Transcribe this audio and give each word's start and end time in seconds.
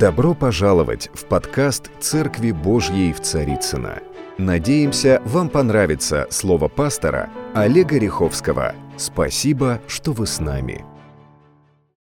Добро 0.00 0.34
пожаловать 0.34 1.10
в 1.12 1.26
подкаст 1.26 1.90
«Церкви 2.00 2.52
Божьей 2.52 3.12
в 3.12 3.20
Царицына. 3.20 4.00
Надеемся, 4.38 5.20
вам 5.26 5.50
понравится 5.50 6.26
слово 6.30 6.68
пастора 6.68 7.30
Олега 7.54 7.98
Риховского. 7.98 8.74
Спасибо, 8.96 9.82
что 9.86 10.12
вы 10.12 10.26
с 10.26 10.40
нами. 10.40 10.86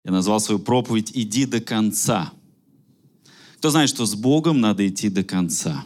Я 0.06 0.14
назвал 0.14 0.40
свою 0.40 0.60
проповедь 0.60 1.12
«Иди 1.14 1.46
до 1.46 1.60
конца». 1.60 2.32
Кто 3.58 3.70
знает, 3.70 3.90
что 3.90 4.06
с 4.06 4.16
Богом 4.16 4.62
надо 4.62 4.88
идти 4.88 5.10
до 5.10 5.26
конца? 5.26 5.84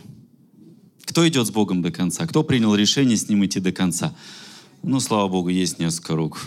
Кто 1.05 1.27
идет 1.27 1.47
с 1.47 1.51
Богом 1.51 1.81
до 1.81 1.89
конца? 1.89 2.27
Кто 2.27 2.43
принял 2.43 2.75
решение 2.75 3.17
с 3.17 3.27
Ним 3.27 3.43
идти 3.43 3.59
до 3.59 3.71
конца? 3.71 4.13
Ну, 4.83 4.99
слава 4.99 5.29
Богу, 5.29 5.49
есть 5.49 5.79
несколько 5.79 6.15
рук. 6.15 6.45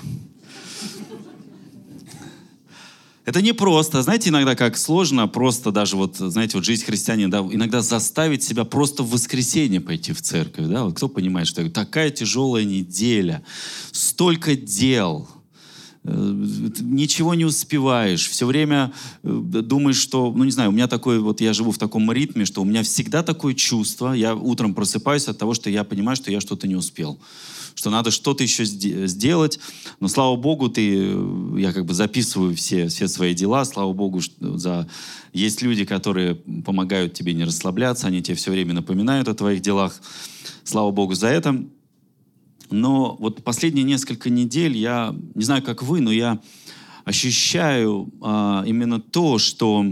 Это 3.27 3.43
не 3.43 3.53
просто. 3.53 4.03
Знаете, 4.03 4.31
иногда 4.31 4.55
как 4.55 4.77
сложно 4.77 5.27
просто 5.27 5.73
даже 5.73 5.97
вот, 5.97 6.17
знаете, 6.17 6.57
вот 6.57 6.65
жизнь 6.65 6.85
христианина, 6.85 7.29
да, 7.29 7.39
иногда 7.41 7.83
заставить 7.83 8.45
себя 8.45 8.65
просто 8.65 9.03
в 9.03 9.11
воскресенье 9.11 9.81
пойти 9.81 10.13
в 10.13 10.23
церковь, 10.23 10.67
да, 10.67 10.85
вот 10.85 10.97
кто 10.97 11.09
понимает, 11.09 11.49
что 11.49 11.69
такая 11.69 12.11
тяжелая 12.11 12.63
неделя, 12.63 13.43
столько 13.91 14.55
дел, 14.55 15.29
э, 16.05 16.13
ничего 16.81 17.35
не 17.35 17.45
успеваешь, 17.45 18.29
все 18.29 18.47
время 18.47 18.93
э, 19.25 19.29
думаешь, 19.29 19.99
что, 19.99 20.33
ну 20.33 20.45
не 20.45 20.53
знаю, 20.53 20.71
у 20.71 20.73
меня 20.73 20.87
такой, 20.87 21.19
вот 21.19 21.41
я 21.41 21.53
живу 21.53 21.73
в 21.73 21.79
таком 21.79 22.13
ритме, 22.13 22.45
что 22.45 22.63
у 22.63 22.65
меня 22.65 22.85
всегда 22.85 23.25
такое 23.25 23.55
чувство, 23.55 24.13
я 24.13 24.37
утром 24.37 24.73
просыпаюсь 24.73 25.27
от 25.27 25.37
того, 25.37 25.53
что 25.53 25.69
я 25.69 25.83
понимаю, 25.83 26.15
что 26.15 26.31
я 26.31 26.41
что-то 26.41 26.69
не 26.69 26.77
успел 26.77 27.19
что 27.77 27.91
надо 27.91 28.11
что-то 28.11 28.43
еще 28.43 28.65
сделать. 28.65 29.61
Но 30.01 30.09
слава 30.09 30.35
Богу, 30.37 30.69
ты, 30.69 31.15
я 31.57 31.73
как 31.73 31.85
бы 31.85 31.95
записываю 31.95 32.57
все, 32.57 32.89
все 32.89 33.07
свои 33.07 33.35
дела, 33.35 33.65
слава 33.65 33.93
Богу, 33.93 34.21
за... 34.41 34.89
есть 35.33 35.63
люди, 35.63 35.85
которые 35.85 36.35
помогают 36.35 37.13
тебе 37.13 37.35
не 37.35 37.45
расслабляться, 37.45 38.07
они 38.07 38.23
тебе 38.23 38.35
все 38.35 38.51
время 38.51 38.73
напоминают 38.73 39.29
о 39.29 39.35
твоих 39.35 39.61
делах. 39.61 40.01
Слава 40.65 40.91
Богу 40.91 41.15
за 41.15 41.29
это. 41.29 41.65
Но 42.71 43.15
вот 43.21 43.45
последние 43.45 43.85
несколько 43.85 44.31
недель 44.31 44.77
я, 44.77 45.15
не 45.35 45.45
знаю, 45.45 45.63
как 45.63 45.83
вы, 45.83 46.01
но 46.01 46.11
я 46.11 46.41
ощущаю 47.05 48.11
а, 48.21 48.65
именно 48.67 49.01
то, 49.01 49.39
что 49.39 49.85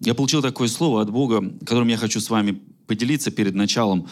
я 0.00 0.14
получил 0.14 0.42
такое 0.42 0.68
слово 0.68 1.02
от 1.02 1.10
Бога, 1.10 1.52
которым 1.60 1.88
я 1.88 1.96
хочу 1.98 2.20
с 2.20 2.30
вами 2.30 2.60
поделиться 2.86 3.30
перед 3.30 3.54
началом 3.54 4.08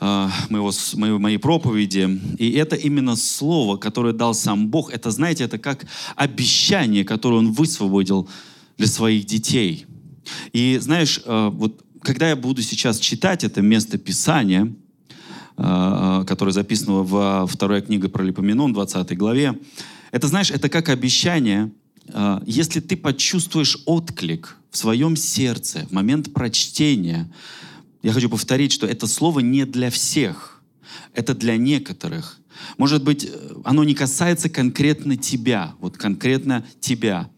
моего, 0.00 0.70
моей, 0.94 1.18
моей 1.18 1.38
проповеди. 1.38 2.20
И 2.38 2.52
это 2.52 2.76
именно 2.76 3.16
слово, 3.16 3.76
которое 3.76 4.12
дал 4.12 4.34
сам 4.34 4.68
Бог. 4.68 4.92
Это, 4.92 5.10
знаете, 5.10 5.44
это 5.44 5.58
как 5.58 5.86
обещание, 6.14 7.04
которое 7.04 7.36
Он 7.36 7.52
высвободил 7.52 8.28
для 8.76 8.86
своих 8.86 9.26
детей. 9.26 9.86
И 10.52 10.78
знаешь, 10.80 11.20
а, 11.24 11.50
вот 11.50 11.84
когда 12.02 12.28
я 12.28 12.36
буду 12.36 12.62
сейчас 12.62 13.00
читать 13.00 13.42
это 13.42 13.60
место 13.60 13.98
Писания, 13.98 14.72
а, 15.56 16.24
которое 16.24 16.52
записано 16.52 17.02
во 17.02 17.46
второй 17.46 17.82
книге 17.82 18.08
про 18.08 18.22
Липоменон, 18.22 18.72
20 18.72 19.16
главе, 19.16 19.58
это, 20.12 20.28
знаешь, 20.28 20.50
это 20.50 20.68
как 20.68 20.88
обещание, 20.88 21.70
если 22.46 22.80
ты 22.80 22.96
почувствуешь 22.96 23.76
отклик 23.84 24.56
в 24.70 24.78
своем 24.78 25.16
сердце 25.16 25.86
в 25.90 25.92
момент 25.92 26.32
прочтения, 26.32 27.30
я 28.02 28.12
хочу 28.12 28.28
повторить, 28.28 28.72
что 28.72 28.86
это 28.86 29.06
слово 29.06 29.40
не 29.40 29.66
для 29.66 29.90
всех, 29.90 30.62
это 31.14 31.34
для 31.34 31.56
некоторых. 31.56 32.40
Может 32.76 33.02
быть, 33.02 33.28
оно 33.64 33.84
не 33.84 33.94
касается 33.94 34.48
конкретно 34.48 35.16
тебя, 35.16 35.74
вот 35.80 35.96
конкретно 35.96 36.64
тебя. 36.80 37.30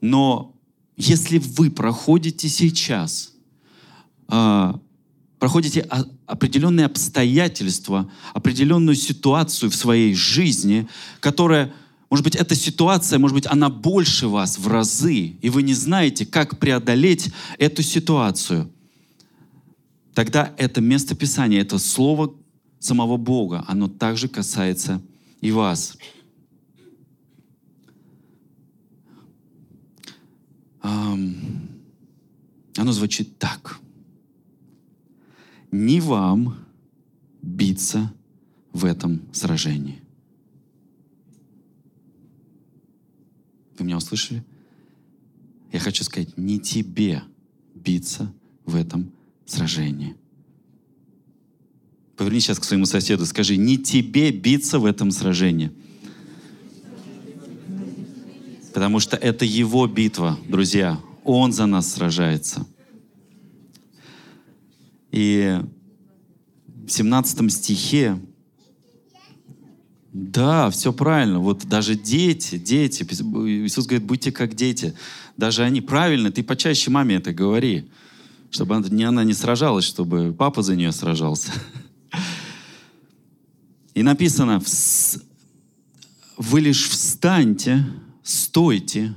Но 0.00 0.54
если 0.96 1.38
вы 1.38 1.70
проходите 1.70 2.48
сейчас, 2.48 3.32
э, 4.28 4.74
проходите 5.38 5.86
определенные 6.26 6.86
обстоятельства, 6.86 8.10
определенную 8.34 8.96
ситуацию 8.96 9.70
в 9.70 9.76
своей 9.76 10.14
жизни, 10.14 10.88
которая, 11.20 11.72
может 12.10 12.24
быть, 12.24 12.36
эта 12.36 12.54
ситуация, 12.54 13.18
может 13.18 13.34
быть, 13.34 13.46
она 13.46 13.68
больше 13.68 14.28
вас 14.28 14.58
в 14.58 14.68
разы, 14.68 15.36
и 15.40 15.50
вы 15.50 15.62
не 15.62 15.74
знаете, 15.74 16.26
как 16.26 16.58
преодолеть 16.58 17.32
эту 17.58 17.82
ситуацию– 17.82 18.70
тогда 20.14 20.54
это 20.56 20.80
место 20.80 21.14
Писания, 21.14 21.60
это 21.60 21.78
слово 21.78 22.34
самого 22.78 23.16
Бога, 23.16 23.64
оно 23.68 23.88
также 23.88 24.28
касается 24.28 25.00
и 25.40 25.50
вас. 25.50 25.96
Оно 30.82 32.92
звучит 32.92 33.38
так. 33.38 33.78
Не 35.70 36.00
вам 36.00 36.56
биться 37.40 38.12
в 38.72 38.84
этом 38.84 39.22
сражении. 39.32 40.02
Вы 43.78 43.84
меня 43.84 43.96
услышали? 43.96 44.44
Я 45.72 45.78
хочу 45.78 46.04
сказать, 46.04 46.36
не 46.36 46.58
тебе 46.58 47.22
биться 47.74 48.32
в 48.66 48.74
этом 48.74 49.02
сражении. 49.02 49.21
Повернись 52.16 52.44
сейчас 52.44 52.58
к 52.58 52.64
своему 52.64 52.86
соседу, 52.86 53.26
скажи, 53.26 53.56
не 53.56 53.78
тебе 53.78 54.30
биться 54.30 54.78
в 54.78 54.84
этом 54.84 55.10
сражении. 55.10 55.72
Потому 58.72 59.00
что 59.00 59.16
это 59.16 59.44
его 59.44 59.86
битва, 59.86 60.38
друзья. 60.48 61.00
Он 61.24 61.52
за 61.52 61.66
нас 61.66 61.92
сражается. 61.92 62.66
И 65.10 65.60
в 66.66 66.88
17 66.88 67.52
стихе, 67.52 68.18
да, 70.12 70.70
все 70.70 70.92
правильно. 70.92 71.38
Вот 71.38 71.66
даже 71.66 71.94
дети, 71.94 72.56
дети, 72.56 73.02
Иисус 73.02 73.86
говорит, 73.86 74.06
будьте 74.06 74.32
как 74.32 74.54
дети. 74.54 74.94
Даже 75.36 75.64
они 75.64 75.80
правильно, 75.80 76.30
ты 76.30 76.42
почаще 76.42 76.90
маме 76.90 77.16
это 77.16 77.32
говори 77.32 77.88
чтобы 78.52 78.86
не 78.90 79.02
она 79.04 79.24
не 79.24 79.32
сражалась, 79.32 79.84
чтобы 79.84 80.34
папа 80.38 80.62
за 80.62 80.76
нее 80.76 80.92
сражался. 80.92 81.52
И 83.94 84.02
написано, 84.02 84.62
вы 86.36 86.60
лишь 86.60 86.88
встаньте, 86.88 87.84
стойте 88.22 89.14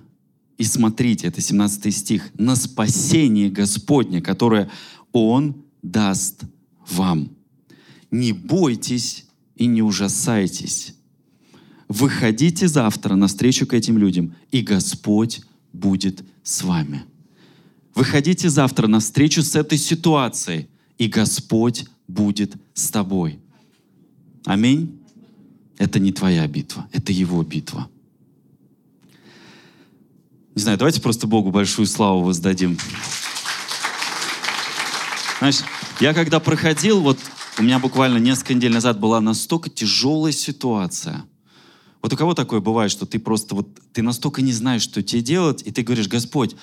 и 0.57 0.63
смотрите, 0.63 1.28
это 1.28 1.41
17 1.41 1.94
стих, 1.94 2.31
на 2.38 2.56
спасение 2.56 3.50
Господне, 3.50 4.22
которое 4.22 4.69
Он 5.12 5.66
даст 5.81 6.44
вам. 6.90 7.29
Не 8.12 8.31
бойтесь 8.31 9.25
и 9.56 9.66
не 9.66 9.81
ужасайтесь. 9.81 10.96
Выходите 11.90 12.69
завтра 12.69 13.16
навстречу 13.16 13.67
к 13.67 13.73
этим 13.73 13.97
людям, 13.97 14.34
и 14.52 14.62
Господь 14.62 15.41
будет 15.73 16.23
с 16.41 16.63
вами. 16.63 17.03
Выходите 17.95 18.50
завтра 18.50 18.88
на 18.88 19.00
встречу 19.00 19.41
с 19.41 19.56
этой 19.56 19.78
ситуацией, 19.78 20.67
и 20.97 21.07
Господь 21.07 21.85
будет 22.07 22.53
с 22.73 22.89
тобой. 22.89 23.39
Аминь. 24.45 25.00
Это 25.78 26.00
не 26.00 26.11
твоя 26.11 26.45
битва, 26.47 26.88
это 26.91 27.11
Его 27.11 27.41
битва. 27.44 27.89
Не 30.55 30.61
знаю, 30.61 30.78
давайте 30.78 31.01
просто 31.01 31.25
Богу 31.28 31.51
большую 31.51 31.85
славу 31.85 32.22
воздадим. 32.22 32.78
Знаешь, 35.39 35.59
я 36.00 36.13
когда 36.13 36.39
проходил, 36.39 37.01
вот 37.01 37.19
у 37.57 37.63
меня 37.63 37.79
буквально 37.79 38.17
несколько 38.17 38.53
недель 38.53 38.72
назад 38.72 39.00
была 39.00 39.19
настолько 39.19 39.69
тяжелая 39.69 40.31
ситуация. 40.31 41.25
Вот 42.01 42.13
у 42.13 42.17
кого 42.17 42.34
такое 42.34 42.59
бывает, 42.59 42.91
что 42.91 43.05
ты 43.05 43.19
просто 43.19 43.55
вот, 43.55 43.67
ты 43.91 44.01
настолько 44.01 44.41
не 44.41 44.53
знаешь, 44.53 44.81
что 44.81 45.01
тебе 45.01 45.22
делать, 45.22 45.61
и 45.66 45.72
ты 45.72 45.81
говоришь, 45.81 46.07
Господь, 46.07 46.55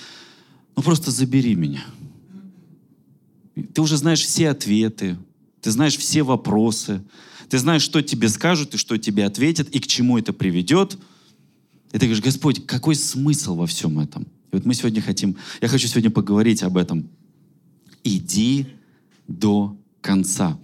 ну 0.76 0.82
просто 0.82 1.10
забери 1.10 1.54
меня. 1.54 1.84
Ты 3.74 3.80
уже 3.82 3.96
знаешь 3.96 4.20
все 4.20 4.50
ответы, 4.50 5.18
ты 5.60 5.70
знаешь 5.70 5.96
все 5.96 6.22
вопросы, 6.22 7.02
ты 7.48 7.58
знаешь, 7.58 7.82
что 7.82 8.00
тебе 8.00 8.28
скажут 8.28 8.74
и 8.74 8.78
что 8.78 8.96
тебе 8.96 9.26
ответят, 9.26 9.68
и 9.68 9.78
к 9.78 9.86
чему 9.86 10.18
это 10.18 10.32
приведет. 10.32 10.98
И 11.92 11.98
ты 11.98 12.06
говоришь, 12.06 12.24
Господь, 12.24 12.66
какой 12.66 12.94
смысл 12.94 13.56
во 13.56 13.66
всем 13.66 13.98
этом? 13.98 14.22
И 14.22 14.56
вот 14.56 14.64
мы 14.64 14.74
сегодня 14.74 15.02
хотим, 15.02 15.36
я 15.60 15.68
хочу 15.68 15.86
сегодня 15.86 16.10
поговорить 16.10 16.62
об 16.62 16.78
этом. 16.78 17.08
Иди 18.04 18.66
до 19.28 19.76
конца. 20.00 20.58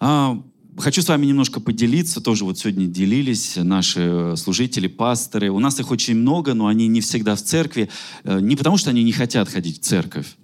А, 0.00 0.42
Хочу 0.78 1.02
с 1.02 1.08
вами 1.08 1.26
немножко 1.26 1.58
поделиться, 1.58 2.20
тоже 2.20 2.44
вот 2.44 2.56
сегодня 2.56 2.86
делились 2.86 3.56
наши 3.56 4.34
служители, 4.36 4.86
пасторы. 4.86 5.50
У 5.50 5.58
нас 5.58 5.80
их 5.80 5.90
очень 5.90 6.14
много, 6.14 6.54
но 6.54 6.68
они 6.68 6.86
не 6.86 7.00
всегда 7.00 7.34
в 7.34 7.42
церкви. 7.42 7.90
Э, 8.22 8.38
не 8.40 8.54
потому, 8.54 8.76
что 8.76 8.90
они 8.90 9.02
не 9.02 9.10
хотят 9.10 9.48
ходить 9.48 9.80
в 9.80 9.84
церковь, 9.84 10.36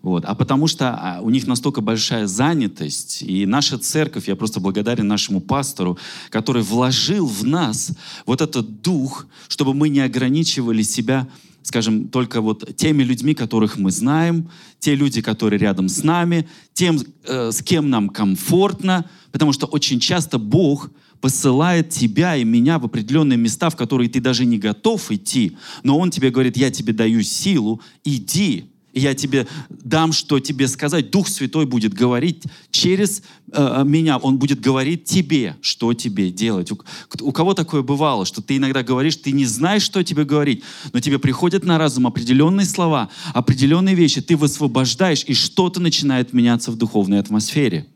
вот, 0.00 0.24
а 0.24 0.36
потому 0.36 0.68
что 0.68 0.90
а, 0.90 1.20
у 1.20 1.30
них 1.30 1.48
настолько 1.48 1.80
большая 1.80 2.28
занятость. 2.28 3.22
И 3.22 3.44
наша 3.44 3.76
церковь, 3.76 4.28
я 4.28 4.36
просто 4.36 4.60
благодарен 4.60 5.08
нашему 5.08 5.40
пастору, 5.40 5.98
который 6.30 6.62
вложил 6.62 7.26
в 7.26 7.44
нас 7.44 7.90
вот 8.24 8.40
этот 8.40 8.82
дух, 8.82 9.26
чтобы 9.48 9.74
мы 9.74 9.88
не 9.88 10.00
ограничивали 10.00 10.82
себя 10.82 11.26
скажем, 11.62 12.08
только 12.08 12.40
вот 12.40 12.76
теми 12.76 13.02
людьми, 13.02 13.34
которых 13.34 13.76
мы 13.76 13.90
знаем, 13.90 14.50
те 14.78 14.94
люди, 14.94 15.22
которые 15.22 15.58
рядом 15.58 15.88
с 15.88 16.02
нами, 16.02 16.48
тем, 16.72 16.98
э, 17.24 17.52
с 17.52 17.62
кем 17.62 17.90
нам 17.90 18.08
комфортно, 18.08 19.08
потому 19.30 19.52
что 19.52 19.66
очень 19.66 20.00
часто 20.00 20.38
Бог 20.38 20.90
посылает 21.20 21.90
тебя 21.90 22.36
и 22.36 22.44
меня 22.44 22.78
в 22.78 22.84
определенные 22.84 23.36
места, 23.36 23.70
в 23.70 23.76
которые 23.76 24.10
ты 24.10 24.20
даже 24.20 24.44
не 24.44 24.58
готов 24.58 25.10
идти, 25.12 25.56
но 25.84 25.98
Он 25.98 26.10
тебе 26.10 26.30
говорит, 26.30 26.56
я 26.56 26.70
тебе 26.70 26.92
даю 26.92 27.22
силу, 27.22 27.80
иди, 28.04 28.71
и 28.92 29.00
я 29.00 29.14
тебе 29.14 29.46
дам, 29.68 30.12
что 30.12 30.38
тебе 30.38 30.68
сказать. 30.68 31.10
Дух 31.10 31.28
Святой 31.28 31.66
будет 31.66 31.94
говорить 31.94 32.42
через 32.70 33.22
э, 33.52 33.82
меня. 33.86 34.18
Он 34.18 34.38
будет 34.38 34.60
говорить 34.60 35.04
тебе, 35.04 35.56
что 35.62 35.94
тебе 35.94 36.30
делать. 36.30 36.70
У, 36.70 36.78
у 37.20 37.32
кого 37.32 37.54
такое 37.54 37.82
бывало, 37.82 38.26
что 38.26 38.42
ты 38.42 38.58
иногда 38.58 38.82
говоришь, 38.82 39.16
ты 39.16 39.32
не 39.32 39.46
знаешь, 39.46 39.82
что 39.82 40.02
тебе 40.02 40.24
говорить, 40.24 40.62
но 40.92 41.00
тебе 41.00 41.18
приходят 41.18 41.64
на 41.64 41.78
разум 41.78 42.06
определенные 42.06 42.66
слова, 42.66 43.08
определенные 43.32 43.94
вещи, 43.94 44.20
ты 44.20 44.36
высвобождаешь, 44.36 45.24
и 45.26 45.34
что-то 45.34 45.80
начинает 45.80 46.32
меняться 46.32 46.70
в 46.70 46.76
духовной 46.76 47.18
атмосфере. 47.18 47.86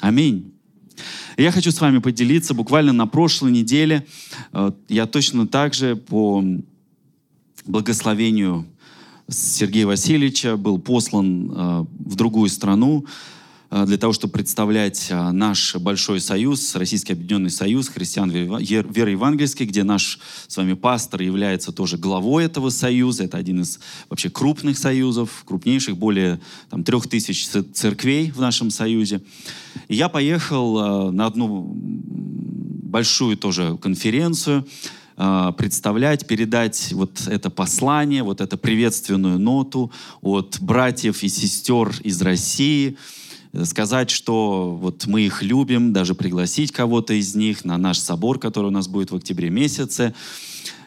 Аминь. 0.00 0.52
Я 1.38 1.52
хочу 1.52 1.70
с 1.70 1.80
вами 1.80 1.98
поделиться. 1.98 2.52
Буквально 2.52 2.92
на 2.92 3.06
прошлой 3.06 3.52
неделе 3.52 4.06
э, 4.52 4.72
я 4.88 5.06
точно 5.06 5.46
так 5.46 5.72
же 5.72 5.96
по 5.96 6.44
благословению 7.64 8.66
Сергея 9.30 9.86
Васильевича 9.86 10.56
был 10.56 10.78
послан 10.78 11.50
э, 11.50 11.84
в 11.98 12.14
другую 12.14 12.48
страну 12.48 13.04
э, 13.70 13.84
для 13.84 13.98
того, 13.98 14.14
чтобы 14.14 14.32
представлять 14.32 15.08
э, 15.10 15.30
наш 15.32 15.76
большой 15.76 16.20
союз, 16.20 16.74
Российский 16.76 17.12
Объединенный 17.12 17.50
Союз 17.50 17.88
христиан 17.88 18.30
веры 18.30 19.10
евангельской, 19.10 19.66
где 19.66 19.84
наш 19.84 20.18
с 20.46 20.56
вами 20.56 20.72
пастор 20.72 21.20
является 21.20 21.72
тоже 21.72 21.98
главой 21.98 22.46
этого 22.46 22.70
союза. 22.70 23.24
Это 23.24 23.36
один 23.36 23.60
из 23.60 23.80
вообще 24.08 24.30
крупных 24.30 24.78
союзов, 24.78 25.44
крупнейших, 25.44 25.98
более 25.98 26.40
там, 26.70 26.82
трех 26.82 27.06
тысяч 27.06 27.48
церквей 27.48 28.30
в 28.30 28.40
нашем 28.40 28.70
союзе. 28.70 29.20
И 29.88 29.94
я 29.94 30.08
поехал 30.08 31.12
на 31.12 31.26
одну 31.26 31.70
большую 31.74 33.36
тоже 33.36 33.76
конференцию, 33.76 34.66
а, 35.20 35.50
представлять, 35.50 36.28
передать 36.28 36.92
вот 36.92 37.26
это 37.26 37.50
послание, 37.50 38.22
вот 38.22 38.40
эту 38.40 38.56
приветственную 38.56 39.36
ноту 39.40 39.90
от 40.20 40.58
братьев 40.60 41.24
и 41.24 41.28
сестер 41.28 41.92
из 42.04 42.22
России, 42.22 42.96
сказать, 43.64 44.10
что 44.10 44.78
вот 44.80 45.08
мы 45.08 45.22
их 45.22 45.42
любим, 45.42 45.92
даже 45.92 46.14
пригласить 46.14 46.70
кого-то 46.70 47.14
из 47.14 47.34
них 47.34 47.64
на 47.64 47.76
наш 47.78 47.98
собор, 47.98 48.38
который 48.38 48.66
у 48.66 48.70
нас 48.70 48.86
будет 48.86 49.10
в 49.10 49.16
октябре 49.16 49.50
месяце. 49.50 50.14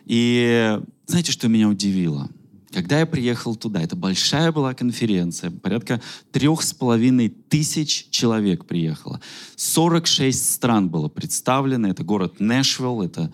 И 0.06 0.80
знаете, 1.08 1.34
что 1.34 1.50
меня 1.50 1.68
удивило? 1.68 2.30
Когда 2.72 3.00
я 3.00 3.06
приехал 3.06 3.58
туда, 3.58 3.82
это 3.82 3.98
большая 3.98 4.54
была 4.54 4.74
конференция, 4.74 5.52
порядка 5.52 6.02
трех 6.32 6.62
с 6.62 6.74
половиной 6.74 7.28
тысяч 7.28 8.08
человек 8.12 8.64
приехало. 8.64 9.20
46 9.58 10.54
стран 10.54 10.88
было 10.88 11.10
представлено, 11.10 11.90
это 11.90 12.06
город 12.06 12.40
Нэшвилл, 12.40 13.02
это 13.02 13.30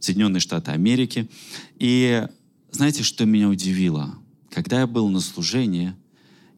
Соединенные 0.00 0.40
Штаты 0.40 0.70
Америки. 0.70 1.28
И 1.78 2.26
знаете, 2.70 3.02
что 3.02 3.24
меня 3.24 3.48
удивило? 3.48 4.14
Когда 4.50 4.80
я 4.80 4.86
был 4.86 5.08
на 5.08 5.20
служении, 5.20 5.94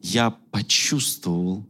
я 0.01 0.31
почувствовал 0.31 1.65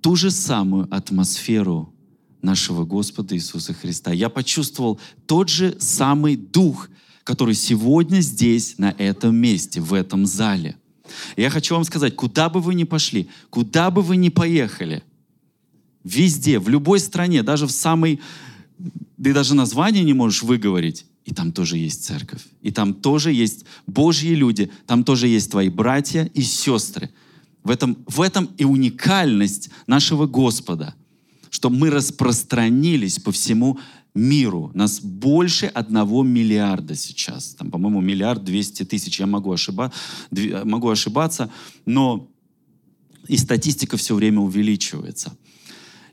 ту 0.00 0.16
же 0.16 0.30
самую 0.30 0.92
атмосферу 0.94 1.94
нашего 2.42 2.84
Господа 2.84 3.36
Иисуса 3.36 3.72
Христа. 3.72 4.12
Я 4.12 4.28
почувствовал 4.28 5.00
тот 5.26 5.48
же 5.48 5.76
самый 5.78 6.36
дух, 6.36 6.88
который 7.24 7.54
сегодня 7.54 8.20
здесь, 8.20 8.78
на 8.78 8.90
этом 8.98 9.36
месте, 9.36 9.80
в 9.80 9.94
этом 9.94 10.26
зале. 10.26 10.76
Я 11.36 11.50
хочу 11.50 11.74
вам 11.74 11.84
сказать, 11.84 12.16
куда 12.16 12.48
бы 12.48 12.60
вы 12.60 12.74
ни 12.74 12.84
пошли, 12.84 13.28
куда 13.50 13.90
бы 13.90 14.02
вы 14.02 14.16
ни 14.16 14.28
поехали, 14.28 15.04
везде, 16.04 16.58
в 16.58 16.68
любой 16.68 16.98
стране, 16.98 17.42
даже 17.42 17.66
в 17.66 17.70
самой 17.70 18.20
ты 19.22 19.32
даже 19.32 19.54
название 19.54 20.04
не 20.04 20.14
можешь 20.14 20.42
выговорить, 20.42 21.06
и 21.24 21.32
там 21.32 21.52
тоже 21.52 21.78
есть 21.78 22.04
церковь. 22.04 22.42
И 22.60 22.70
там 22.70 22.94
тоже 22.94 23.32
есть 23.32 23.64
Божьи 23.86 24.34
люди, 24.34 24.70
там 24.86 25.04
тоже 25.04 25.28
есть 25.28 25.50
твои 25.50 25.68
братья 25.68 26.30
и 26.34 26.42
сестры. 26.42 27.10
В 27.62 27.70
этом, 27.70 27.96
в 28.06 28.20
этом 28.20 28.48
и 28.58 28.64
уникальность 28.64 29.70
нашего 29.86 30.26
Господа, 30.26 30.94
что 31.50 31.70
мы 31.70 31.90
распространились 31.90 33.20
по 33.20 33.30
всему 33.30 33.78
миру. 34.14 34.72
Нас 34.74 35.00
больше 35.00 35.66
одного 35.66 36.24
миллиарда 36.24 36.96
сейчас. 36.96 37.54
Там, 37.54 37.70
по-моему, 37.70 38.00
миллиард 38.00 38.42
двести 38.42 38.84
тысяч. 38.84 39.20
Я 39.20 39.26
могу, 39.26 39.52
ошиба, 39.52 39.92
могу 40.64 40.88
ошибаться, 40.88 41.50
но 41.86 42.28
и 43.28 43.36
статистика 43.36 43.96
все 43.96 44.16
время 44.16 44.40
увеличивается. 44.40 45.36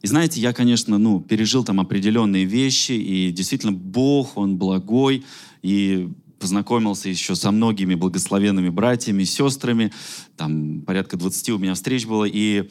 И 0.02 0.08
знаете, 0.08 0.40
я, 0.40 0.54
конечно, 0.54 0.98
ну, 0.98 1.20
пережил 1.20 1.64
там 1.64 1.80
определенные 1.80 2.46
вещи, 2.46 2.94
и 2.94 3.32
действительно 3.32 3.74
Бог, 3.74 4.38
Он 4.38 4.58
благой, 4.58 5.26
и 5.62 6.10
познакомился 6.40 7.10
еще 7.10 7.36
со 7.36 7.52
многими 7.52 7.96
благословенными 7.96 8.70
братьями, 8.70 9.26
сестрами. 9.26 9.92
Там 10.38 10.82
порядка 10.82 11.18
20 11.18 11.50
у 11.50 11.58
меня 11.58 11.74
встреч 11.74 12.06
было, 12.06 12.26
и 12.26 12.70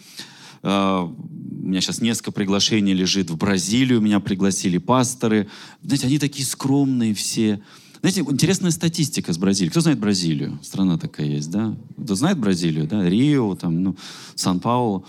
Uh, 0.61 1.15
у 1.63 1.67
меня 1.69 1.81
сейчас 1.81 2.01
несколько 2.01 2.33
приглашений 2.33 2.93
лежит 2.93 3.31
в 3.31 3.37
Бразилию, 3.37 4.01
меня 4.01 4.19
пригласили 4.19 4.79
пасторы. 4.79 5.49
Знаете, 5.83 6.09
они 6.09 6.19
такие 6.19 6.45
скромные 6.45 7.15
все. 7.15 7.61
Знаете, 8.01 8.23
интересная 8.23 8.73
статистика 8.73 9.33
с 9.33 9.39
Бразилией. 9.39 9.71
Кто 9.71 9.83
знает 9.83 10.01
Бразилию? 10.01 10.59
Страна 10.63 10.99
такая 10.99 11.29
есть, 11.29 11.51
да? 11.51 11.77
Кто 12.03 12.17
знает 12.17 12.39
Бразилию, 12.39 12.89
да? 12.89 13.09
Рио, 13.09 13.55
там, 13.55 13.83
ну, 13.83 13.97
Сан-Паулу. 14.35 15.07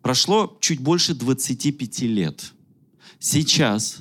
Прошло 0.02 0.58
чуть 0.60 0.80
больше 0.80 1.14
25 1.14 2.02
лет. 2.02 2.52
Сейчас, 3.20 4.00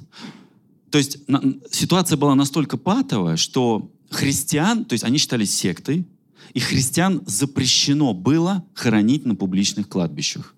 то 0.89 0.97
есть 0.97 1.27
на, 1.27 1.39
ситуация 1.69 2.18
была 2.18 2.33
настолько 2.33 2.77
патовая, 2.77 3.38
что 3.38 3.92
христиан, 4.09 4.85
то 4.85 4.94
есть 4.94 5.04
они 5.04 5.18
считались 5.18 5.54
сектой, 5.54 6.06
и 6.54 6.59
христиан 6.59 7.21
запрещено 7.26 8.14
было 8.14 8.66
хоронить 8.74 9.26
на 9.26 9.35
публичных 9.35 9.90
кладбищах. 9.90 10.54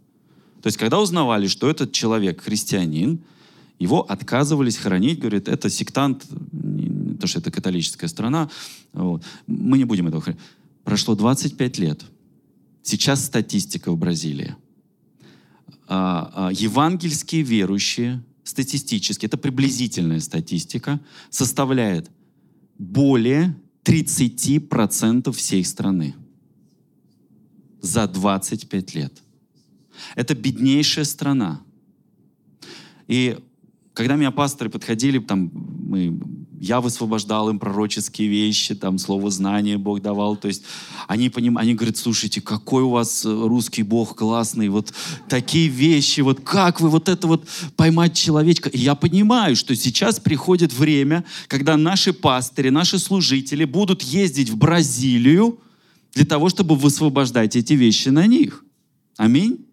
То 0.62 0.68
есть 0.68 0.78
когда 0.78 1.00
узнавали, 1.00 1.48
что 1.48 1.70
этот 1.70 1.92
человек 1.92 2.42
христианин, 2.42 3.20
его 3.80 4.02
отказывались 4.02 4.78
хоронить, 4.78 5.20
говорят, 5.20 5.48
это 5.48 5.70
сектант, 5.70 6.26
то, 7.20 7.28
что 7.28 7.40
это 7.40 7.52
католическая 7.52 8.10
страна, 8.10 8.50
вот. 8.94 9.24
мы 9.46 9.78
не 9.78 9.86
будем 9.86 10.08
этого 10.08 10.22
хоронить. 10.22 10.42
Прошло 10.84 11.16
25 11.16 11.80
лет. 11.80 12.04
Сейчас 12.82 13.26
статистика 13.26 13.92
в 13.92 13.98
Бразилии. 13.98 14.56
А, 15.88 16.32
а, 16.34 16.52
евангельские 16.52 17.44
верующие 17.44 18.24
статистически, 18.44 19.26
это 19.26 19.38
приблизительная 19.38 20.20
статистика, 20.20 21.00
составляет 21.30 22.10
более 22.78 23.56
30% 23.84 25.32
всей 25.32 25.64
страны 25.64 26.16
за 27.82 28.08
25 28.08 28.96
лет. 28.96 29.22
Это 30.16 30.36
беднейшая 30.36 31.06
страна. 31.06 31.62
И 33.08 33.40
когда 33.94 34.16
меня 34.16 34.32
пасторы 34.32 34.70
подходили, 34.70 35.20
там, 35.20 35.50
мы 35.54 36.20
я 36.60 36.82
высвобождал 36.82 37.50
им 37.50 37.60
пророческие 37.60 38.28
вещи, 38.28 38.74
там, 38.74 38.98
слово 38.98 39.30
знания 39.30 39.78
Бог 39.78 40.02
давал. 40.02 40.36
То 40.36 40.48
есть 40.48 40.64
они, 41.08 41.30
поним... 41.30 41.58
они 41.58 41.76
говорят, 41.76 41.98
слушайте, 41.98 42.42
какой 42.42 42.84
у 42.84 42.90
вас 42.90 43.26
э, 43.26 43.30
русский 43.30 43.84
Бог 43.84 44.16
классный, 44.16 44.70
вот 44.70 44.94
такие 45.30 45.68
вещи, 45.68 46.22
вот 46.22 46.42
как 46.42 46.82
вы 46.82 46.90
вот 46.90 47.10
это 47.10 47.28
вот 47.28 47.48
поймать 47.76 48.16
человечка. 48.16 48.70
И 48.70 48.80
я 48.80 48.96
понимаю, 48.96 49.56
что 49.56 49.76
сейчас 49.76 50.20
приходит 50.20 50.74
время, 50.74 51.24
когда 51.48 51.78
наши 51.78 52.12
пастыри, 52.12 52.70
наши 52.70 52.98
служители 52.98 53.64
будут 53.66 54.02
ездить 54.02 54.50
в 54.50 54.58
Бразилию 54.58 55.60
для 56.14 56.26
того, 56.26 56.50
чтобы 56.50 56.76
высвобождать 56.76 57.56
эти 57.56 57.74
вещи 57.74 58.10
на 58.10 58.26
них. 58.26 58.64
Аминь. 59.18 59.67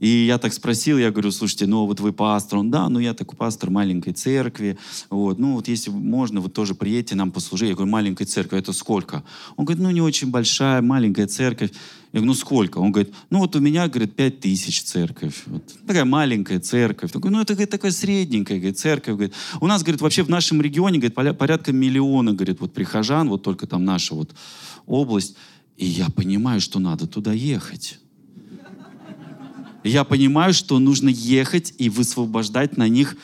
И 0.00 0.26
я 0.26 0.38
так 0.38 0.52
спросил, 0.52 0.98
я 0.98 1.10
говорю, 1.10 1.30
слушайте, 1.32 1.66
ну 1.66 1.86
вот 1.86 2.00
вы 2.00 2.12
пастор. 2.12 2.58
Он, 2.58 2.70
да, 2.70 2.88
ну 2.88 2.98
я 2.98 3.14
такой 3.14 3.36
пастор 3.36 3.70
маленькой 3.70 4.12
церкви. 4.12 4.78
Вот, 5.10 5.38
ну 5.38 5.54
вот 5.54 5.68
если 5.68 5.90
можно, 5.90 6.40
вы 6.40 6.48
тоже 6.48 6.74
приедете 6.74 7.16
нам 7.16 7.32
послужить. 7.32 7.70
Я 7.70 7.74
говорю, 7.74 7.90
маленькая 7.90 8.24
церковь, 8.24 8.60
это 8.60 8.72
сколько? 8.72 9.24
Он 9.56 9.64
говорит, 9.64 9.82
ну 9.82 9.90
не 9.90 10.00
очень 10.00 10.30
большая, 10.30 10.82
маленькая 10.82 11.26
церковь. 11.26 11.72
Я 12.12 12.20
говорю, 12.20 12.28
ну 12.28 12.34
сколько? 12.34 12.78
Он 12.78 12.92
говорит, 12.92 13.12
ну 13.30 13.40
вот 13.40 13.56
у 13.56 13.60
меня, 13.60 13.88
говорит, 13.88 14.14
пять 14.14 14.40
тысяч 14.40 14.82
церковь. 14.82 15.42
Вот. 15.46 15.62
Такая 15.86 16.04
маленькая 16.04 16.60
церковь. 16.60 17.10
Такой, 17.10 17.30
ну 17.30 17.40
это 17.40 17.54
говорит, 17.54 17.70
такая 17.70 17.90
средненькая 17.90 18.58
говорит, 18.58 18.78
церковь. 18.78 19.14
Говорит. 19.14 19.34
У 19.60 19.66
нас, 19.66 19.82
говорит, 19.82 20.00
вообще 20.00 20.22
в 20.22 20.30
нашем 20.30 20.62
регионе, 20.62 20.98
говорит, 20.98 21.38
порядка 21.38 21.72
миллиона, 21.72 22.32
говорит, 22.32 22.60
вот 22.60 22.72
прихожан, 22.72 23.28
вот 23.28 23.42
только 23.42 23.66
там 23.66 23.84
наша 23.84 24.14
вот 24.14 24.30
область. 24.86 25.36
И 25.76 25.86
я 25.86 26.08
понимаю, 26.08 26.60
что 26.60 26.78
надо 26.78 27.06
туда 27.06 27.32
ехать 27.32 27.98
я 29.88 30.04
понимаю, 30.04 30.54
что 30.54 30.78
нужно 30.78 31.08
ехать 31.08 31.74
и 31.78 31.88
высвобождать 31.88 32.76
на 32.76 32.88
них 32.88 33.16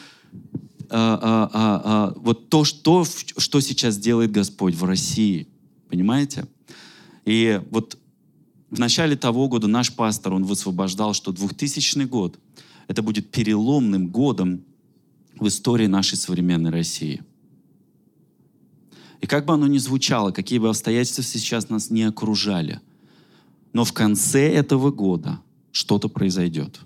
а, 0.90 1.18
а, 1.20 1.50
а, 1.52 2.14
вот 2.16 2.48
то, 2.48 2.64
что, 2.64 3.04
что 3.04 3.60
сейчас 3.60 3.98
делает 3.98 4.30
Господь 4.30 4.74
в 4.74 4.84
России. 4.84 5.48
Понимаете? 5.88 6.46
И 7.24 7.60
вот 7.70 7.98
в 8.70 8.78
начале 8.78 9.16
того 9.16 9.48
года 9.48 9.66
наш 9.66 9.92
пастор, 9.92 10.34
он 10.34 10.44
высвобождал, 10.44 11.14
что 11.14 11.32
2000 11.32 12.04
год 12.04 12.38
это 12.88 13.02
будет 13.02 13.30
переломным 13.30 14.08
годом 14.08 14.64
в 15.38 15.48
истории 15.48 15.86
нашей 15.86 16.16
современной 16.16 16.70
России. 16.70 17.22
И 19.20 19.26
как 19.26 19.46
бы 19.46 19.54
оно 19.54 19.66
ни 19.66 19.78
звучало, 19.78 20.32
какие 20.32 20.58
бы 20.58 20.68
обстоятельства 20.68 21.24
сейчас 21.24 21.70
нас 21.70 21.90
не 21.90 22.02
окружали, 22.02 22.80
но 23.72 23.84
в 23.84 23.92
конце 23.92 24.52
этого 24.52 24.90
года 24.90 25.40
что-то 25.74 26.08
произойдет. 26.08 26.78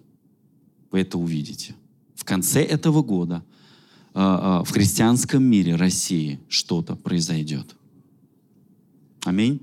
Вы 0.90 1.00
это 1.00 1.18
увидите. 1.18 1.74
В 2.14 2.24
конце 2.24 2.62
этого 2.62 3.02
года 3.02 3.44
э, 4.14 4.18
э, 4.18 4.64
в 4.64 4.70
христианском 4.70 5.44
мире 5.44 5.76
России 5.76 6.40
что-то 6.48 6.96
произойдет. 6.96 7.76
Аминь. 9.24 9.60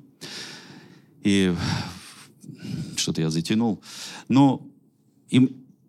И 1.24 1.56
что-то 2.98 3.22
я 3.22 3.32
затянул. 3.32 3.82
Но 4.28 4.62
и, 5.32 5.40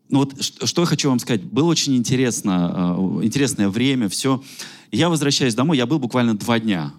ну 0.09 0.21
вот 0.21 0.43
что 0.43 0.81
я 0.81 0.87
хочу 0.87 1.11
вам 1.11 1.19
сказать. 1.19 1.45
Было 1.45 1.67
очень 1.67 1.95
интересно, 1.95 2.97
э, 2.99 3.25
интересное 3.27 3.69
время, 3.69 4.09
все. 4.09 4.43
Я 4.91 5.11
возвращаюсь 5.11 5.55
домой, 5.55 5.77
я 5.77 5.85
был 5.85 5.99
буквально 5.99 6.35
два 6.39 6.59
дня 6.59 6.95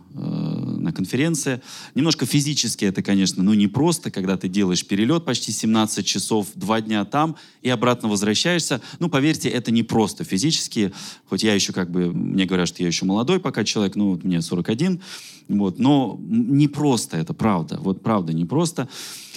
на 0.98 1.04
конференции. 1.04 1.62
Немножко 1.96 2.26
физически 2.26 2.86
это, 2.86 3.04
конечно, 3.04 3.44
ну 3.44 3.54
не 3.54 3.68
просто, 3.68 4.12
когда 4.12 4.38
ты 4.38 4.48
делаешь 4.48 4.86
перелет 4.86 5.26
почти 5.26 5.52
17 5.52 6.06
часов, 6.06 6.48
два 6.56 6.82
дня 6.82 7.06
там 7.06 7.36
и 7.62 7.70
обратно 7.70 8.10
возвращаешься. 8.10 8.82
Ну, 9.00 9.10
поверьте, 9.10 9.50
это 9.50 9.72
не 9.72 9.84
просто 9.84 10.24
физически, 10.24 10.92
хоть 11.30 11.44
я 11.44 11.54
еще 11.54 11.74
как 11.74 11.92
бы, 11.92 12.12
мне 12.12 12.46
говорят, 12.46 12.68
что 12.68 12.82
я 12.82 12.88
еще 12.88 13.06
молодой 13.06 13.40
пока 13.40 13.64
человек, 13.64 13.96
ну, 13.96 14.12
вот 14.12 14.24
мне 14.24 14.42
41, 14.42 15.02
вот, 15.50 15.80
но 15.80 16.20
не 16.20 16.68
просто 16.68 17.18
это, 17.18 17.34
правда, 17.34 17.78
вот 17.82 18.02
правда 18.02 18.34
не 18.34 18.46
просто. 18.46 18.90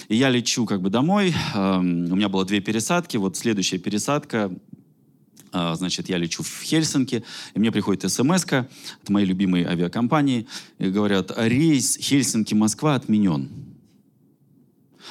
И 0.09 0.15
я 0.15 0.29
лечу 0.29 0.65
как 0.65 0.81
бы 0.81 0.89
домой, 0.89 1.33
эм, 1.53 2.11
у 2.11 2.15
меня 2.15 2.27
было 2.27 2.43
две 2.43 2.59
пересадки, 2.59 3.17
вот 3.17 3.37
следующая 3.37 3.77
пересадка, 3.77 4.51
значит, 5.51 6.09
я 6.09 6.17
лечу 6.17 6.43
в 6.43 6.61
Хельсинки, 6.63 7.23
и 7.53 7.59
мне 7.59 7.71
приходит 7.71 8.11
смс 8.11 8.45
от 8.45 9.09
моей 9.09 9.25
любимой 9.25 9.63
авиакомпании, 9.63 10.47
и 10.79 10.89
говорят, 10.89 11.31
рейс 11.35 11.97
Хельсинки-Москва 11.97 12.95
отменен. 12.95 13.49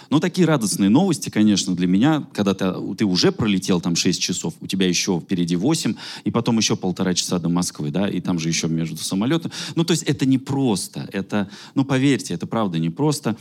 Ну, 0.08 0.18
такие 0.18 0.46
радостные 0.46 0.90
новости, 0.90 1.30
конечно, 1.30 1.76
для 1.76 1.86
меня, 1.86 2.26
когда 2.32 2.54
ты, 2.54 2.72
ты 2.96 3.04
уже 3.04 3.32
пролетел 3.32 3.80
там 3.80 3.96
6 3.96 4.20
часов, 4.20 4.54
у 4.60 4.66
тебя 4.66 4.88
еще 4.88 5.20
впереди 5.20 5.56
8, 5.56 5.94
и 6.24 6.30
потом 6.30 6.58
еще 6.58 6.76
полтора 6.76 7.14
часа 7.14 7.38
до 7.38 7.48
Москвы, 7.48 7.90
да, 7.90 8.08
и 8.08 8.20
там 8.20 8.38
же 8.38 8.48
еще 8.48 8.68
между 8.68 8.96
самолетами. 8.96 9.52
Ну, 9.76 9.84
то 9.84 9.92
есть 9.92 10.02
это 10.04 10.26
не 10.26 10.38
просто, 10.38 11.08
это, 11.12 11.48
ну, 11.74 11.84
поверьте, 11.84 12.34
это 12.34 12.46
правда 12.46 12.78
не 12.78 12.90
просто. 12.90 13.36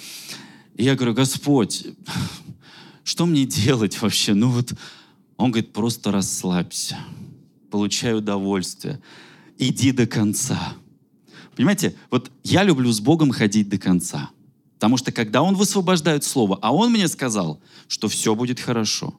И 0.75 0.83
я 0.83 0.95
говорю, 0.95 1.13
Господь, 1.13 1.87
что 3.03 3.25
мне 3.25 3.45
делать 3.45 3.99
вообще? 4.01 4.33
Ну, 4.33 4.49
вот 4.49 4.73
он 5.39 5.51
говорит, 5.51 5.71
просто 5.71 6.11
расслабься, 6.11 6.97
получай 7.71 8.13
удовольствие, 8.13 8.99
иди 9.57 9.93
до 9.93 10.05
конца. 10.05 10.73
Понимаете, 11.55 11.95
вот 12.11 12.29
я 12.43 12.63
люблю 12.63 12.91
с 12.91 12.99
Богом 12.99 13.31
ходить 13.31 13.69
до 13.69 13.77
конца. 13.77 14.31
Потому 14.75 14.97
что 14.97 15.13
когда 15.13 15.41
Он 15.41 15.55
высвобождает 15.55 16.25
Слово, 16.25 16.59
а 16.61 16.73
Он 16.73 16.91
мне 16.91 17.07
сказал, 17.07 17.61
что 17.87 18.09
все 18.09 18.35
будет 18.35 18.59
хорошо. 18.59 19.17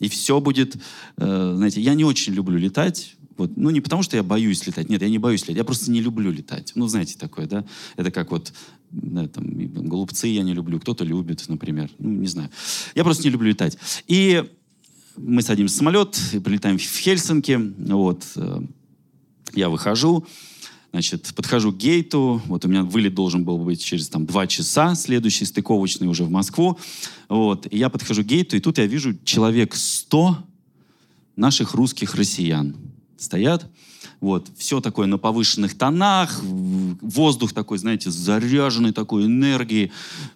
И 0.00 0.08
все 0.10 0.38
будет, 0.38 0.76
э, 1.16 1.52
знаете, 1.56 1.80
я 1.80 1.94
не 1.94 2.04
очень 2.04 2.34
люблю 2.34 2.58
летать, 2.58 3.16
вот, 3.38 3.56
ну, 3.56 3.70
не 3.70 3.80
потому, 3.80 4.02
что 4.02 4.16
я 4.16 4.22
боюсь 4.22 4.66
летать. 4.66 4.90
Нет, 4.90 5.00
я 5.00 5.08
не 5.08 5.18
боюсь 5.18 5.42
летать. 5.42 5.56
Я 5.56 5.64
просто 5.64 5.90
не 5.90 6.02
люблю 6.02 6.30
летать. 6.30 6.72
Ну, 6.74 6.86
знаете, 6.88 7.16
такое, 7.18 7.46
да? 7.46 7.64
Это 7.96 8.10
как 8.10 8.30
вот 8.30 8.52
да, 8.90 9.26
там, 9.28 9.46
голубцы 9.88 10.26
я 10.26 10.42
не 10.42 10.52
люблю, 10.52 10.78
кто-то 10.78 11.04
любит, 11.04 11.42
например. 11.48 11.90
Ну, 11.98 12.10
не 12.10 12.26
знаю. 12.26 12.50
Я 12.94 13.04
просто 13.04 13.24
не 13.24 13.30
люблю 13.30 13.48
летать. 13.48 13.78
И 14.06 14.44
мы 15.16 15.42
садимся 15.42 15.74
в 15.74 15.78
самолет 15.78 16.18
и 16.32 16.38
прилетаем 16.38 16.78
в 16.78 16.82
Хельсинки. 16.82 17.58
Вот. 17.78 18.24
Э, 18.36 18.60
я 19.54 19.68
выхожу, 19.68 20.26
значит, 20.92 21.32
подхожу 21.34 21.72
к 21.72 21.76
гейту. 21.76 22.42
Вот 22.46 22.64
у 22.64 22.68
меня 22.68 22.82
вылет 22.82 23.14
должен 23.14 23.44
был 23.44 23.58
быть 23.58 23.82
через 23.82 24.08
там, 24.08 24.26
два 24.26 24.46
часа, 24.46 24.94
следующий 24.94 25.44
стыковочный 25.44 26.08
уже 26.08 26.24
в 26.24 26.30
Москву. 26.30 26.78
Вот. 27.28 27.66
И 27.70 27.76
я 27.78 27.88
подхожу 27.88 28.22
к 28.22 28.26
гейту, 28.26 28.56
и 28.56 28.60
тут 28.60 28.78
я 28.78 28.86
вижу 28.86 29.16
человек 29.24 29.74
100 29.74 30.38
наших 31.36 31.74
русских 31.74 32.14
россиян. 32.14 32.76
Стоят, 33.16 33.70
вот, 34.22 34.46
все 34.56 34.80
такое 34.80 35.08
на 35.08 35.18
повышенных 35.18 35.76
тонах, 35.76 36.40
воздух 37.00 37.52
такой, 37.52 37.78
знаете, 37.78 38.08
заряженный 38.08 38.92
такой 38.92 39.26
энергией. 39.26 39.90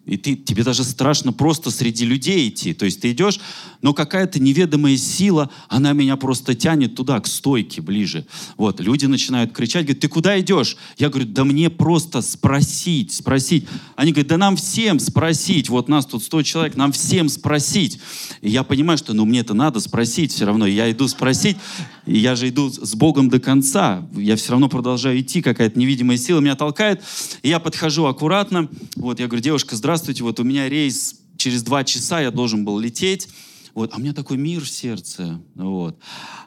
И 0.07 0.17
ты, 0.17 0.35
тебе 0.35 0.65
даже 0.65 0.83
страшно 0.83 1.33
просто 1.33 1.71
среди 1.71 2.05
людей 2.05 2.49
идти. 2.49 2.75
То 2.75 2.85
есть 2.85 3.01
ты 3.01 3.13
идешь, 3.13 3.39
но 3.83 3.95
какая-то 3.95 4.41
неведомая 4.41 4.97
сила, 4.97 5.51
она 5.69 5.93
меня 5.93 6.17
просто 6.17 6.57
тянет 6.57 6.97
туда, 6.97 7.21
к 7.21 7.29
стойке 7.29 7.81
ближе. 7.81 8.27
Вот, 8.57 8.81
люди 8.81 9.07
начинают 9.07 9.53
кричать, 9.53 9.85
говорят, 9.85 10.01
ты 10.01 10.09
куда 10.09 10.41
идешь? 10.41 10.77
Я 10.99 11.09
говорю, 11.09 11.29
да 11.29 11.45
мне 11.45 11.71
просто 11.71 12.23
спросить, 12.23 13.13
спросить. 13.13 13.69
Они 13.95 14.11
говорят, 14.11 14.31
да 14.31 14.37
нам 14.37 14.57
всем 14.57 14.99
спросить. 14.99 15.69
Вот 15.69 15.89
нас 15.89 16.07
тут 16.07 16.25
100 16.25 16.43
человек, 16.43 16.77
нам 16.77 16.91
всем 16.91 17.29
спросить. 17.29 18.01
И 18.41 18.51
я 18.51 18.65
понимаю, 18.65 18.99
что 18.99 19.13
ну 19.13 19.25
мне 19.25 19.41
это 19.41 19.55
надо 19.55 19.79
спросить 19.79 20.33
все 20.33 20.45
равно. 20.45 20.67
Я 20.67 20.91
иду 20.91 21.07
спросить, 21.07 21.57
и 22.05 22.19
я 22.19 22.35
же 22.35 22.49
иду 22.49 22.69
с 22.69 22.95
Богом 22.97 23.29
до 23.29 23.39
конца 23.39 23.76
конца. 23.77 24.09
Я 24.15 24.37
все 24.37 24.53
равно 24.53 24.69
продолжаю 24.69 25.21
идти, 25.21 25.43
какая-то 25.43 25.79
невидимая 25.79 26.17
сила 26.17 26.41
меня 26.41 26.57
толкает. 26.57 27.03
И 27.43 27.49
я 27.49 27.61
подхожу 27.61 28.07
аккуратно. 28.07 28.69
Вот, 28.97 29.21
я 29.21 29.27
говорю, 29.27 29.43
девушка, 29.43 29.77
здравствуйте, 29.77 30.23
вот 30.23 30.41
у 30.41 30.45
меня 30.45 30.69
рейс 30.69 31.17
через 31.37 31.63
два 31.63 31.85
часа, 31.85 32.21
я 32.21 32.31
должен 32.31 32.65
был 32.65 32.79
лететь. 32.79 33.29
Вот, 33.75 33.93
а 33.93 33.97
у 33.97 34.01
меня 34.01 34.15
такой 34.15 34.39
мир 34.39 34.63
в 34.65 34.69
сердце. 34.71 35.41
Вот. 35.55 35.99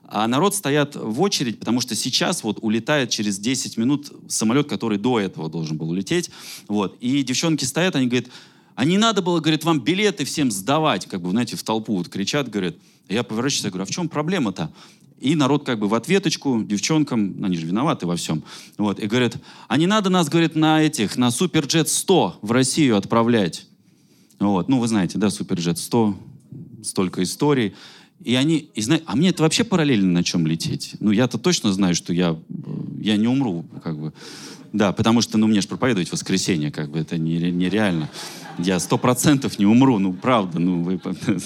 А 0.05 0.27
народ 0.27 0.55
стоят 0.55 0.95
в 0.95 1.21
очередь, 1.21 1.59
потому 1.59 1.81
что 1.81 1.95
сейчас 1.95 2.43
вот 2.43 2.57
улетает 2.61 3.11
через 3.11 3.37
10 3.37 3.77
минут 3.77 4.11
самолет, 4.27 4.67
который 4.67 4.97
до 4.97 5.19
этого 5.19 5.49
должен 5.49 5.77
был 5.77 5.89
улететь. 5.91 6.31
Вот. 6.67 6.97
И 6.99 7.21
девчонки 7.21 7.63
стоят, 7.63 7.95
они 7.95 8.07
говорят, 8.07 8.29
а 8.73 8.85
не 8.85 8.97
надо 8.97 9.21
было, 9.21 9.39
говорит, 9.39 9.63
вам 9.65 9.81
билеты 9.81 10.25
всем 10.25 10.49
сдавать, 10.49 11.05
как 11.05 11.21
бы, 11.21 11.29
знаете, 11.29 11.55
в 11.55 11.61
толпу 11.61 11.97
вот 11.97 12.09
кричат, 12.09 12.49
говорят. 12.49 12.75
Я 13.07 13.23
поворачиваюсь, 13.23 13.65
я 13.65 13.69
говорю, 13.69 13.83
а 13.83 13.85
в 13.85 13.91
чем 13.91 14.07
проблема-то? 14.07 14.71
И 15.19 15.35
народ 15.35 15.65
как 15.65 15.79
бы 15.79 15.87
в 15.87 15.93
ответочку 15.93 16.63
девчонкам, 16.63 17.43
они 17.43 17.57
же 17.57 17.65
виноваты 17.65 18.07
во 18.07 18.15
всем, 18.15 18.43
вот, 18.77 18.99
и 18.99 19.07
говорят, 19.07 19.37
а 19.67 19.77
не 19.77 19.85
надо 19.85 20.09
нас, 20.09 20.29
говорит, 20.29 20.55
на 20.55 20.81
этих, 20.81 21.17
на 21.17 21.29
Суперджет 21.29 21.89
100 21.89 22.39
в 22.41 22.51
Россию 22.51 22.95
отправлять. 22.95 23.65
Вот, 24.39 24.69
ну, 24.69 24.79
вы 24.79 24.87
знаете, 24.87 25.17
да, 25.17 25.29
Суперджет 25.29 25.77
100, 25.77 26.15
столько 26.83 27.23
историй. 27.23 27.75
И 28.23 28.35
они, 28.35 28.69
и 28.75 28.81
знаете, 28.81 29.03
а 29.07 29.15
мне 29.15 29.29
это 29.29 29.43
вообще 29.43 29.63
параллельно 29.63 30.11
на 30.11 30.23
чем 30.23 30.45
лететь? 30.47 30.95
Ну, 30.99 31.11
я-то 31.11 31.37
точно 31.37 31.71
знаю, 31.71 31.95
что 31.95 32.13
я, 32.13 32.37
я 32.99 33.17
не 33.17 33.27
умру, 33.27 33.65
как 33.83 33.97
бы. 33.97 34.13
Да, 34.71 34.91
потому 34.91 35.21
что, 35.21 35.37
ну, 35.37 35.47
мне 35.47 35.61
же 35.61 35.67
проповедовать 35.67 36.11
воскресенье, 36.11 36.71
как 36.71 36.91
бы, 36.91 36.99
это 36.99 37.17
нереально. 37.17 38.09
Я 38.63 38.79
сто 38.79 38.97
процентов 38.97 39.57
не 39.57 39.65
умру, 39.65 39.99
ну, 39.99 40.13
правда, 40.13 40.59
ну, 40.59 40.83
вы, 40.83 40.99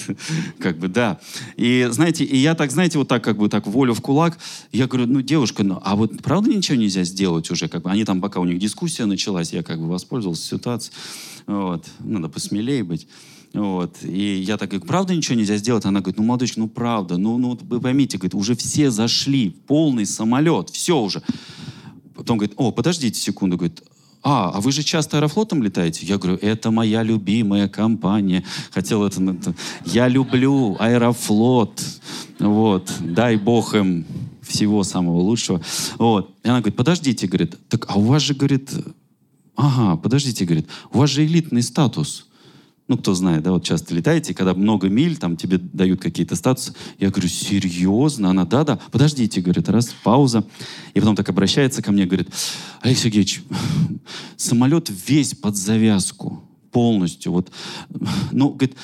как 0.60 0.78
бы, 0.78 0.88
да. 0.88 1.20
И, 1.58 1.88
знаете, 1.92 2.24
и 2.24 2.38
я 2.38 2.56
так, 2.56 2.72
знаете, 2.72 2.98
вот 2.98 3.08
так, 3.08 3.24
как 3.24 3.38
бы, 3.38 3.50
так, 3.50 3.68
волю 3.68 3.94
в 3.94 4.02
кулак, 4.02 4.40
я 4.72 4.88
говорю, 4.88 5.08
ну, 5.08 5.22
девушка, 5.22 5.64
ну, 5.64 5.80
а 5.84 5.96
вот 5.96 6.22
правда 6.22 6.50
ничего 6.50 6.78
нельзя 6.78 7.04
сделать 7.04 7.52
уже, 7.52 7.68
как 7.68 7.84
бы, 7.84 7.92
они 7.92 8.04
там, 8.04 8.20
пока 8.20 8.40
у 8.40 8.46
них 8.46 8.58
дискуссия 8.58 9.06
началась, 9.06 9.54
я, 9.54 9.64
как 9.64 9.80
бы, 9.80 9.88
воспользовался 9.88 10.44
ситуацией, 10.44 10.96
вот, 11.46 11.86
надо 12.00 12.30
посмелее 12.30 12.84
быть. 12.84 13.08
Вот. 13.54 13.98
И 14.02 14.42
я 14.42 14.58
так 14.58 14.70
говорю, 14.70 14.86
правда 14.88 15.14
ничего 15.14 15.36
нельзя 15.36 15.58
сделать? 15.58 15.86
Она 15.86 16.00
говорит, 16.00 16.18
ну, 16.18 16.26
молодочка, 16.26 16.60
ну, 16.60 16.68
правда. 16.68 17.18
Ну, 17.18 17.38
ну, 17.38 17.58
вы 17.62 17.80
поймите, 17.80 18.18
говорит, 18.18 18.34
уже 18.34 18.56
все 18.56 18.90
зашли, 18.90 19.52
полный 19.68 20.08
самолет, 20.08 20.72
все 20.72 21.00
уже. 21.00 21.22
Потом 22.16 22.40
говорит, 22.40 22.56
о, 22.58 22.72
подождите 22.72 23.20
секунду, 23.20 23.58
говорит, 23.58 23.84
а, 24.24 24.52
а 24.56 24.62
вы 24.62 24.72
же 24.72 24.84
часто 24.84 25.18
аэрофлотом 25.18 25.62
летаете? 25.62 26.06
Я 26.06 26.18
говорю, 26.18 26.40
это 26.42 26.72
моя 26.72 27.04
любимая 27.04 27.68
компания. 27.68 28.44
Хотел 28.72 29.06
это... 29.06 29.54
я 29.86 30.08
люблю 30.08 30.78
аэрофлот. 30.80 31.82
Вот. 32.40 32.92
Дай 33.02 33.36
бог 33.36 33.76
им 33.76 34.06
всего 34.42 34.84
самого 34.84 35.20
лучшего. 35.20 35.62
Вот. 35.98 36.34
И 36.44 36.48
она 36.48 36.60
говорит, 36.60 36.78
подождите, 36.78 37.28
говорит, 37.28 37.58
так, 37.68 37.86
а 37.90 37.96
у 37.96 38.04
вас 38.04 38.22
же, 38.22 38.34
говорит, 38.34 38.72
ага, 39.56 39.98
подождите, 39.98 40.46
говорит, 40.46 40.68
у 40.92 41.00
вас 41.00 41.10
же 41.10 41.26
элитный 41.26 41.62
статус. 41.62 42.28
Ну, 42.94 43.00
кто 43.00 43.16
знает, 43.16 43.42
да, 43.42 43.52
вот 43.52 43.64
часто 43.64 43.96
летаете, 43.96 44.36
когда 44.36 44.54
много 44.54 44.88
миль, 44.88 45.18
там 45.18 45.36
тебе 45.36 45.58
дают 45.58 46.00
какие-то 46.00 46.36
статусы. 46.36 46.76
Я 47.00 47.10
говорю, 47.10 47.28
серьезно? 47.28 48.30
Она, 48.30 48.46
да-да. 48.46 48.80
Подождите, 48.92 49.42
говорит, 49.42 49.68
раз, 49.68 49.96
пауза. 50.04 50.46
И 50.94 51.00
потом 51.00 51.16
так 51.16 51.28
обращается 51.28 51.82
ко 51.82 51.92
мне, 51.92 52.06
говорит, 52.06 52.30
Олег 52.82 52.96
Сергеевич, 52.96 53.42
самолет 54.38 54.92
весь 55.08 55.34
под 55.34 55.58
завязку, 55.58 56.44
полностью. 56.72 57.32
Вот, 57.32 57.52
ну, 58.32 58.50
говорит, 58.50 58.76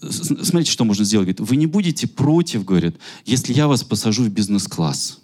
смотрите, 0.00 0.70
что 0.70 0.86
можно 0.86 1.04
сделать. 1.04 1.26
Говорит, 1.26 1.40
вы 1.40 1.56
не 1.56 1.66
будете 1.66 2.08
против, 2.08 2.64
говорит, 2.64 2.96
если 3.26 3.52
я 3.52 3.68
вас 3.68 3.84
посажу 3.84 4.24
в 4.24 4.30
бизнес-класс. 4.30 5.20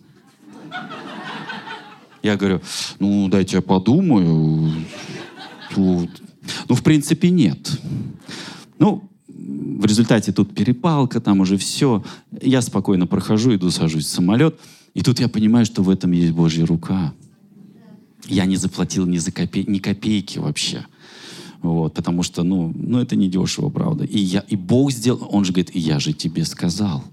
Я 2.22 2.36
говорю, 2.36 2.60
ну, 2.98 3.28
дайте 3.28 3.56
я 3.56 3.62
подумаю. 3.62 4.74
Ну, 6.68 6.74
в 6.74 6.82
принципе, 6.82 7.30
нет. 7.30 7.80
Ну, 8.78 9.10
в 9.26 9.84
результате 9.84 10.32
тут 10.32 10.54
перепалка, 10.54 11.20
там 11.20 11.40
уже 11.40 11.56
все. 11.56 12.04
Я 12.42 12.62
спокойно 12.62 13.06
прохожу, 13.06 13.54
иду, 13.54 13.70
сажусь 13.70 14.06
в 14.06 14.10
самолет. 14.10 14.58
И 14.94 15.02
тут 15.02 15.20
я 15.20 15.28
понимаю, 15.28 15.64
что 15.64 15.82
в 15.82 15.90
этом 15.90 16.12
есть 16.12 16.32
Божья 16.32 16.66
рука. 16.66 17.14
Я 18.26 18.44
не 18.44 18.56
заплатил 18.56 19.06
ни 19.06 19.18
за 19.18 19.32
копей, 19.32 19.64
ни 19.66 19.78
копейки 19.78 20.38
вообще. 20.38 20.86
Вот, 21.62 21.94
потому 21.94 22.22
что, 22.22 22.42
ну, 22.42 22.72
ну, 22.74 22.98
это 22.98 23.16
не 23.16 23.28
дешево, 23.28 23.68
правда. 23.68 24.04
И, 24.04 24.18
я, 24.18 24.40
и 24.40 24.56
Бог 24.56 24.92
сделал, 24.92 25.28
он 25.30 25.44
же 25.44 25.52
говорит, 25.52 25.74
я 25.74 25.98
же 25.98 26.12
тебе 26.12 26.44
сказал. 26.44 27.04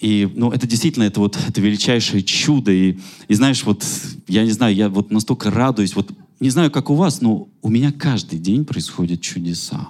И, 0.00 0.28
ну, 0.34 0.50
это 0.50 0.66
действительно, 0.66 1.04
это 1.04 1.20
вот, 1.20 1.38
это 1.48 1.60
величайшее 1.60 2.22
чудо. 2.22 2.72
И, 2.72 2.98
и 3.28 3.34
знаешь, 3.34 3.64
вот, 3.64 3.84
я 4.26 4.44
не 4.44 4.50
знаю, 4.50 4.74
я 4.74 4.88
вот 4.88 5.10
настолько 5.10 5.50
радуюсь, 5.50 5.94
вот 5.94 6.10
не 6.44 6.50
знаю, 6.50 6.70
как 6.70 6.90
у 6.90 6.94
вас, 6.94 7.22
но 7.22 7.48
у 7.62 7.70
меня 7.70 7.90
каждый 7.90 8.38
день 8.38 8.66
происходят 8.66 9.22
чудеса. 9.22 9.88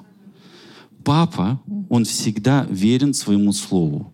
Папа, 1.03 1.61
он 1.91 2.05
всегда 2.05 2.65
верен 2.71 3.13
своему 3.13 3.53
слову. 3.53 4.13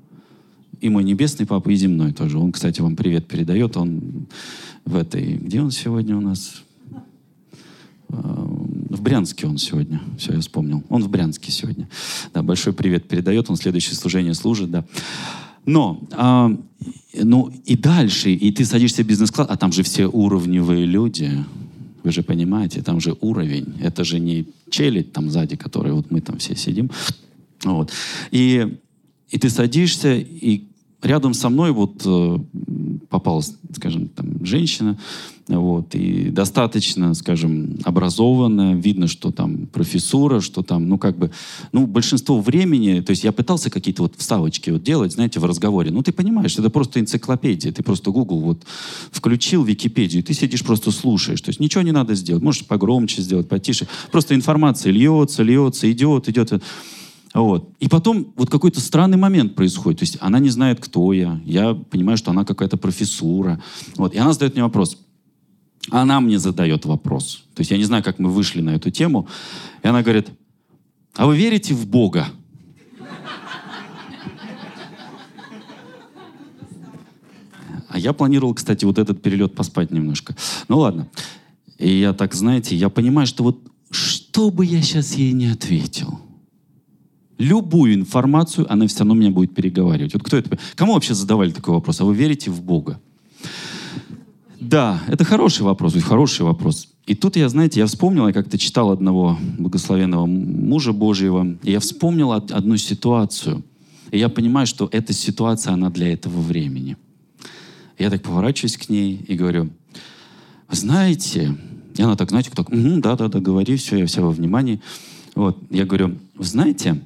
И 0.81 0.89
мой 0.89 1.05
небесный 1.05 1.45
папа, 1.45 1.69
и 1.69 1.75
земной 1.75 2.13
тоже. 2.13 2.39
Он, 2.39 2.51
кстати, 2.51 2.81
вам 2.81 2.97
привет 2.97 3.29
передает. 3.29 3.77
Он 3.77 4.27
в 4.87 4.97
этой... 4.97 5.35
Где 5.35 5.61
он 5.61 5.71
сегодня 5.71 6.17
у 6.17 6.23
нас? 6.23 6.63
А, 8.09 8.47
в 8.89 9.03
Брянске 9.03 9.47
он 9.47 9.59
сегодня. 9.59 10.01
Все, 10.17 10.33
я 10.33 10.41
вспомнил. 10.41 10.83
Он 10.89 11.03
в 11.03 11.11
Брянске 11.11 11.53
сегодня. 11.53 11.91
Да, 12.33 12.43
большой 12.43 12.73
привет 12.73 13.07
передает. 13.07 13.51
Он 13.51 13.57
следующее 13.57 13.97
служение 13.97 14.33
служит, 14.33 14.71
да. 14.71 14.87
Но, 15.67 16.01
а, 16.13 16.51
ну 17.13 17.53
и 17.67 17.77
дальше, 17.77 18.33
и 18.33 18.51
ты 18.51 18.65
садишься 18.65 19.05
в 19.05 19.07
бизнес-класс, 19.07 19.47
а 19.51 19.59
там 19.59 19.73
же 19.73 19.83
все 19.83 20.07
уровневые 20.07 20.87
люди. 20.87 21.45
Вы 22.03 22.13
же 22.13 22.23
понимаете, 22.23 22.83
там 22.83 23.01
же 23.01 23.17
уровень. 23.21 23.75
Это 23.81 24.05
же 24.05 24.19
не 24.19 24.47
челядь 24.71 25.13
там 25.13 25.31
сзади, 25.31 25.57
который 25.57 25.93
вот 25.93 26.11
мы 26.11 26.21
там 26.21 26.39
все 26.39 26.57
сидим. 26.57 26.91
Вот. 27.65 27.93
И, 28.31 28.79
и 29.29 29.39
ты 29.39 29.51
садишься, 29.51 30.15
и 30.17 30.65
рядом 31.03 31.35
со 31.35 31.49
мной 31.49 31.73
вот 31.73 32.03
э, 32.07 32.39
попалась, 33.09 33.55
скажем, 33.75 34.09
там, 34.09 34.45
женщина, 34.45 34.99
вот, 35.49 35.95
и 35.95 36.31
достаточно, 36.31 37.13
скажем, 37.15 37.79
образованная, 37.85 38.75
видно, 38.75 39.09
что 39.09 39.33
там 39.33 39.67
профессура, 39.67 40.41
что 40.41 40.63
там, 40.63 40.89
ну, 40.89 40.99
как 40.99 41.19
бы, 41.19 41.31
ну, 41.73 41.87
большинство 41.87 42.41
времени, 42.41 43.01
то 43.01 43.11
есть 43.11 43.25
я 43.25 43.33
пытался 43.33 43.71
какие-то 43.71 44.03
вот 44.03 44.15
вставочки 44.17 44.71
вот 44.71 44.83
делать, 44.83 45.13
знаете, 45.13 45.41
в 45.41 45.45
разговоре, 45.45 45.91
ну, 45.91 46.03
ты 46.03 46.13
понимаешь, 46.13 46.57
это 46.59 46.71
просто 46.71 47.01
энциклопедия, 47.01 47.73
ты 47.73 47.83
просто 47.83 48.11
Google 48.11 48.41
вот 48.41 48.63
включил 49.11 49.65
Википедию, 49.65 50.23
ты 50.23 50.35
сидишь 50.35 50.63
просто 50.63 50.91
слушаешь, 50.91 51.41
то 51.41 51.49
есть 51.49 51.61
ничего 51.61 51.83
не 51.83 51.93
надо 51.93 52.15
сделать, 52.15 52.43
можешь 52.43 52.65
погромче 52.67 53.23
сделать, 53.23 53.49
потише, 53.49 53.89
просто 54.13 54.35
информация 54.35 54.93
льется, 54.93 55.43
льется, 55.43 55.91
идет, 55.91 56.29
идет, 56.29 56.63
вот. 57.35 57.73
И 57.79 57.89
потом 57.89 58.33
вот 58.37 58.51
какой-то 58.51 58.81
странный 58.81 59.17
момент 59.17 59.55
происходит. 59.55 60.01
То 60.01 60.03
есть 60.03 60.19
она 60.21 60.39
не 60.41 60.49
знает, 60.51 60.81
кто 60.81 61.13
я. 61.13 61.41
Я 61.45 61.75
понимаю, 61.75 62.17
что 62.17 62.33
она 62.33 62.45
какая-то 62.45 62.77
профессура. 62.77 63.63
Вот. 63.97 64.15
И 64.15 64.19
она 64.19 64.33
задает 64.33 64.55
мне 64.55 64.65
вопрос. 64.65 64.99
Она 65.91 66.21
мне 66.21 66.39
задает 66.39 66.85
вопрос. 66.85 67.45
То 67.55 67.61
есть 67.61 67.71
я 67.71 67.79
не 67.79 67.85
знаю, 67.85 68.03
как 68.03 68.19
мы 68.19 68.31
вышли 68.31 68.61
на 68.61 68.71
эту 68.71 68.91
тему. 68.91 69.29
И 69.83 69.89
она 69.89 70.03
говорит, 70.03 70.29
а 71.15 71.27
вы 71.27 71.37
верите 71.37 71.75
в 71.75 71.87
Бога? 71.87 72.27
А 77.89 77.99
я 77.99 78.13
планировал, 78.13 78.55
кстати, 78.55 78.85
вот 78.85 78.99
этот 78.99 79.21
перелет 79.21 79.55
поспать 79.55 79.91
немножко. 79.91 80.37
Ну 80.69 80.79
ладно. 80.79 81.09
И 81.79 81.91
я 81.91 82.13
так, 82.13 82.35
знаете, 82.35 82.77
я 82.77 82.89
понимаю, 82.89 83.27
что 83.27 83.43
вот 83.43 83.59
что 83.91 84.51
бы 84.51 84.65
я 84.65 84.81
сейчас 84.81 85.15
ей 85.15 85.33
не 85.33 85.49
ответил, 85.49 86.21
любую 87.41 87.95
информацию, 87.95 88.71
она 88.71 88.87
все 88.87 89.01
равно 89.01 89.15
меня 89.15 89.31
будет 89.31 89.55
переговаривать. 89.55 90.13
Вот 90.15 90.23
кто 90.23 90.37
это? 90.37 90.59
Кому 90.77 90.93
вообще 90.93 91.15
задавали 91.15 91.51
такой 91.51 91.75
вопрос? 91.75 92.01
А 92.01 92.05
вы 92.05 92.15
верите 92.15 92.51
в 92.51 92.63
Бога? 92.63 93.01
Да, 94.61 95.03
это 95.09 95.25
хороший 95.25 95.63
вопрос, 95.63 95.95
хороший 96.03 96.43
вопрос. 96.43 96.89
И 97.07 97.15
тут 97.15 97.37
я, 97.37 97.49
знаете, 97.49 97.81
я 97.81 97.87
вспомнил, 97.87 98.27
я 98.27 98.35
как-то 98.35 98.59
читал 98.59 98.91
одного 98.91 99.39
благословенного 99.59 100.27
мужа 100.27 100.93
Божьего, 100.93 101.57
и 101.63 101.73
я 101.73 101.81
вспомнил 101.81 102.33
одну 102.33 102.77
ситуацию. 102.77 103.65
И 104.11 104.19
я 104.19 104.29
понимаю, 104.29 104.67
что 104.67 104.89
эта 104.93 105.15
ситуация, 105.15 105.73
она 105.73 105.89
для 105.89 106.13
этого 106.13 106.41
времени. 106.41 106.97
Я 107.99 108.11
так 108.11 108.23
поворачиваюсь 108.23 108.77
к 108.77 108.91
ней 108.91 109.25
и 109.27 109.35
говорю, 109.35 109.71
знаете, 110.71 111.57
и 111.97 112.03
она 112.03 112.17
так, 112.17 112.29
знаете, 112.29 112.51
так, 112.55 112.69
угу, 112.69 113.01
да-да-да, 113.01 113.41
говори, 113.41 113.77
все, 113.77 113.97
я 113.97 114.07
вся 114.07 114.21
во 114.21 114.31
внимании. 114.31 114.81
Вот, 115.35 115.59
я 115.71 115.87
говорю, 115.87 116.17
знаете, 116.39 117.01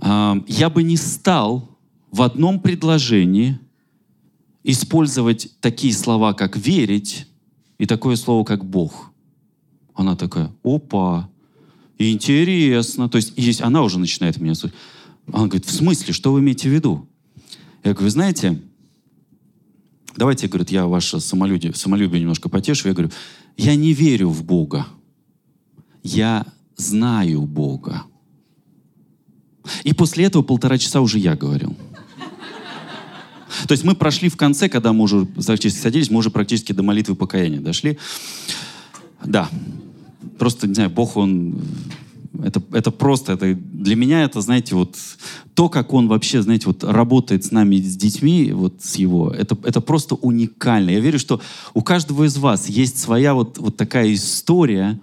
я 0.00 0.70
бы 0.70 0.82
не 0.82 0.96
стал 0.96 1.68
в 2.10 2.22
одном 2.22 2.60
предложении 2.60 3.58
использовать 4.64 5.50
такие 5.60 5.92
слова, 5.94 6.34
как 6.34 6.56
«верить» 6.56 7.26
и 7.78 7.86
такое 7.86 8.16
слово, 8.16 8.44
как 8.44 8.64
«Бог». 8.64 9.12
Она 9.94 10.16
такая, 10.16 10.52
опа, 10.62 11.30
интересно. 11.98 13.08
То 13.08 13.16
есть, 13.16 13.32
есть 13.36 13.62
она 13.62 13.82
уже 13.82 13.98
начинает 13.98 14.38
меня 14.38 14.54
слушать. 14.54 14.76
Она 15.32 15.46
говорит, 15.46 15.66
в 15.66 15.72
смысле, 15.72 16.12
что 16.12 16.32
вы 16.32 16.40
имеете 16.40 16.68
в 16.68 16.72
виду? 16.72 17.08
Я 17.82 17.94
говорю, 17.94 18.10
знаете, 18.10 18.60
давайте, 20.16 20.48
говорит, 20.48 20.70
я 20.70 20.86
ваше 20.86 21.20
самолюбие, 21.20 21.74
самолюбие 21.74 22.20
немножко 22.20 22.48
потешу. 22.48 22.88
Я 22.88 22.94
говорю, 22.94 23.10
я 23.56 23.74
не 23.74 23.92
верю 23.92 24.28
в 24.28 24.44
Бога. 24.44 24.86
Я 26.02 26.46
знаю 26.76 27.42
Бога. 27.42 28.04
И 29.84 29.92
после 29.92 30.24
этого 30.24 30.42
полтора 30.42 30.78
часа 30.78 31.00
уже 31.00 31.18
я 31.18 31.34
говорил. 31.34 31.76
То 33.66 33.72
есть 33.72 33.84
мы 33.84 33.94
прошли 33.94 34.28
в 34.28 34.36
конце, 34.36 34.68
когда 34.68 34.92
мы 34.92 35.04
уже 35.04 35.24
практически 35.24 35.80
садились, 35.80 36.10
мы 36.10 36.18
уже 36.18 36.30
практически 36.30 36.72
до 36.72 36.82
молитвы 36.82 37.14
покаяния 37.14 37.60
дошли. 37.60 37.98
Да. 39.24 39.48
Просто, 40.38 40.66
не 40.66 40.74
знаю, 40.74 40.90
Бог, 40.90 41.16
Он... 41.16 41.60
Это, 42.42 42.62
это 42.72 42.90
просто, 42.90 43.32
это, 43.32 43.54
для 43.54 43.96
меня 43.96 44.22
это, 44.22 44.42
знаете, 44.42 44.74
вот 44.74 44.96
то, 45.54 45.70
как 45.70 45.94
он 45.94 46.06
вообще, 46.06 46.42
знаете, 46.42 46.66
вот 46.66 46.84
работает 46.84 47.46
с 47.46 47.50
нами, 47.50 47.76
с 47.78 47.96
детьми, 47.96 48.52
вот 48.52 48.82
с 48.82 48.96
его, 48.96 49.30
это, 49.30 49.56
это 49.64 49.80
просто 49.80 50.16
уникально. 50.16 50.90
Я 50.90 51.00
верю, 51.00 51.18
что 51.18 51.40
у 51.72 51.80
каждого 51.80 52.24
из 52.24 52.36
вас 52.36 52.68
есть 52.68 52.98
своя 52.98 53.32
вот, 53.32 53.56
вот 53.56 53.78
такая 53.78 54.12
история, 54.12 55.00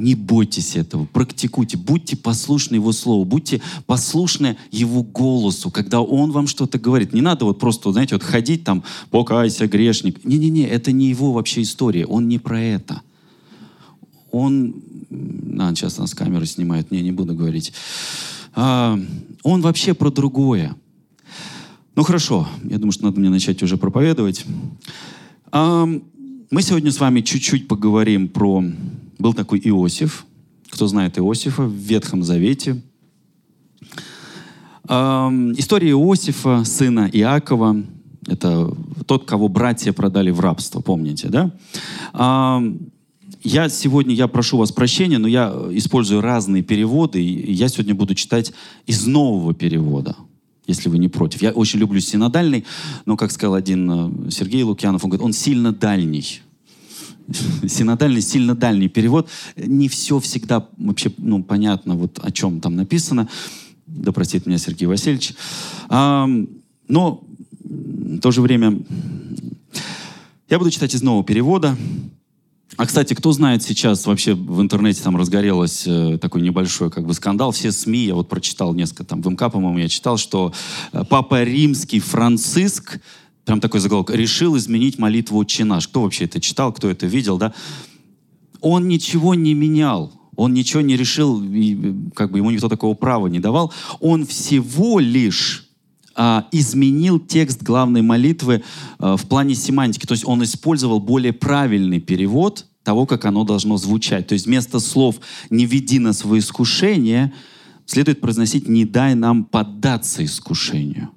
не 0.00 0.14
бойтесь 0.14 0.76
этого, 0.76 1.04
практикуйте, 1.04 1.76
будьте 1.76 2.16
послушны 2.16 2.76
Его 2.76 2.92
Слову, 2.92 3.24
будьте 3.24 3.60
послушны 3.86 4.56
Его 4.70 5.02
голосу, 5.02 5.70
когда 5.70 6.00
Он 6.00 6.32
вам 6.32 6.46
что-то 6.46 6.78
говорит. 6.78 7.12
Не 7.12 7.20
надо 7.20 7.44
вот 7.44 7.58
просто, 7.58 7.92
знаете, 7.92 8.14
вот 8.14 8.24
ходить 8.24 8.64
там, 8.64 8.82
покайся, 9.10 9.66
грешник. 9.66 10.24
Не-не-не, 10.24 10.66
это 10.66 10.90
не 10.90 11.08
Его 11.08 11.32
вообще 11.32 11.62
история, 11.62 12.06
Он 12.06 12.28
не 12.28 12.38
про 12.38 12.60
это. 12.60 13.02
Он, 14.32 14.74
а, 15.58 15.74
сейчас 15.74 15.98
нас 15.98 16.14
камера 16.14 16.44
снимает, 16.46 16.90
не, 16.90 17.02
не 17.02 17.12
буду 17.12 17.34
говорить. 17.34 17.72
А, 18.54 18.98
он 19.42 19.60
вообще 19.60 19.94
про 19.94 20.10
другое. 20.10 20.74
Ну 21.94 22.02
хорошо, 22.04 22.48
я 22.64 22.78
думаю, 22.78 22.92
что 22.92 23.04
надо 23.04 23.20
мне 23.20 23.28
начать 23.28 23.62
уже 23.62 23.76
проповедовать. 23.76 24.44
А, 25.52 25.86
мы 26.50 26.62
сегодня 26.62 26.90
с 26.90 27.00
вами 27.00 27.20
чуть-чуть 27.20 27.68
поговорим 27.68 28.28
про 28.28 28.64
был 29.20 29.34
такой 29.34 29.60
Иосиф. 29.62 30.24
Кто 30.70 30.86
знает 30.86 31.18
Иосифа 31.18 31.62
в 31.62 31.72
Ветхом 31.72 32.22
Завете. 32.22 32.80
Эм, 34.88 35.52
история 35.52 35.90
Иосифа, 35.90 36.64
сына 36.64 37.08
Иакова. 37.12 37.82
Это 38.26 38.74
тот, 39.06 39.24
кого 39.24 39.48
братья 39.48 39.92
продали 39.92 40.30
в 40.30 40.40
рабство, 40.40 40.80
помните, 40.80 41.28
да? 41.28 41.52
А, 42.12 42.62
я 43.42 43.68
сегодня, 43.68 44.14
я 44.14 44.28
прошу 44.28 44.58
вас 44.58 44.72
прощения, 44.72 45.18
но 45.18 45.26
я 45.26 45.54
использую 45.70 46.20
разные 46.20 46.62
переводы, 46.62 47.22
и 47.22 47.52
я 47.52 47.68
сегодня 47.68 47.94
буду 47.94 48.14
читать 48.14 48.52
из 48.86 49.06
нового 49.06 49.54
перевода, 49.54 50.16
если 50.66 50.88
вы 50.88 50.98
не 50.98 51.08
против. 51.08 51.42
Я 51.42 51.50
очень 51.52 51.80
люблю 51.80 52.00
синодальный, 52.00 52.64
но, 53.06 53.16
как 53.16 53.32
сказал 53.32 53.54
один 53.54 53.90
э, 53.90 54.30
Сергей 54.30 54.62
Лукьянов, 54.62 55.02
он 55.04 55.10
говорит, 55.10 55.24
он 55.24 55.32
сильно 55.32 55.72
дальний. 55.72 56.42
Синодальный, 57.68 58.20
сильно 58.20 58.54
дальний 58.54 58.88
перевод. 58.88 59.28
Не 59.56 59.88
все 59.88 60.18
всегда 60.20 60.68
вообще 60.76 61.12
ну, 61.18 61.42
понятно, 61.42 61.94
вот 61.94 62.18
о 62.22 62.30
чем 62.30 62.60
там 62.60 62.76
написано. 62.76 63.28
Да 63.86 64.12
простит 64.12 64.46
меня 64.46 64.58
Сергей 64.58 64.86
Васильевич. 64.86 65.34
А, 65.88 66.28
но 66.88 67.24
в 67.62 68.20
то 68.20 68.30
же 68.30 68.42
время 68.42 68.80
я 70.48 70.58
буду 70.58 70.70
читать 70.70 70.94
из 70.94 71.02
нового 71.02 71.24
перевода. 71.24 71.76
А, 72.76 72.86
кстати, 72.86 73.14
кто 73.14 73.32
знает 73.32 73.62
сейчас, 73.62 74.06
вообще 74.06 74.34
в 74.34 74.60
интернете 74.60 75.02
там 75.02 75.16
разгорелось 75.16 75.84
э, 75.86 76.18
такой 76.18 76.40
небольшой 76.40 76.90
как 76.90 77.04
бы 77.04 77.14
скандал. 77.14 77.50
Все 77.52 77.72
СМИ, 77.72 78.06
я 78.06 78.14
вот 78.14 78.28
прочитал 78.28 78.74
несколько, 78.74 79.04
там 79.04 79.22
в 79.22 79.28
МК, 79.28 79.50
по-моему, 79.50 79.78
я 79.78 79.88
читал, 79.88 80.16
что 80.16 80.52
э, 80.92 81.04
Папа 81.08 81.42
Римский 81.42 82.00
Франциск, 82.00 83.00
прям 83.50 83.60
такой 83.60 83.80
заголовок, 83.80 84.10
решил 84.10 84.56
изменить 84.56 84.96
молитву 84.96 85.36
«Отче 85.36 85.64
наш». 85.64 85.88
Кто 85.88 86.02
вообще 86.02 86.26
это 86.26 86.40
читал, 86.40 86.72
кто 86.72 86.88
это 86.88 87.08
видел, 87.08 87.36
да? 87.36 87.52
Он 88.60 88.86
ничего 88.86 89.34
не 89.34 89.54
менял. 89.54 90.12
Он 90.36 90.54
ничего 90.54 90.82
не 90.82 90.96
решил, 90.96 91.42
и, 91.42 91.96
как 92.14 92.30
бы 92.30 92.38
ему 92.38 92.52
никто 92.52 92.68
такого 92.68 92.94
права 92.94 93.26
не 93.26 93.40
давал. 93.40 93.72
Он 93.98 94.24
всего 94.24 95.00
лишь 95.00 95.68
а, 96.14 96.46
изменил 96.52 97.18
текст 97.18 97.60
главной 97.64 98.02
молитвы 98.02 98.62
а, 99.00 99.16
в 99.16 99.26
плане 99.26 99.56
семантики. 99.56 100.06
То 100.06 100.12
есть 100.12 100.24
он 100.24 100.44
использовал 100.44 101.00
более 101.00 101.32
правильный 101.32 101.98
перевод 101.98 102.66
того, 102.84 103.04
как 103.04 103.24
оно 103.24 103.42
должно 103.42 103.78
звучать. 103.78 104.28
То 104.28 104.34
есть 104.34 104.46
вместо 104.46 104.78
слов 104.78 105.16
«не 105.50 105.66
веди 105.66 105.98
нас 105.98 106.24
в 106.24 106.38
искушение» 106.38 107.32
следует 107.84 108.20
произносить 108.20 108.68
«не 108.68 108.84
дай 108.84 109.16
нам 109.16 109.44
поддаться 109.44 110.24
искушению». 110.24 111.10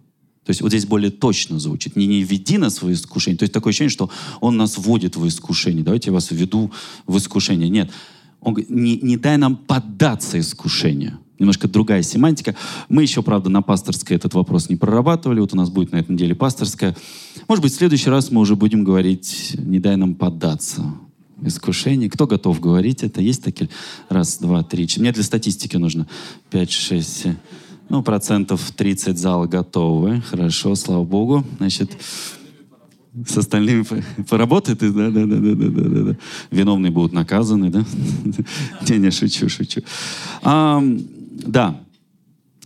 То 0.45 0.49
есть 0.49 0.61
вот 0.61 0.69
здесь 0.69 0.85
более 0.85 1.11
точно 1.11 1.59
звучит. 1.59 1.95
Не, 1.95 2.05
не 2.05 2.23
веди 2.23 2.57
нас 2.57 2.81
в 2.81 2.91
искушение. 2.91 3.37
То 3.37 3.43
есть 3.43 3.53
такое 3.53 3.71
ощущение, 3.71 3.89
что 3.89 4.09
он 4.41 4.57
нас 4.57 4.77
вводит 4.77 5.15
в 5.15 5.27
искушение. 5.27 5.83
Давайте 5.83 6.09
я 6.09 6.13
вас 6.13 6.31
введу 6.31 6.71
в 7.07 7.17
искушение. 7.17 7.69
Нет. 7.69 7.91
Он 8.41 8.53
говорит, 8.53 8.69
не, 8.69 8.97
не 8.97 9.17
дай 9.17 9.37
нам 9.37 9.55
поддаться 9.55 10.39
искушению 10.39 11.19
немножко 11.39 11.67
другая 11.67 12.03
семантика. 12.03 12.55
Мы 12.89 13.01
еще, 13.01 13.21
правда, 13.21 13.49
на 13.49 13.61
пасторской 13.61 14.15
этот 14.15 14.33
вопрос 14.33 14.69
не 14.69 14.75
прорабатывали. 14.75 15.41
Вот 15.41 15.53
у 15.53 15.57
нас 15.57 15.69
будет 15.69 15.91
на 15.91 15.97
этой 15.97 16.11
неделе 16.13 16.35
пасторская. 16.35 16.95
Может 17.47 17.61
быть, 17.61 17.73
в 17.73 17.75
следующий 17.75 18.09
раз 18.09 18.31
мы 18.31 18.39
уже 18.39 18.55
будем 18.55 18.83
говорить 18.83 19.55
«не 19.57 19.79
дай 19.79 19.97
нам 19.97 20.15
поддаться» 20.15 20.93
искушение. 21.41 22.09
Кто 22.09 22.27
готов 22.27 22.61
говорить 22.61 23.03
это? 23.03 23.21
Есть 23.21 23.43
такие? 23.43 23.69
Раз, 24.07 24.37
два, 24.37 24.63
три. 24.63 24.87
Мне 24.97 25.11
для 25.11 25.23
статистики 25.23 25.75
нужно. 25.75 26.07
Пять, 26.49 26.71
шесть, 26.71 27.23
семь. 27.23 27.35
Ну, 27.89 28.01
процентов 28.01 28.71
30 28.71 29.17
зала 29.17 29.45
готовы. 29.45 30.21
Хорошо, 30.21 30.75
слава 30.75 31.03
богу. 31.03 31.43
Значит, 31.57 31.91
с 33.27 33.37
остальными 33.37 33.85
поработает, 34.29 34.79
да, 34.79 34.87
да, 34.87 35.09
да, 35.09 35.25
да, 35.25 35.55
да, 35.55 35.69
да, 35.69 36.03
да. 36.03 36.15
Виновные 36.49 36.91
будут 36.91 37.13
наказаны, 37.13 37.69
да? 37.69 37.85
Не, 38.89 38.97
не, 38.97 39.11
шучу, 39.11 39.49
шучу. 39.49 39.81
А, 40.41 40.81
да. 41.45 41.79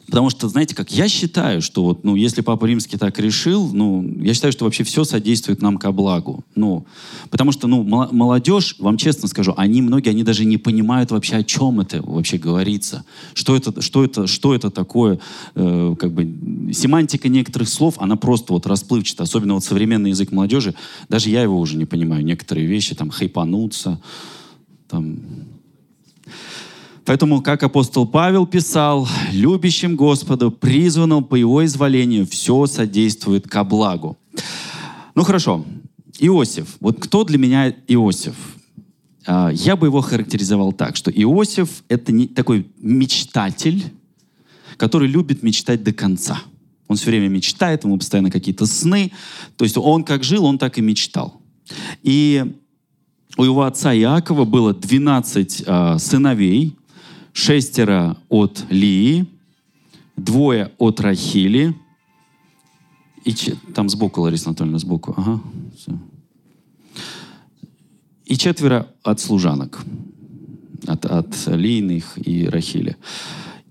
Потому 0.08 0.30
что, 0.30 0.48
знаете, 0.48 0.74
как 0.74 0.92
я 0.92 1.10
считаю, 1.10 1.62
что 1.62 1.84
вот, 1.84 2.06
ну, 2.06 2.16
если 2.16 2.42
Папа 2.42 2.66
Римский 2.66 2.98
так 2.98 3.20
решил, 3.20 3.70
ну, 3.74 4.04
я 4.22 4.34
считаю, 4.34 4.54
что 4.54 4.64
вообще 4.64 4.86
все 4.86 5.04
содействует 5.04 5.62
нам 5.62 5.78
ко 5.78 5.92
благу. 5.92 6.46
Ну, 6.56 6.86
потому 7.30 7.52
что, 7.52 7.68
ну, 7.68 7.84
молодежь, 7.84 8.78
вам 8.80 8.98
честно 8.98 9.28
скажу, 9.28 9.54
они, 9.58 9.82
многие, 9.82 10.12
они 10.12 10.24
даже 10.24 10.46
не 10.46 10.58
понимают 10.58 11.12
вообще, 11.12 11.36
о 11.36 11.44
чем 11.44 11.82
это 11.82 12.02
вообще 12.02 12.38
говорится. 12.38 13.04
Что 13.34 13.56
это, 13.56 13.82
что 13.82 14.06
это, 14.06 14.28
что 14.28 14.56
это 14.56 14.70
такое, 14.70 15.20
э, 15.56 15.96
как 16.00 16.14
бы, 16.14 16.72
семантика 16.72 17.28
некоторых 17.28 17.68
слов, 17.68 17.96
она 17.98 18.16
просто 18.16 18.54
вот 18.54 18.66
расплывчата. 18.66 19.24
Особенно 19.24 19.56
вот 19.56 19.66
современный 19.66 20.12
язык 20.12 20.32
молодежи, 20.32 20.74
даже 21.10 21.30
я 21.30 21.42
его 21.42 21.60
уже 21.60 21.76
не 21.76 21.86
понимаю. 21.86 22.24
Некоторые 22.24 22.66
вещи, 22.66 22.96
там, 22.96 23.10
хайпануться, 23.10 24.00
там, 24.88 25.20
Поэтому, 27.08 27.42
как 27.42 27.64
апостол 27.64 28.06
Павел 28.06 28.46
писал, 28.46 29.08
любящим 29.32 29.96
Господу, 29.96 30.52
призванным 30.52 31.24
по 31.24 31.36
его 31.36 31.64
изволению, 31.64 32.28
все 32.28 32.66
содействует 32.66 33.48
ко 33.48 33.64
благу. 33.64 34.18
Ну 35.16 35.24
хорошо, 35.24 35.64
Иосиф. 36.20 36.76
Вот 36.82 37.00
кто 37.00 37.24
для 37.24 37.38
меня 37.38 37.74
Иосиф? 37.88 38.36
А, 39.26 39.50
я 39.54 39.78
бы 39.78 39.88
его 39.88 40.02
характеризовал 40.02 40.74
так, 40.74 40.98
что 40.98 41.10
Иосиф— 41.10 41.82
это 41.88 42.12
не 42.12 42.28
такой 42.28 42.68
мечтатель, 42.78 43.86
который 44.76 45.08
любит 45.08 45.44
мечтать 45.44 45.84
до 45.84 45.94
конца. 45.94 46.42
Он 46.90 46.98
все 46.98 47.06
время 47.06 47.30
мечтает, 47.30 47.86
ему 47.86 47.98
постоянно 47.98 48.32
какие-то 48.32 48.66
сны. 48.66 49.14
То 49.56 49.64
есть 49.64 49.78
он 49.78 50.04
как 50.04 50.26
жил, 50.26 50.44
он 50.44 50.58
так 50.58 50.78
и 50.78 50.82
мечтал. 50.82 51.40
И 52.04 52.54
у 53.38 53.46
его 53.46 53.64
отца 53.64 53.96
Иакова 53.96 54.44
было 54.44 54.74
12 54.74 55.64
э, 55.66 56.00
сыновей, 56.00 56.76
шестеро 57.38 58.18
от 58.30 58.66
Лии, 58.72 59.28
двое 60.16 60.72
от 60.80 61.00
Рахили, 61.00 61.76
и 63.26 63.34
там 63.76 63.90
сбоку, 63.90 64.22
Лариса 64.22 64.50
Анатольевна, 64.50 64.80
сбоку. 64.80 65.14
Ага, 65.16 65.40
все. 65.78 66.00
И 68.26 68.38
четверо 68.38 68.88
от 69.04 69.20
служанок, 69.20 69.84
от, 70.88 71.06
от 71.06 71.48
Лийных 71.48 72.18
и 72.28 72.50
Рахили. 72.50 72.98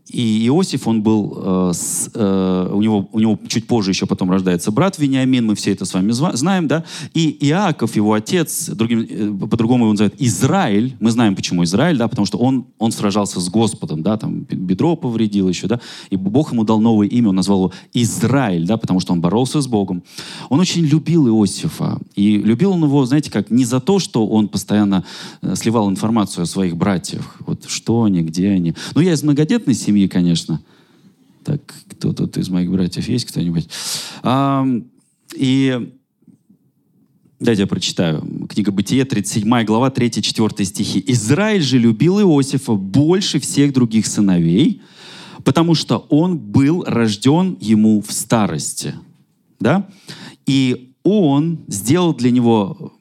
И 0.09 0.47
Иосиф, 0.47 0.87
он 0.87 1.03
был, 1.03 1.71
э, 1.71 1.73
с, 1.75 2.11
э, 2.14 2.71
у, 2.73 2.81
него, 2.81 3.09
у 3.12 3.19
него 3.19 3.38
чуть 3.49 3.66
позже 3.66 3.90
еще 3.90 4.07
потом 4.07 4.31
рождается 4.31 4.71
брат 4.71 4.99
Вениамин, 4.99 5.47
мы 5.47 5.55
все 5.57 5.73
это 5.73 5.85
с 5.85 5.95
вами 5.95 6.12
знаем, 6.12 6.69
да? 6.69 6.85
И 7.12 7.37
Иаков, 7.40 7.97
его 7.97 8.12
отец, 8.12 8.69
другим, 8.69 9.01
э, 9.01 9.47
по-другому 9.49 9.85
его 9.85 9.92
называют 9.92 10.14
Израиль, 10.19 10.97
мы 11.01 11.11
знаем, 11.11 11.35
почему 11.35 11.64
Израиль, 11.64 11.99
да, 11.99 12.07
потому 12.07 12.25
что 12.25 12.38
он, 12.38 12.66
он 12.79 12.92
сражался 12.92 13.40
с 13.40 13.49
Господом, 13.49 14.03
да, 14.03 14.16
там 14.16 14.40
бедро 14.49 14.97
повредил 14.97 15.49
еще, 15.49 15.66
да, 15.66 15.81
и 16.11 16.16
Бог 16.16 16.53
ему 16.53 16.64
дал 16.64 16.81
новое 16.81 17.09
имя, 17.09 17.31
он 17.31 17.37
назвал 17.37 17.59
его 17.59 17.73
Израиль, 17.92 18.66
да, 18.66 18.77
потому 18.77 19.01
что 19.01 19.12
он 19.12 19.21
боролся 19.21 19.61
с 19.61 19.66
Богом. 19.66 20.03
Он 20.49 20.61
очень 20.61 20.85
любил 20.85 21.27
Иосифа, 21.27 21.99
и 22.14 22.38
любил 22.38 22.73
он 22.73 22.85
его, 22.85 23.05
знаете, 23.07 23.31
как 23.31 23.51
не 23.51 23.64
за 23.64 23.81
то, 23.81 23.99
что 23.99 24.27
он 24.27 24.49
постоянно 24.49 25.05
э, 25.42 25.57
сливал 25.57 25.90
информацию 25.90 26.45
о 26.45 26.47
своих 26.47 26.77
братьях, 26.77 27.37
вот 27.40 27.64
что 27.69 28.05
они, 28.05 28.23
где 28.23 28.51
они. 28.51 28.75
Ну, 28.95 29.01
я 29.01 29.12
из 29.12 29.23
многодетной 29.23 29.75
семьи, 29.75 30.06
семьи, 30.07 30.09
конечно. 30.09 30.61
Так, 31.45 31.61
кто 31.90 32.12
тут 32.12 32.37
из 32.38 32.49
моих 32.49 32.71
братьев 32.71 33.09
есть 33.09 33.27
кто-нибудь? 33.27 33.69
А, 34.23 34.66
и 35.35 35.92
Дайте 37.38 37.62
я 37.62 37.66
прочитаю. 37.66 38.23
Книга 38.49 38.73
Бытие, 38.73 39.05
37 39.05 39.64
глава, 39.64 39.90
3-4 39.90 40.64
стихи. 40.64 41.05
«Израиль 41.07 41.61
же 41.61 41.79
любил 41.79 42.19
Иосифа 42.19 42.73
больше 42.73 43.38
всех 43.40 43.75
других 43.75 44.07
сыновей, 44.07 44.81
потому 45.45 45.75
что 45.75 46.07
он 46.09 46.38
был 46.38 46.83
рожден 46.87 47.59
ему 47.61 48.01
в 48.01 48.11
старости». 48.11 48.95
Да? 49.61 49.87
И 50.47 50.95
он 51.03 51.59
сделал 51.69 52.14
для 52.14 52.31
него 52.31 52.95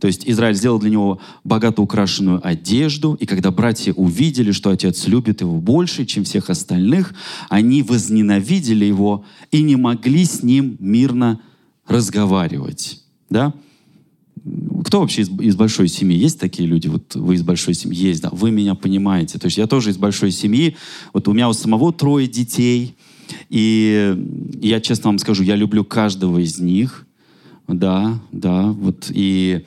то 0.00 0.06
есть 0.06 0.28
Израиль 0.28 0.54
сделал 0.54 0.78
для 0.78 0.90
него 0.90 1.20
богато 1.44 1.82
украшенную 1.82 2.46
одежду, 2.46 3.14
и 3.14 3.26
когда 3.26 3.50
братья 3.50 3.92
увидели, 3.92 4.52
что 4.52 4.70
отец 4.70 5.06
любит 5.06 5.40
его 5.40 5.60
больше, 5.60 6.06
чем 6.06 6.24
всех 6.24 6.50
остальных, 6.50 7.14
они 7.48 7.82
возненавидели 7.82 8.84
его 8.84 9.24
и 9.50 9.62
не 9.62 9.76
могли 9.76 10.24
с 10.24 10.42
ним 10.42 10.76
мирно 10.78 11.40
разговаривать. 11.86 13.02
Да? 13.30 13.54
Кто 14.84 15.00
вообще 15.00 15.22
из, 15.22 15.28
из 15.40 15.56
большой 15.56 15.88
семьи? 15.88 16.16
Есть 16.16 16.38
такие 16.38 16.68
люди? 16.68 16.88
Вот 16.88 17.14
вы 17.14 17.34
из 17.34 17.42
большой 17.42 17.74
семьи? 17.74 17.98
Есть, 17.98 18.22
да. 18.22 18.30
Вы 18.32 18.50
меня 18.50 18.74
понимаете. 18.74 19.38
То 19.38 19.46
есть 19.46 19.58
я 19.58 19.66
тоже 19.66 19.90
из 19.90 19.96
большой 19.96 20.30
семьи. 20.30 20.76
Вот 21.12 21.28
у 21.28 21.32
меня 21.32 21.48
у 21.48 21.52
самого 21.52 21.92
трое 21.92 22.28
детей. 22.28 22.96
И 23.50 24.16
я 24.60 24.80
честно 24.80 25.10
вам 25.10 25.18
скажу, 25.18 25.42
я 25.42 25.56
люблю 25.56 25.84
каждого 25.84 26.38
из 26.38 26.58
них. 26.58 27.07
Да, 27.68 28.18
да, 28.32 28.62
вот 28.72 29.10
и, 29.10 29.66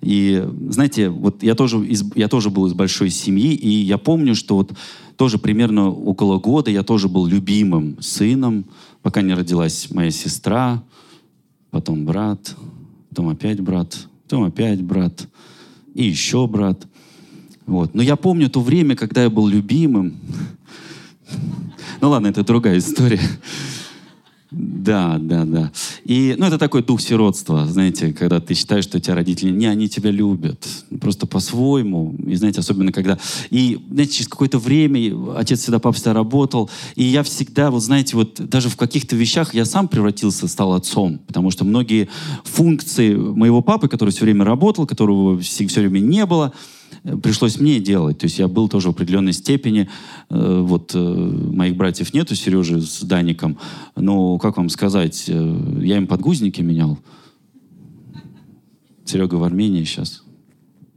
и 0.00 0.42
знаете, 0.70 1.10
вот 1.10 1.42
я 1.42 1.54
тоже, 1.54 1.86
из, 1.86 2.02
я 2.14 2.28
тоже 2.28 2.48
был 2.48 2.66
из 2.66 2.72
большой 2.72 3.10
семьи, 3.10 3.52
и 3.52 3.68
я 3.68 3.98
помню, 3.98 4.34
что 4.34 4.56
вот 4.56 4.72
тоже 5.18 5.36
примерно 5.36 5.90
около 5.90 6.38
года 6.38 6.70
я 6.70 6.82
тоже 6.82 7.10
был 7.10 7.26
любимым 7.26 8.00
сыном, 8.00 8.64
пока 9.02 9.20
не 9.20 9.34
родилась 9.34 9.90
моя 9.90 10.10
сестра, 10.10 10.82
потом 11.70 12.06
брат, 12.06 12.56
потом 13.10 13.28
опять 13.28 13.60
брат, 13.60 13.98
потом 14.24 14.44
опять 14.44 14.80
брат, 14.80 15.28
и 15.94 16.04
еще 16.04 16.46
брат. 16.46 16.86
Вот. 17.66 17.94
Но 17.94 18.02
я 18.02 18.16
помню 18.16 18.48
то 18.48 18.62
время, 18.62 18.96
когда 18.96 19.24
я 19.24 19.30
был 19.30 19.46
любимым. 19.46 20.16
Ну 22.00 22.10
ладно, 22.10 22.26
это 22.26 22.42
другая 22.42 22.78
история. 22.78 23.20
Да, 24.52 25.16
да, 25.18 25.44
да. 25.44 25.72
И, 26.04 26.34
ну, 26.36 26.44
это 26.44 26.58
такой 26.58 26.82
дух 26.82 27.00
сиротства, 27.00 27.66
знаете, 27.66 28.12
когда 28.12 28.38
ты 28.38 28.52
считаешь, 28.52 28.84
что 28.84 29.00
тебя 29.00 29.14
родители, 29.14 29.50
не, 29.50 29.66
они 29.66 29.88
тебя 29.88 30.10
любят, 30.10 30.68
просто 31.00 31.26
по-своему. 31.26 32.14
И, 32.26 32.34
знаете, 32.34 32.60
особенно 32.60 32.92
когда... 32.92 33.18
И, 33.48 33.80
знаете, 33.90 34.12
через 34.12 34.28
какое-то 34.28 34.58
время 34.58 35.14
отец 35.36 35.60
всегда, 35.60 35.78
папа 35.78 35.94
всегда 35.94 36.12
работал, 36.12 36.68
и 36.96 37.04
я 37.04 37.22
всегда, 37.22 37.70
вот 37.70 37.82
знаете, 37.82 38.14
вот 38.14 38.40
даже 38.46 38.68
в 38.68 38.76
каких-то 38.76 39.16
вещах 39.16 39.54
я 39.54 39.64
сам 39.64 39.88
превратился, 39.88 40.46
стал 40.48 40.74
отцом, 40.74 41.18
потому 41.26 41.50
что 41.50 41.64
многие 41.64 42.10
функции 42.44 43.14
моего 43.14 43.62
папы, 43.62 43.88
который 43.88 44.10
все 44.10 44.24
время 44.24 44.44
работал, 44.44 44.86
которого 44.86 45.40
все, 45.40 45.64
время 45.64 46.00
не 46.00 46.26
было, 46.26 46.52
пришлось 47.22 47.58
мне 47.58 47.80
делать. 47.80 48.18
То 48.18 48.26
есть 48.26 48.38
я 48.38 48.48
был 48.48 48.68
тоже 48.68 48.88
в 48.88 48.92
определенной 48.92 49.32
степени. 49.32 49.88
Э, 50.30 50.60
вот 50.60 50.92
э, 50.94 50.98
моих 50.98 51.76
братьев 51.76 52.14
нету, 52.14 52.34
Сережи 52.34 52.80
с 52.80 53.00
Даником. 53.02 53.58
Но, 53.96 54.38
как 54.38 54.56
вам 54.56 54.68
сказать, 54.68 55.24
э, 55.28 55.80
я 55.82 55.96
им 55.96 56.06
подгузники 56.06 56.60
менял. 56.60 56.98
Серега 59.04 59.34
в 59.34 59.44
Армении 59.44 59.84
сейчас. 59.84 60.22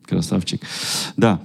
Красавчик. 0.03 0.61
Да, 1.17 1.41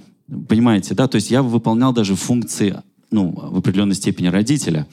понимаете, 0.47 0.93
да? 0.93 1.07
То 1.07 1.15
есть 1.15 1.31
я 1.31 1.41
выполнял 1.41 1.93
даже 1.93 2.15
функции, 2.15 2.77
ну, 3.09 3.31
в 3.31 3.57
определенной 3.57 3.95
степени 3.95 4.27
родителя. 4.27 4.87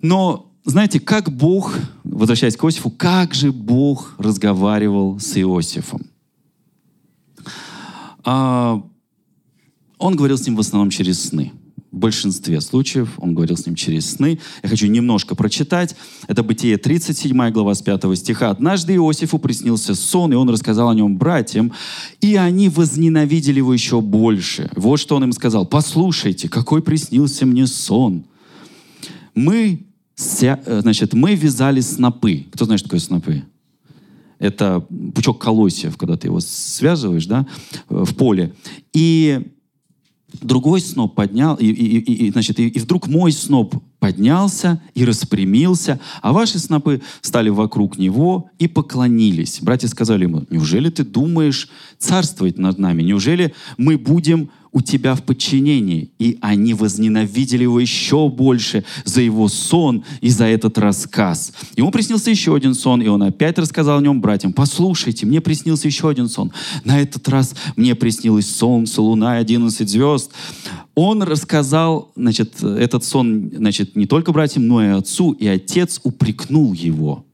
Но 0.00 0.50
знаете, 0.64 0.98
как 0.98 1.30
Бог, 1.30 1.76
возвращаясь 2.04 2.56
к 2.56 2.64
Иосифу, 2.64 2.90
как 2.90 3.34
же 3.34 3.52
Бог 3.52 4.14
разговаривал 4.18 5.20
с 5.20 5.36
Иосифом? 5.36 6.11
А, 8.24 8.82
он 9.98 10.16
говорил 10.16 10.38
с 10.38 10.46
ним 10.46 10.56
в 10.56 10.60
основном 10.60 10.90
через 10.90 11.22
сны. 11.22 11.52
В 11.90 11.96
большинстве 11.98 12.60
случаев 12.62 13.10
он 13.18 13.34
говорил 13.34 13.56
с 13.56 13.66
ним 13.66 13.74
через 13.74 14.10
сны. 14.12 14.38
Я 14.62 14.68
хочу 14.70 14.86
немножко 14.86 15.34
прочитать. 15.34 15.94
Это 16.26 16.42
Бытие 16.42 16.78
37 16.78 17.50
глава 17.50 17.74
с 17.74 17.82
5 17.82 18.16
стиха. 18.16 18.48
«Однажды 18.48 18.94
Иосифу 18.94 19.38
приснился 19.38 19.94
сон, 19.94 20.32
и 20.32 20.36
он 20.36 20.48
рассказал 20.48 20.88
о 20.88 20.94
нем 20.94 21.18
братьям, 21.18 21.72
и 22.22 22.36
они 22.36 22.70
возненавидели 22.70 23.58
его 23.58 23.74
еще 23.74 24.00
больше. 24.00 24.70
Вот 24.74 25.00
что 25.00 25.16
он 25.16 25.24
им 25.24 25.32
сказал. 25.32 25.66
«Послушайте, 25.66 26.48
какой 26.48 26.82
приснился 26.82 27.44
мне 27.44 27.66
сон. 27.66 28.24
Мы, 29.34 29.84
значит, 30.16 31.12
мы 31.12 31.34
вязали 31.34 31.80
снопы». 31.80 32.46
Кто 32.52 32.64
знает, 32.64 32.80
что 32.80 32.88
такое 32.88 33.00
снопы? 33.00 33.44
Это 34.42 34.84
пучок 35.14 35.40
колосьев, 35.40 35.96
когда 35.96 36.16
ты 36.16 36.26
его 36.26 36.40
связываешь, 36.40 37.26
да, 37.26 37.46
в 37.88 38.12
поле. 38.14 38.52
И 38.92 39.52
другой 40.40 40.80
сноп 40.80 41.14
поднял, 41.14 41.54
и, 41.54 41.66
и, 41.66 42.26
и, 42.26 42.30
значит, 42.32 42.58
и, 42.58 42.66
и 42.66 42.78
вдруг 42.80 43.06
мой 43.06 43.30
сноп 43.30 43.76
поднялся 44.00 44.82
и 44.94 45.04
распрямился, 45.04 46.00
а 46.22 46.32
ваши 46.32 46.58
снопы 46.58 47.02
стали 47.20 47.50
вокруг 47.50 47.98
него 47.98 48.50
и 48.58 48.66
поклонились. 48.66 49.60
Братья 49.62 49.86
сказали 49.86 50.24
ему, 50.24 50.44
неужели 50.50 50.90
ты 50.90 51.04
думаешь 51.04 51.68
царствовать 51.98 52.58
над 52.58 52.78
нами? 52.78 53.04
Неужели 53.04 53.54
мы 53.78 53.96
будем 53.96 54.50
у 54.72 54.80
тебя 54.80 55.14
в 55.14 55.22
подчинении. 55.22 56.10
И 56.18 56.38
они 56.40 56.74
возненавидели 56.74 57.62
его 57.64 57.78
еще 57.78 58.28
больше 58.28 58.84
за 59.04 59.20
его 59.20 59.48
сон 59.48 60.04
и 60.20 60.30
за 60.30 60.46
этот 60.46 60.78
рассказ. 60.78 61.52
Ему 61.76 61.90
приснился 61.90 62.30
еще 62.30 62.54
один 62.56 62.74
сон, 62.74 63.02
и 63.02 63.06
он 63.06 63.22
опять 63.22 63.58
рассказал 63.58 63.98
о 63.98 64.02
нем 64.02 64.20
братьям. 64.20 64.52
Послушайте, 64.52 65.26
мне 65.26 65.40
приснился 65.40 65.88
еще 65.88 66.08
один 66.08 66.28
сон. 66.28 66.52
На 66.84 67.00
этот 67.00 67.28
раз 67.28 67.54
мне 67.76 67.94
приснилось 67.94 68.50
солнце, 68.50 69.02
луна 69.02 69.38
и 69.38 69.42
одиннадцать 69.42 69.90
звезд. 69.90 70.30
Он 70.94 71.22
рассказал, 71.22 72.12
значит, 72.16 72.62
этот 72.62 73.04
сон, 73.04 73.50
значит, 73.54 73.96
не 73.96 74.06
только 74.06 74.32
братьям, 74.32 74.66
но 74.66 74.84
и 74.84 74.88
отцу, 74.88 75.32
и 75.32 75.46
отец 75.46 76.00
упрекнул 76.02 76.72
его. 76.72 77.24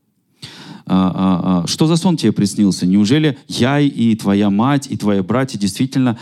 А, 0.91 1.13
а, 1.15 1.63
а, 1.63 1.67
что 1.67 1.87
за 1.87 1.97
сон 1.97 2.17
тебе 2.17 2.33
приснился? 2.33 2.87
Неужели 2.87 3.37
я 3.47 3.79
и 3.79 4.15
твоя 4.15 4.49
мать, 4.49 4.87
и 4.91 4.97
твои 4.97 5.21
братья 5.21 5.59
действительно 5.59 6.19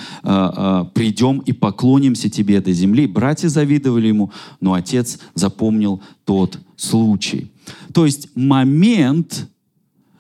придем 0.94 1.38
и 1.38 1.52
поклонимся 1.52 2.28
тебе 2.28 2.56
этой 2.56 2.72
земли? 2.72 3.06
Братья 3.06 3.48
завидовали 3.48 4.08
ему, 4.08 4.32
но 4.60 4.74
отец 4.74 5.18
запомнил 5.34 6.02
тот 6.24 6.58
случай. 6.76 7.50
То 7.92 8.04
есть 8.04 8.28
момент, 8.34 9.48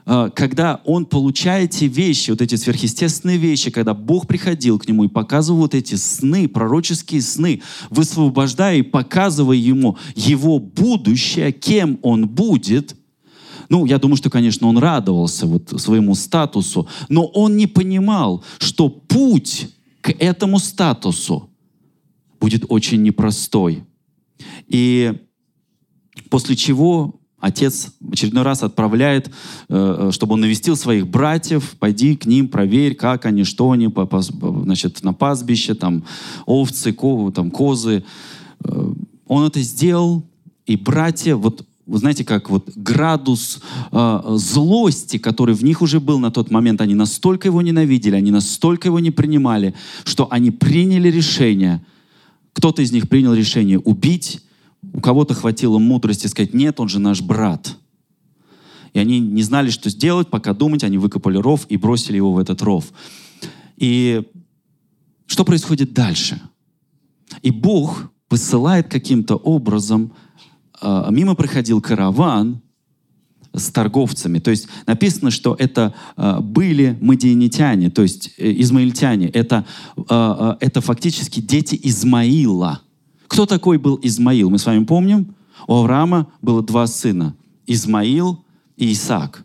когда 0.04 0.80
он 0.84 1.06
получает 1.06 1.74
эти 1.74 1.84
вещи, 1.84 2.30
вот 2.30 2.40
эти 2.40 2.54
сверхъестественные 2.54 3.38
вещи, 3.38 3.70
когда 3.70 3.94
Бог 3.94 4.26
приходил 4.28 4.78
к 4.78 4.86
нему 4.86 5.04
и 5.04 5.08
показывал 5.08 5.60
вот 5.60 5.74
эти 5.74 5.96
сны, 5.96 6.48
пророческие 6.48 7.22
сны, 7.22 7.62
высвобождая 7.90 8.78
и 8.78 8.82
показывая 8.82 9.56
ему 9.56 9.96
его 10.14 10.60
будущее, 10.60 11.50
кем 11.50 11.98
он 12.02 12.28
будет– 12.28 12.94
ну, 13.68 13.86
я 13.86 13.98
думаю, 13.98 14.16
что, 14.16 14.30
конечно, 14.30 14.68
он 14.68 14.78
радовался 14.78 15.46
вот 15.46 15.80
своему 15.80 16.14
статусу, 16.14 16.88
но 17.08 17.26
он 17.26 17.56
не 17.56 17.66
понимал, 17.66 18.44
что 18.58 18.88
путь 18.88 19.68
к 20.00 20.10
этому 20.10 20.58
статусу 20.58 21.50
будет 22.40 22.64
очень 22.68 23.02
непростой. 23.02 23.84
И 24.68 25.14
после 26.30 26.56
чего 26.56 27.20
отец 27.40 27.92
в 28.00 28.12
очередной 28.12 28.42
раз 28.42 28.62
отправляет, 28.62 29.30
э, 29.68 30.10
чтобы 30.12 30.34
он 30.34 30.40
навестил 30.40 30.76
своих 30.76 31.06
братьев, 31.06 31.76
пойди 31.78 32.16
к 32.16 32.26
ним, 32.26 32.48
проверь, 32.48 32.94
как 32.94 33.26
они, 33.26 33.44
что 33.44 33.70
они, 33.70 33.92
значит, 34.64 35.02
на 35.02 35.12
пастбище, 35.12 35.74
там, 35.74 36.04
овцы, 36.44 36.92
там, 37.34 37.50
козы. 37.50 38.04
Э, 38.64 38.92
он 39.26 39.44
это 39.44 39.60
сделал, 39.60 40.24
и 40.66 40.76
братья, 40.76 41.36
вот 41.36 41.66
вы 41.86 41.98
знаете, 41.98 42.24
как 42.24 42.50
вот 42.50 42.70
градус 42.74 43.60
э, 43.92 44.20
злости, 44.34 45.18
который 45.18 45.54
в 45.54 45.62
них 45.62 45.82
уже 45.82 46.00
был 46.00 46.18
на 46.18 46.32
тот 46.32 46.50
момент, 46.50 46.80
они 46.80 46.94
настолько 46.94 47.46
его 47.46 47.62
ненавидели, 47.62 48.16
они 48.16 48.32
настолько 48.32 48.88
его 48.88 48.98
не 48.98 49.12
принимали, 49.12 49.74
что 50.04 50.26
они 50.30 50.50
приняли 50.50 51.08
решение, 51.08 51.84
кто-то 52.52 52.82
из 52.82 52.90
них 52.90 53.08
принял 53.08 53.34
решение 53.34 53.78
убить, 53.78 54.40
у 54.92 55.00
кого-то 55.00 55.34
хватило 55.34 55.78
мудрости 55.78 56.26
сказать, 56.26 56.54
нет, 56.54 56.80
он 56.80 56.88
же 56.88 56.98
наш 56.98 57.20
брат. 57.20 57.76
И 58.92 58.98
они 58.98 59.20
не 59.20 59.42
знали, 59.42 59.70
что 59.70 59.88
сделать, 59.90 60.28
пока 60.28 60.54
думать, 60.54 60.82
они 60.82 60.98
выкопали 60.98 61.36
ров 61.36 61.66
и 61.68 61.76
бросили 61.76 62.16
его 62.16 62.32
в 62.32 62.38
этот 62.38 62.62
ров. 62.62 62.92
И 63.76 64.22
что 65.26 65.44
происходит 65.44 65.92
дальше? 65.92 66.40
И 67.42 67.50
Бог 67.50 68.10
посылает 68.28 68.88
каким-то 68.88 69.36
образом 69.36 70.12
а, 70.80 71.10
мимо 71.10 71.34
проходил 71.34 71.80
караван 71.80 72.60
с 73.52 73.70
торговцами. 73.70 74.38
То 74.38 74.50
есть 74.50 74.68
написано, 74.86 75.30
что 75.30 75.56
это 75.58 75.94
а, 76.16 76.40
были 76.40 76.96
мадианитяне, 77.00 77.90
то 77.90 78.02
есть 78.02 78.34
э, 78.38 78.52
измаильтяне. 78.60 79.28
Это, 79.28 79.64
а, 80.08 80.56
это 80.60 80.80
фактически 80.80 81.40
дети 81.40 81.78
Измаила. 81.82 82.82
Кто 83.28 83.46
такой 83.46 83.78
был 83.78 83.98
Измаил? 84.02 84.50
Мы 84.50 84.58
с 84.58 84.66
вами 84.66 84.84
помним? 84.84 85.34
У 85.66 85.74
Авраама 85.74 86.28
было 86.42 86.62
два 86.62 86.86
сына. 86.86 87.34
Измаил 87.66 88.44
и 88.76 88.92
Исаак. 88.92 89.44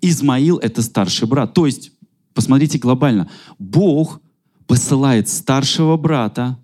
Измаил— 0.00 0.58
это 0.62 0.82
старший 0.82 1.26
брат. 1.26 1.52
То 1.52 1.66
есть, 1.66 1.92
посмотрите 2.32 2.78
глобально, 2.78 3.28
Бог 3.58 4.20
посылает 4.66 5.28
старшего 5.28 5.96
брата 5.96 6.58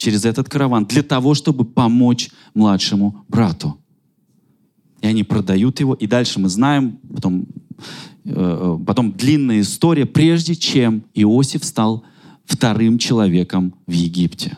через 0.00 0.24
этот 0.24 0.48
караван 0.48 0.86
для 0.86 1.02
того, 1.02 1.34
чтобы 1.34 1.64
помочь 1.64 2.30
младшему 2.54 3.24
брату. 3.28 3.78
И 5.02 5.06
они 5.06 5.24
продают 5.24 5.78
его, 5.80 5.94
и 5.94 6.06
дальше 6.06 6.40
мы 6.40 6.48
знаем, 6.48 6.98
потом, 7.14 7.46
э, 8.24 8.78
потом 8.86 9.12
длинная 9.12 9.60
история, 9.60 10.06
прежде 10.06 10.56
чем 10.56 11.04
Иосиф 11.14 11.64
стал 11.64 12.04
вторым 12.44 12.98
человеком 12.98 13.74
в 13.86 13.92
Египте. 13.92 14.56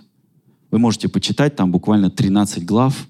Вы 0.70 0.78
можете 0.78 1.09
почитать, 1.09 1.57
там 1.57 1.72
буквально 1.72 2.09
13 2.09 2.64
глав, 2.64 3.09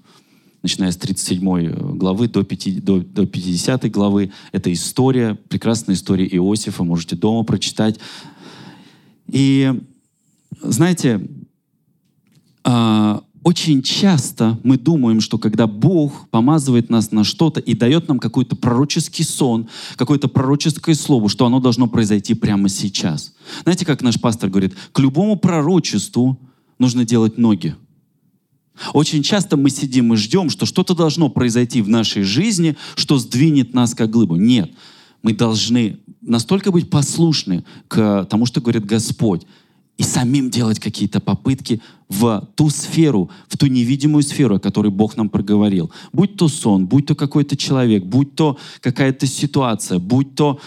начиная 0.63 0.91
с 0.91 0.97
37 0.97 1.47
э, 1.47 1.69
главы 1.93 2.27
до, 2.27 2.43
5, 2.43 2.83
до, 2.83 2.99
до 3.01 3.27
50 3.27 3.91
главы. 3.91 4.31
Это 4.51 4.73
история, 4.73 5.35
прекрасная 5.49 5.95
история 5.95 6.27
Иосифа, 6.27 6.83
можете 6.83 7.15
дома 7.15 7.43
прочитать. 7.43 7.99
И 9.27 9.71
знаете, 10.63 11.27
очень 12.63 13.81
часто 13.81 14.57
мы 14.63 14.77
думаем, 14.77 15.19
что 15.19 15.37
когда 15.37 15.67
Бог 15.67 16.29
помазывает 16.29 16.89
нас 16.89 17.11
на 17.11 17.23
что-то 17.23 17.59
и 17.59 17.73
дает 17.73 18.07
нам 18.07 18.19
какой-то 18.19 18.55
пророческий 18.55 19.25
сон, 19.25 19.67
какое-то 19.97 20.29
пророческое 20.29 20.95
слово, 20.95 21.27
что 21.27 21.45
оно 21.45 21.59
должно 21.59 21.87
произойти 21.87 22.35
прямо 22.35 22.69
сейчас. 22.69 23.33
Знаете, 23.63 23.85
как 23.85 24.01
наш 24.01 24.19
пастор 24.19 24.49
говорит, 24.49 24.73
к 24.93 24.99
любому 24.99 25.35
пророчеству 25.35 26.39
нужно 26.79 27.03
делать 27.03 27.37
ноги. 27.37 27.75
Очень 28.93 29.23
часто 29.23 29.57
мы 29.57 29.69
сидим 29.69 30.13
и 30.13 30.17
ждем, 30.17 30.49
что 30.49 30.65
что-то 30.65 30.95
должно 30.95 31.29
произойти 31.29 31.81
в 31.81 31.89
нашей 31.89 32.23
жизни, 32.23 32.75
что 32.95 33.17
сдвинет 33.17 33.73
нас 33.73 33.93
как 33.93 34.09
глыбу. 34.09 34.35
Нет, 34.35 34.71
мы 35.21 35.33
должны 35.33 35.99
настолько 36.21 36.71
быть 36.71 36.89
послушны 36.89 37.65
к 37.87 38.25
тому, 38.29 38.45
что 38.45 38.61
говорит 38.61 38.85
Господь, 38.85 39.45
и 39.97 40.03
самим 40.03 40.49
делать 40.49 40.79
какие-то 40.79 41.19
попытки 41.19 41.81
в 42.09 42.47
ту 42.55 42.69
сферу, 42.69 43.29
в 43.47 43.57
ту 43.57 43.67
невидимую 43.67 44.23
сферу, 44.23 44.55
о 44.55 44.59
которой 44.59 44.91
Бог 44.91 45.17
нам 45.17 45.29
проговорил. 45.29 45.91
Будь 46.11 46.35
то 46.35 46.47
сон, 46.47 46.87
будь 46.87 47.05
то 47.05 47.15
какой-то 47.15 47.55
человек, 47.55 48.03
будь 48.03 48.35
то 48.35 48.57
какая-то 48.81 49.27
ситуация, 49.27 49.99
будь 49.99 50.35
то... 50.35 50.59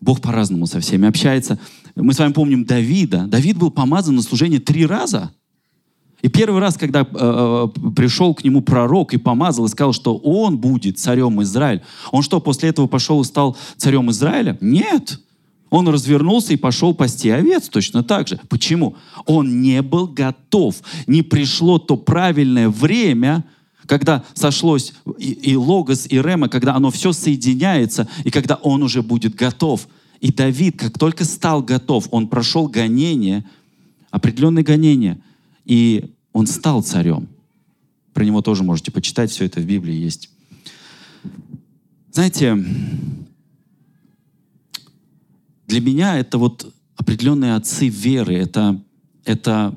Бог 0.00 0.20
по-разному 0.20 0.66
со 0.66 0.78
всеми 0.78 1.08
общается. 1.08 1.58
Мы 1.96 2.12
с 2.12 2.20
вами 2.20 2.32
помним 2.32 2.64
Давида. 2.64 3.26
Давид 3.26 3.58
был 3.58 3.72
помазан 3.72 4.14
на 4.14 4.22
служение 4.22 4.60
три 4.60 4.86
раза. 4.86 5.32
И 6.22 6.28
первый 6.28 6.60
раз, 6.60 6.76
когда 6.76 7.00
э, 7.00 7.04
э 7.12 7.90
пришел 7.96 8.34
к 8.34 8.44
нему 8.44 8.60
пророк 8.60 9.14
и 9.14 9.18
помазал, 9.18 9.66
и 9.66 9.68
сказал, 9.68 9.92
что 9.92 10.16
он 10.16 10.58
будет 10.58 11.00
царем 11.00 11.42
Израиля, 11.42 11.82
он 12.12 12.22
что, 12.22 12.40
после 12.40 12.68
этого 12.68 12.86
пошел 12.86 13.20
и 13.20 13.24
стал 13.24 13.56
царем 13.76 14.10
Израиля? 14.10 14.56
Нет. 14.60 15.20
Он 15.70 15.88
развернулся 15.88 16.52
и 16.52 16.56
пошел 16.56 16.94
пасти 16.94 17.28
овец 17.28 17.68
точно 17.68 18.02
так 18.02 18.28
же. 18.28 18.40
Почему? 18.48 18.96
Он 19.26 19.60
не 19.60 19.82
был 19.82 20.06
готов. 20.06 20.76
Не 21.06 21.22
пришло 21.22 21.78
то 21.78 21.96
правильное 21.96 22.68
время, 22.68 23.44
когда 23.86 24.24
сошлось 24.34 24.94
и, 25.18 25.32
и 25.32 25.56
Логос, 25.56 26.06
и 26.08 26.20
Рема, 26.20 26.48
когда 26.48 26.74
оно 26.74 26.90
все 26.90 27.12
соединяется, 27.12 28.08
и 28.24 28.30
когда 28.30 28.56
он 28.56 28.82
уже 28.82 29.02
будет 29.02 29.34
готов. 29.34 29.88
И 30.20 30.32
Давид, 30.32 30.78
как 30.78 30.98
только 30.98 31.24
стал 31.24 31.62
готов, 31.62 32.08
он 32.10 32.28
прошел 32.28 32.66
гонение, 32.66 33.44
определенное 34.10 34.62
гонение, 34.62 35.18
и 35.64 36.10
он 36.32 36.46
стал 36.46 36.82
царем. 36.82 37.28
Про 38.14 38.24
него 38.24 38.42
тоже 38.42 38.64
можете 38.64 38.90
почитать, 38.90 39.30
все 39.30 39.44
это 39.44 39.60
в 39.60 39.64
Библии 39.64 39.94
есть. 39.94 40.30
Знаете, 42.10 42.58
для 45.68 45.80
меня 45.82 46.18
это 46.18 46.38
вот 46.38 46.74
определенные 46.96 47.54
отцы 47.54 47.88
веры, 47.88 48.34
это, 48.34 48.82
это 49.24 49.76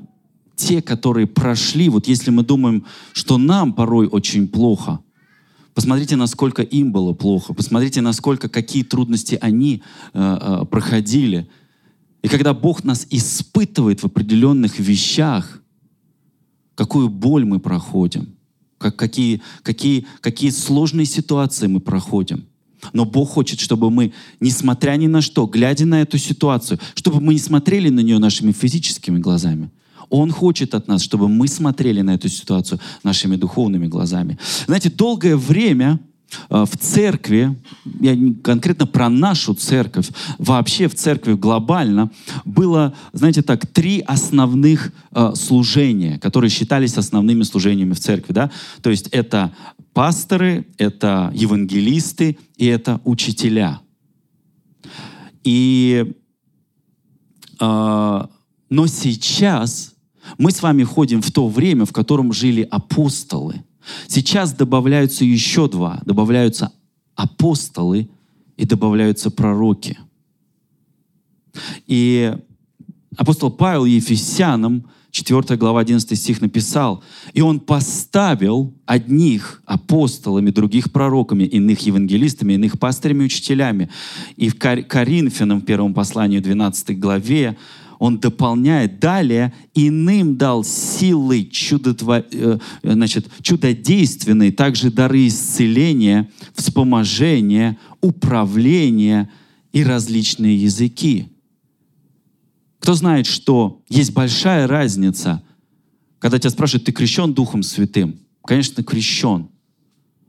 те, 0.56 0.82
которые 0.82 1.26
прошли, 1.26 1.88
вот 1.90 2.08
если 2.08 2.30
мы 2.30 2.42
думаем, 2.42 2.86
что 3.12 3.38
нам 3.38 3.74
порой 3.74 4.06
очень 4.06 4.48
плохо, 4.48 5.00
посмотрите, 5.74 6.16
насколько 6.16 6.62
им 6.62 6.92
было 6.92 7.12
плохо, 7.12 7.52
посмотрите, 7.52 8.00
насколько, 8.00 8.48
какие 8.48 8.82
трудности 8.82 9.38
они 9.40 9.82
э, 10.14 10.38
э, 10.40 10.64
проходили. 10.64 11.48
И 12.22 12.28
когда 12.28 12.54
Бог 12.54 12.84
нас 12.84 13.06
испытывает 13.10 14.02
в 14.02 14.06
определенных 14.06 14.78
вещах, 14.78 15.62
какую 16.74 17.10
боль 17.10 17.44
мы 17.44 17.60
проходим, 17.60 18.34
как, 18.78 18.96
какие, 18.96 19.42
какие, 19.62 20.06
какие 20.20 20.50
сложные 20.50 21.06
ситуации 21.06 21.66
мы 21.66 21.80
проходим– 21.80 22.46
но 22.92 23.04
Бог 23.04 23.30
хочет, 23.30 23.60
чтобы 23.60 23.90
мы, 23.90 24.12
несмотря 24.40 24.96
ни 24.96 25.06
на 25.06 25.22
что, 25.22 25.46
глядя 25.46 25.86
на 25.86 26.02
эту 26.02 26.18
ситуацию, 26.18 26.78
чтобы 26.94 27.20
мы 27.20 27.34
не 27.34 27.40
смотрели 27.40 27.88
на 27.88 28.00
нее 28.00 28.18
нашими 28.18 28.52
физическими 28.52 29.18
глазами. 29.18 29.70
Он 30.10 30.30
хочет 30.30 30.74
от 30.74 30.88
нас, 30.88 31.02
чтобы 31.02 31.28
мы 31.28 31.48
смотрели 31.48 32.02
на 32.02 32.14
эту 32.14 32.28
ситуацию 32.28 32.80
нашими 33.02 33.36
духовными 33.36 33.86
глазами. 33.86 34.38
Знаете, 34.66 34.90
долгое 34.90 35.36
время 35.36 36.00
в 36.48 36.76
церкви, 36.78 37.56
я 38.00 38.16
конкретно 38.42 38.86
про 38.86 39.08
нашу 39.08 39.54
церковь, 39.54 40.08
вообще 40.38 40.88
в 40.88 40.94
церкви 40.94 41.34
глобально, 41.34 42.10
было, 42.44 42.94
знаете 43.12 43.42
так, 43.42 43.66
три 43.66 44.00
основных 44.00 44.92
э, 45.12 45.32
служения, 45.34 46.18
которые 46.18 46.50
считались 46.50 46.96
основными 46.96 47.42
служениями 47.42 47.92
в 47.92 48.00
церкви. 48.00 48.32
Да? 48.32 48.50
То 48.82 48.90
есть 48.90 49.08
это 49.08 49.52
пасторы, 49.92 50.66
это 50.78 51.30
евангелисты 51.34 52.38
и 52.56 52.66
это 52.66 53.00
учителя. 53.04 53.80
И, 55.44 56.12
э, 57.60 58.26
но 58.70 58.86
сейчас 58.86 59.94
мы 60.38 60.50
с 60.50 60.62
вами 60.62 60.84
ходим 60.84 61.20
в 61.20 61.30
то 61.30 61.48
время, 61.48 61.84
в 61.84 61.92
котором 61.92 62.32
жили 62.32 62.66
апостолы. 62.70 63.62
Сейчас 64.06 64.52
добавляются 64.52 65.24
еще 65.24 65.68
два. 65.68 66.00
Добавляются 66.04 66.72
апостолы 67.14 68.08
и 68.56 68.64
добавляются 68.64 69.30
пророки. 69.30 69.98
И 71.86 72.34
апостол 73.16 73.50
Павел 73.50 73.84
Ефесянам 73.84 74.88
4 75.12 75.58
глава 75.58 75.80
11 75.80 76.18
стих 76.18 76.40
написал, 76.40 77.04
«И 77.34 77.42
он 77.42 77.60
поставил 77.60 78.74
одних 78.86 79.62
апостолами, 79.66 80.50
других 80.50 80.90
пророками, 80.90 81.44
иных 81.44 81.80
евангелистами, 81.80 82.54
иных 82.54 82.78
пастырями 82.78 83.24
учителями». 83.24 83.90
И 84.36 84.48
в 84.48 84.56
Коринфянам, 84.58 85.60
в 85.60 85.64
первом 85.66 85.92
послании 85.92 86.38
12 86.38 86.98
главе, 86.98 87.58
он 88.02 88.18
дополняет 88.18 88.98
далее, 88.98 89.54
иным 89.74 90.36
дал 90.36 90.64
силы 90.64 91.44
чудотво... 91.44 92.24
Э, 92.32 92.58
значит, 92.82 93.28
чудодейственные, 93.42 94.50
также 94.50 94.90
дары 94.90 95.28
исцеления, 95.28 96.28
вспоможения, 96.52 97.78
управления 98.00 99.30
и 99.72 99.84
различные 99.84 100.56
языки. 100.56 101.28
Кто 102.80 102.94
знает, 102.94 103.26
что 103.26 103.84
есть 103.88 104.12
большая 104.12 104.66
разница, 104.66 105.40
когда 106.18 106.40
тебя 106.40 106.50
спрашивают, 106.50 106.84
ты 106.84 106.90
крещен 106.90 107.32
Духом 107.32 107.62
Святым? 107.62 108.18
Конечно, 108.44 108.82
крещен. 108.82 109.46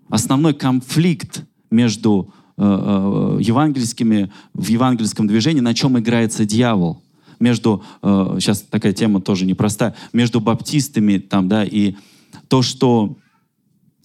Основной 0.10 0.54
конфликт 0.54 1.44
между 1.72 2.32
э, 2.56 2.62
э, 2.62 3.42
евангельскими, 3.42 4.32
в 4.54 4.68
евангельском 4.68 5.26
движении, 5.26 5.62
на 5.62 5.74
чем 5.74 5.98
играется 5.98 6.46
дьявол. 6.46 7.03
Между, 7.44 7.84
э, 8.02 8.38
сейчас 8.40 8.62
такая 8.62 8.94
тема 8.94 9.20
тоже 9.20 9.46
непростая, 9.46 9.94
между 10.14 10.40
баптистами 10.40 11.18
там, 11.18 11.50
да, 11.50 11.66
и 11.66 11.96
то, 12.48 12.62
что 12.62 13.18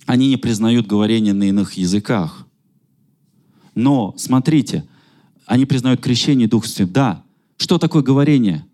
они 0.07 0.29
не 0.29 0.37
признают 0.37 0.89
говорение 0.89 1.35
на 1.35 1.45
иных 1.45 1.75
языках. 1.75 2.49
Но, 3.77 4.13
смотрите, 4.17 4.89
они 5.47 5.67
признают 5.67 6.01
крещение 6.01 6.49
Духа 6.49 6.67
Святым. 6.67 6.93
Да, 6.93 7.23
что 7.59 7.79
такое 7.79 8.03
говорение? 8.03 8.67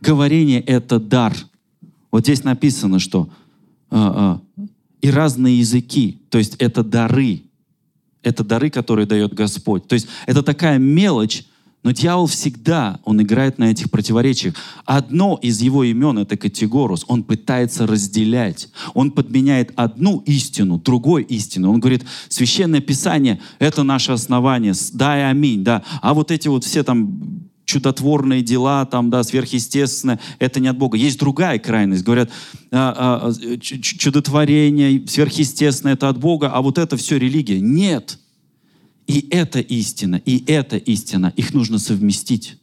Говорение— 0.00 0.60
это 0.76 1.00
дар. 1.00 1.34
Вот 2.12 2.20
здесь 2.22 2.44
написано, 2.44 3.00
что 3.00 3.28
э, 3.90 4.38
э, 4.56 4.66
и 5.00 5.10
разные 5.10 5.58
языки, 5.58 6.20
то 6.30 6.38
есть 6.38 6.54
это 6.60 6.84
дары. 6.84 7.42
Это 8.22 8.44
дары, 8.44 8.70
которые 8.70 9.06
дает 9.06 9.34
Господь. 9.34 9.88
То 9.88 9.94
есть 9.94 10.06
это 10.26 10.44
такая 10.44 10.78
мелочь, 10.78 11.44
но 11.82 11.90
дьявол 11.90 12.26
всегда, 12.26 13.00
он 13.04 13.20
играет 13.22 13.58
на 13.58 13.64
этих 13.64 13.90
противоречиях. 13.90 14.54
Одно 14.84 15.38
из 15.42 15.60
его 15.60 15.82
имен— 15.82 16.18
это 16.20 16.36
категорус. 16.36 17.04
Он 17.08 17.24
пытается 17.24 17.86
разделять. 17.86 18.68
Он 18.94 19.10
подменяет 19.10 19.72
одну 19.74 20.22
истину 20.26 20.78
другой 20.78 21.24
истину. 21.24 21.72
Он 21.72 21.80
говорит, 21.80 22.04
священное 22.28 22.80
писание— 22.80 23.40
это 23.58 23.82
наше 23.82 24.12
основание. 24.12 24.74
Да 24.92 25.18
и 25.18 25.22
аминь, 25.22 25.64
да. 25.64 25.82
А 26.00 26.14
вот 26.14 26.30
эти 26.30 26.46
вот 26.46 26.64
все 26.64 26.84
там 26.84 27.48
чудотворные 27.64 28.42
дела, 28.42 28.84
там, 28.86 29.10
да, 29.10 29.24
сверхъестественное, 29.24 30.20
это 30.38 30.60
не 30.60 30.68
от 30.68 30.78
Бога. 30.78 30.96
Есть 30.96 31.18
другая 31.18 31.58
крайность. 31.58 32.04
Говорят, 32.04 32.30
а, 32.70 33.32
а, 33.32 33.58
чудотворение, 33.58 35.06
сверхъестественное, 35.06 35.94
это 35.94 36.08
от 36.08 36.18
Бога, 36.18 36.50
а 36.52 36.62
вот 36.62 36.78
это 36.78 36.96
все 36.96 37.18
религия. 37.18 37.60
Нет. 37.60 38.18
И 39.06 39.26
это 39.30 39.60
истина, 39.60 40.16
и 40.24 40.44
это 40.46 40.76
истина. 40.76 41.32
Их 41.36 41.54
нужно 41.54 41.78
совместить. 41.78 42.58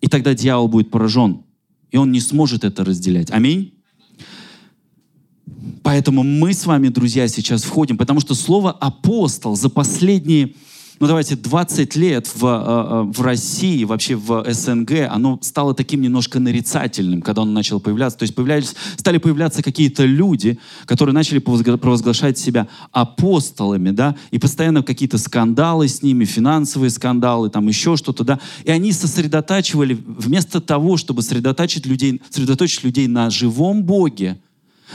И 0.00 0.06
тогда 0.06 0.34
дьявол 0.34 0.68
будет 0.68 0.90
поражен. 0.90 1.42
И 1.90 1.96
он 1.96 2.12
не 2.12 2.20
сможет 2.20 2.64
это 2.64 2.84
разделять. 2.84 3.30
Аминь. 3.30 3.74
Поэтому 5.82 6.22
мы 6.22 6.54
с 6.54 6.66
вами, 6.66 6.88
друзья, 6.88 7.28
сейчас 7.28 7.62
входим, 7.62 7.98
потому 7.98 8.20
что 8.20 8.34
слово 8.34 8.72
«апостол» 8.72 9.54
за 9.54 9.68
последние 9.68 10.54
ну 11.00 11.06
давайте, 11.08 11.34
20 11.36 11.96
лет 11.96 12.26
в, 12.32 12.46
э, 12.46 12.48
э, 12.48 13.02
в 13.12 13.20
России, 13.20 13.84
вообще 13.84 14.14
в 14.14 14.44
СНГ, 14.48 15.08
оно 15.10 15.38
стало 15.42 15.74
таким 15.74 16.00
немножко 16.00 16.38
нарицательным, 16.38 17.20
когда 17.20 17.42
оно 17.42 17.52
начало 17.52 17.80
появляться. 17.80 18.18
То 18.18 18.22
есть 18.22 18.34
появлялись, 18.34 18.74
стали 18.96 19.18
появляться 19.18 19.62
какие-то 19.62 20.04
люди, 20.04 20.58
которые 20.86 21.12
начали 21.12 21.38
провозглашать 21.38 22.38
себя 22.38 22.68
апостолами, 22.92 23.90
да, 23.90 24.14
и 24.30 24.38
постоянно 24.38 24.82
какие-то 24.82 25.18
скандалы 25.18 25.88
с 25.88 26.02
ними, 26.02 26.24
финансовые 26.24 26.90
скандалы, 26.90 27.50
там 27.50 27.66
еще 27.66 27.96
что-то, 27.96 28.22
да, 28.22 28.40
и 28.64 28.70
они 28.70 28.92
сосредотачивали, 28.92 29.98
вместо 30.06 30.60
того, 30.60 30.96
чтобы 30.96 31.22
сосредоточить 31.22 31.86
людей, 31.86 32.22
сосредоточить 32.30 32.84
людей 32.84 33.08
на 33.08 33.30
живом 33.30 33.82
Боге, 33.82 34.38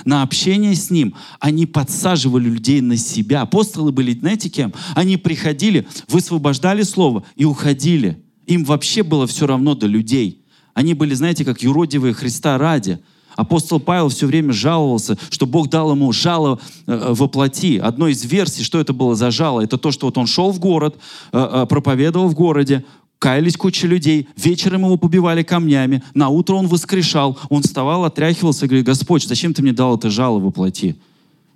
на 0.05 0.23
общение 0.23 0.75
с 0.75 0.89
Ним. 0.89 1.15
Они 1.39 1.65
подсаживали 1.65 2.49
людей 2.49 2.81
на 2.81 2.97
себя. 2.97 3.41
Апостолы 3.41 3.91
были, 3.91 4.17
знаете 4.17 4.49
кем? 4.49 4.73
Они 4.95 5.17
приходили, 5.17 5.87
высвобождали 6.07 6.83
Слово 6.83 7.23
и 7.35 7.45
уходили. 7.45 8.23
Им 8.45 8.63
вообще 8.63 9.03
было 9.03 9.27
все 9.27 9.45
равно 9.45 9.75
до 9.75 9.87
людей. 9.87 10.43
Они 10.73 10.93
были, 10.93 11.13
знаете, 11.13 11.45
как 11.45 11.61
юродивые 11.61 12.13
Христа 12.13 12.57
ради. 12.57 12.99
Апостол 13.35 13.79
Павел 13.79 14.09
все 14.09 14.27
время 14.27 14.51
жаловался, 14.51 15.17
что 15.29 15.45
Бог 15.45 15.69
дал 15.69 15.91
ему 15.91 16.11
жало 16.11 16.59
э, 16.87 17.13
во 17.13 17.27
плоти. 17.27 17.77
Одной 17.77 18.11
из 18.11 18.25
версий, 18.25 18.63
что 18.63 18.81
это 18.81 18.91
было 18.91 19.15
за 19.15 19.31
жало, 19.31 19.61
это 19.61 19.77
то, 19.77 19.91
что 19.91 20.07
вот 20.07 20.17
он 20.17 20.27
шел 20.27 20.51
в 20.51 20.59
город, 20.59 20.97
э, 21.31 21.49
э, 21.51 21.65
проповедовал 21.65 22.27
в 22.27 22.33
городе, 22.33 22.83
каялись 23.19 23.57
куча 23.57 23.85
людей, 23.85 24.29
вечером 24.37 24.85
его 24.85 24.97
побивали 24.97 25.43
камнями, 25.43 26.01
на 26.13 26.29
утро 26.29 26.55
он 26.55 26.67
воскрешал, 26.67 27.37
он 27.49 27.61
вставал, 27.61 28.05
отряхивался 28.05 28.65
и 28.65 28.69
говорит, 28.69 28.85
Господь, 28.85 29.27
зачем 29.27 29.53
ты 29.53 29.61
мне 29.61 29.73
дал 29.73 29.97
это 29.97 30.09
жало 30.09 30.39
воплоти? 30.39 30.95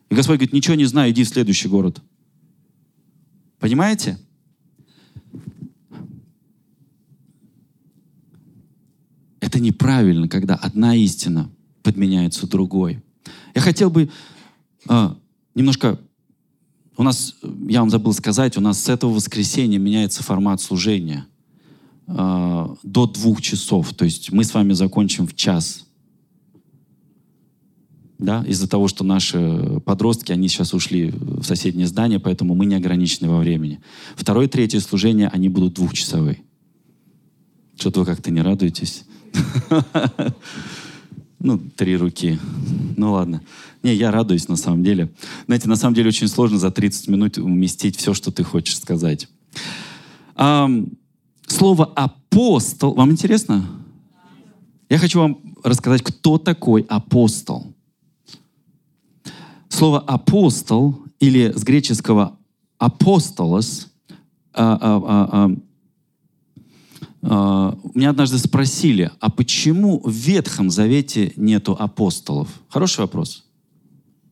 И 0.10 0.16
Господь 0.16 0.38
говорит, 0.38 0.54
ничего 0.54 0.76
не 0.76 0.86
знаю, 0.86 1.12
иди 1.12 1.24
в 1.24 1.30
следующий 1.30 1.70
город. 1.70 2.02
Понимаете? 3.60 4.20
Это 9.40 9.60
неправильно, 9.60 10.28
когда 10.28 10.56
одна 10.56 10.96
истина 10.96 11.50
подменяется 11.82 12.46
другой. 12.46 13.02
Я 13.56 13.62
хотел 13.62 13.90
бы 13.90 14.10
э, 14.90 15.10
немножко... 15.56 15.98
У 16.96 17.02
нас, 17.02 17.36
я 17.68 17.80
вам 17.80 17.90
забыл 17.90 18.14
сказать, 18.14 18.56
у 18.56 18.62
нас 18.62 18.84
с 18.84 18.90
этого 18.90 19.14
воскресенья 19.14 19.80
меняется 19.80 20.22
формат 20.22 20.62
служения 20.62 21.26
э, 22.08 22.68
до 22.84 23.08
двух 23.08 23.42
часов. 23.42 23.94
То 23.94 24.06
есть 24.06 24.32
мы 24.32 24.44
с 24.44 24.54
вами 24.54 24.74
закончим 24.74 25.28
в 25.28 25.36
час. 25.36 25.86
Да? 28.18 28.44
Из-за 28.48 28.70
того, 28.70 28.88
что 28.88 29.04
наши 29.04 29.82
подростки, 29.86 30.32
они 30.32 30.48
сейчас 30.48 30.74
ушли 30.74 31.12
в 31.12 31.44
соседнее 31.44 31.88
здание, 31.88 32.20
поэтому 32.20 32.56
мы 32.56 32.66
не 32.66 32.76
ограничены 32.76 33.30
во 33.30 33.40
времени. 33.40 33.82
Второе 34.16 34.48
третье 34.48 34.80
служение, 34.80 35.28
они 35.28 35.50
будут 35.50 35.74
двухчасовые. 35.74 36.42
Что-то 37.78 38.02
вы 38.02 38.06
как-то 38.06 38.32
не 38.32 38.42
радуетесь. 38.42 39.04
Ну, 41.44 41.60
три 41.60 41.98
руки. 41.98 42.40
Ну 42.96 43.12
ладно. 43.12 43.42
Не, 43.84 43.94
я 43.94 44.12
радуюсь 44.12 44.48
на 44.48 44.56
самом 44.56 44.82
деле. 44.82 45.12
Знаете, 45.46 45.68
на 45.68 45.76
самом 45.76 45.94
деле 45.94 46.08
очень 46.08 46.30
сложно 46.30 46.58
за 46.58 46.72
30 46.72 47.10
минут 47.10 47.38
уместить 47.38 47.98
все, 47.98 48.14
что 48.14 48.32
ты 48.32 48.44
хочешь 48.44 48.80
сказать. 48.80 49.28
Слово 51.54 51.86
апостол. 51.86 52.96
Вам 52.96 53.12
интересно? 53.12 53.64
Я 54.90 54.98
хочу 54.98 55.20
вам 55.20 55.38
рассказать, 55.64 56.02
кто 56.02 56.40
такой 56.40 56.82
апостол. 56.90 57.76
Слово 59.70 60.00
апостол 60.00 61.04
или 61.20 61.54
с 61.56 61.64
греческого 61.64 62.40
апостолос 62.80 63.90
а, 64.52 64.80
а, 64.82 65.02
а, 65.06 65.52
а, 67.22 67.78
меня 67.94 68.10
однажды 68.10 68.40
спросили, 68.40 69.12
а 69.20 69.30
почему 69.30 70.02
в 70.04 70.12
Ветхом 70.12 70.72
Завете 70.72 71.34
нету 71.36 71.74
апостолов? 71.78 72.50
Хороший 72.68 73.02
вопрос. 73.02 73.46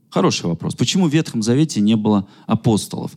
Хороший 0.09 0.47
вопрос. 0.47 0.73
Почему 0.73 1.07
в 1.07 1.13
Ветхом 1.13 1.43
Завете 1.43 1.81
не 1.81 1.95
было 1.95 2.27
апостолов? 2.47 3.11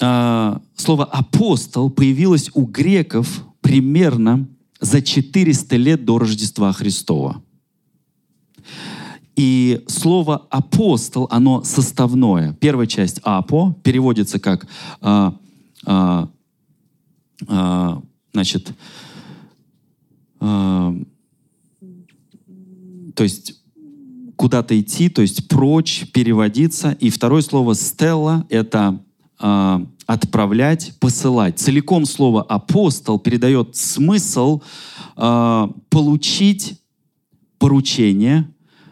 А, 0.00 0.60
слово 0.76 1.04
апостол 1.04 1.90
появилось 1.90 2.50
у 2.54 2.64
греков 2.64 3.44
примерно 3.60 4.48
за 4.80 5.02
400 5.02 5.76
лет 5.76 6.04
до 6.04 6.18
Рождества 6.18 6.72
Христова. 6.72 7.42
И 9.36 9.84
слово 9.86 10.46
апостол, 10.50 11.26
оно 11.30 11.62
составное. 11.64 12.54
Первая 12.54 12.86
часть 12.86 13.20
апо 13.22 13.74
переводится 13.82 14.38
как 14.38 14.66
а, 15.00 15.34
а, 15.86 16.28
а, 17.48 18.02
Значит, 18.32 18.72
э, 20.40 21.04
то 23.14 23.22
есть 23.22 23.60
куда-то 24.36 24.80
идти, 24.80 25.08
то 25.08 25.20
есть 25.20 25.48
прочь, 25.48 26.06
переводиться. 26.12 26.92
И 27.00 27.10
второе 27.10 27.42
слово 27.42 27.74
«стелла»— 27.74 28.46
это 28.48 29.02
э, 29.40 29.86
отправлять, 30.06 30.94
посылать. 31.00 31.58
Целиком 31.58 32.04
слово 32.04 32.42
«апостол» 32.42 33.18
передает 33.18 33.76
смысл 33.76 34.60
э, 35.16 35.68
получить 35.88 36.80
поручение, 37.58 38.48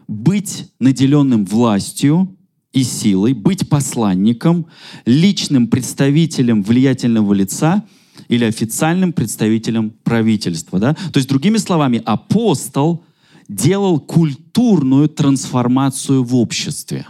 быть 0.06 0.72
наделенным 0.78 1.44
властью 1.44 2.36
и 2.72 2.82
силой, 2.82 3.32
быть 3.32 3.68
посланником, 3.68 4.66
личным 5.04 5.68
представителем 5.68 6.62
влиятельного 6.62 7.32
лица— 7.34 7.84
или 8.28 8.44
официальным 8.44 9.12
представителем 9.12 9.90
правительства. 9.90 10.78
Да? 10.78 10.94
То 10.94 11.18
есть, 11.18 11.28
другими 11.28 11.56
словами, 11.58 12.02
апостол 12.04 13.04
делал 13.48 14.00
культурную 14.00 15.08
трансформацию 15.08 16.22
в 16.22 16.34
обществе. 16.36 17.06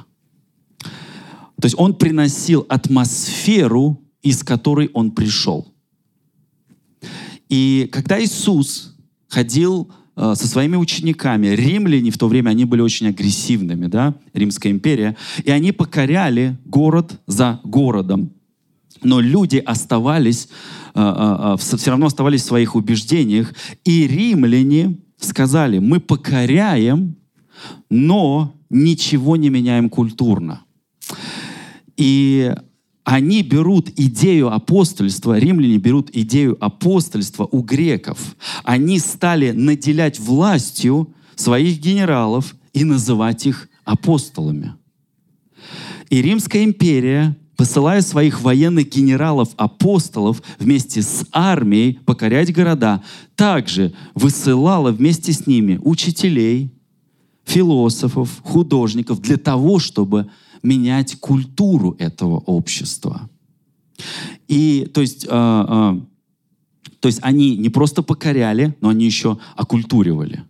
То 1.60 1.66
есть 1.66 1.76
он 1.78 1.94
приносил 1.94 2.66
атмосферу, 2.68 4.00
из 4.22 4.42
которой 4.42 4.90
он 4.92 5.10
пришел. 5.10 5.72
И 7.48 7.88
когда 7.92 8.22
Иисус 8.22 8.96
ходил 9.28 9.90
э, 10.16 10.34
со 10.36 10.46
своими 10.46 10.76
учениками, 10.76 11.48
римляне 11.48 12.10
в 12.10 12.18
то 12.18 12.28
время, 12.28 12.50
они 12.50 12.64
были 12.64 12.80
очень 12.80 13.08
агрессивными, 13.08 13.86
да, 13.86 14.14
Римская 14.34 14.72
империя, 14.72 15.16
и 15.42 15.50
они 15.50 15.72
покоряли 15.72 16.58
город 16.64 17.20
за 17.26 17.60
городом. 17.64 18.32
Но 19.02 19.20
люди 19.20 19.58
оставались 19.58 20.48
а, 21.00 21.52
а, 21.52 21.56
все 21.56 21.90
равно 21.90 22.06
оставались 22.06 22.42
в 22.42 22.46
своих 22.46 22.74
убеждениях. 22.74 23.54
И 23.84 24.08
римляне 24.08 24.98
сказали, 25.16 25.78
мы 25.78 26.00
покоряем, 26.00 27.16
но 27.88 28.54
ничего 28.68 29.36
не 29.36 29.48
меняем 29.48 29.90
культурно. 29.90 30.62
И 31.98 32.54
они 33.04 33.42
берут 33.42 33.90
идею 33.96 34.50
апостольства, 34.52 35.38
римляне 35.38 35.76
берут 35.76 36.08
идею 36.12 36.56
апостольства 36.64 37.46
у 37.50 37.60
греков. 37.60 38.36
Они 38.64 38.98
стали 38.98 39.50
наделять 39.50 40.18
властью 40.18 41.12
своих 41.34 41.80
генералов 41.80 42.56
и 42.72 42.84
называть 42.84 43.46
их 43.46 43.68
апостолами. 43.84 44.74
И 46.08 46.22
Римская 46.22 46.64
империя 46.64 47.36
посылая 47.58 48.02
своих 48.02 48.40
военных 48.40 48.88
генералов-апостолов 48.88 50.40
вместе 50.60 51.02
с 51.02 51.26
армией 51.32 51.98
покорять 52.06 52.54
города, 52.54 53.02
также 53.34 53.92
высылала 54.14 54.92
вместе 54.92 55.32
с 55.32 55.44
ними 55.48 55.80
учителей, 55.82 56.72
философов, 57.44 58.40
художников 58.44 59.20
для 59.20 59.38
того, 59.38 59.80
чтобы 59.80 60.30
менять 60.62 61.18
культуру 61.20 61.96
этого 61.98 62.38
общества. 62.38 63.28
И 64.46 64.88
то 64.92 65.00
есть, 65.00 65.24
э, 65.24 65.28
э, 65.28 66.00
то 67.00 67.08
есть 67.08 67.18
они 67.22 67.56
не 67.56 67.68
просто 67.68 68.02
покоряли, 68.02 68.74
но 68.80 68.88
они 68.88 69.04
еще 69.04 69.38
окультуривали. 69.56 70.44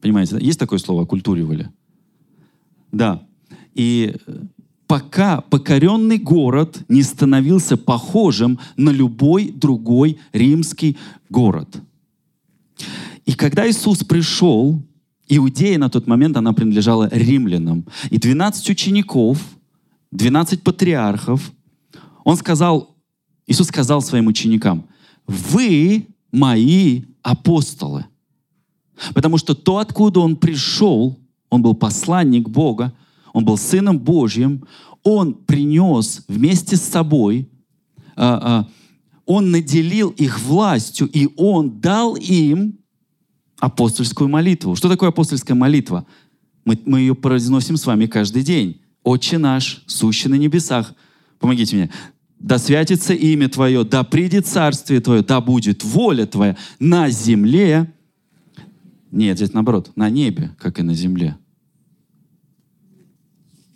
Понимаете, 0.00 0.38
есть 0.40 0.58
такое 0.58 0.78
слово 0.78 1.02
«окультуривали»? 1.02 1.70
Да. 2.92 3.26
И 3.74 4.16
пока 4.86 5.40
покоренный 5.40 6.18
город 6.18 6.84
не 6.88 7.02
становился 7.02 7.76
похожим 7.76 8.58
на 8.76 8.90
любой 8.90 9.50
другой 9.50 10.18
римский 10.32 10.96
город. 11.28 11.82
И 13.26 13.32
когда 13.34 13.68
Иисус 13.68 14.04
пришел, 14.04 14.82
Иудея 15.28 15.78
на 15.78 15.90
тот 15.90 16.06
момент, 16.06 16.36
она 16.36 16.52
принадлежала 16.52 17.08
римлянам. 17.12 17.86
И 18.10 18.18
12 18.18 18.70
учеников, 18.70 19.38
12 20.10 20.62
патриархов, 20.62 21.52
он 22.24 22.36
сказал, 22.36 22.96
Иисус 23.46 23.68
сказал 23.68 24.00
своим 24.00 24.26
ученикам, 24.26 24.86
вы 25.26 26.06
мои 26.32 27.02
апостолы. 27.22 28.06
Потому 29.14 29.38
что 29.38 29.54
то, 29.54 29.78
откуда 29.78 30.20
он 30.20 30.36
пришел, 30.36 31.18
он 31.50 31.62
был 31.62 31.74
посланник 31.74 32.48
Бога, 32.48 32.92
он 33.32 33.44
был 33.44 33.56
Сыном 33.56 33.98
Божьим, 33.98 34.64
он 35.02 35.34
принес 35.34 36.24
вместе 36.28 36.76
с 36.76 36.82
собой, 36.82 37.48
а, 38.16 38.40
а, 38.42 38.68
он 39.26 39.50
наделил 39.50 40.10
их 40.10 40.40
властью, 40.40 41.08
и 41.08 41.28
он 41.36 41.80
дал 41.80 42.16
им 42.16 42.78
апостольскую 43.58 44.28
молитву. 44.28 44.76
Что 44.76 44.88
такое 44.88 45.08
апостольская 45.08 45.54
молитва? 45.54 46.06
Мы, 46.64 46.78
мы 46.84 47.00
ее 47.00 47.14
произносим 47.14 47.76
с 47.76 47.86
вами 47.86 48.06
каждый 48.06 48.42
день. 48.42 48.80
«Отче 49.02 49.38
наш, 49.38 49.82
сущий 49.86 50.28
на 50.28 50.34
небесах». 50.34 50.94
Помогите 51.38 51.76
мне. 51.76 51.90
«Да 52.38 52.58
святится 52.58 53.14
имя 53.14 53.48
Твое, 53.48 53.84
да 53.84 54.04
придет 54.04 54.46
царствие 54.46 55.00
Твое, 55.00 55.22
да 55.22 55.40
будет 55.40 55.82
воля 55.82 56.26
Твоя 56.26 56.56
на 56.78 57.08
земле». 57.10 57.92
Нет, 59.10 59.38
здесь 59.38 59.54
наоборот, 59.54 59.92
на 59.96 60.10
небе, 60.10 60.54
как 60.58 60.78
и 60.78 60.82
на 60.82 60.92
земле. 60.92 61.36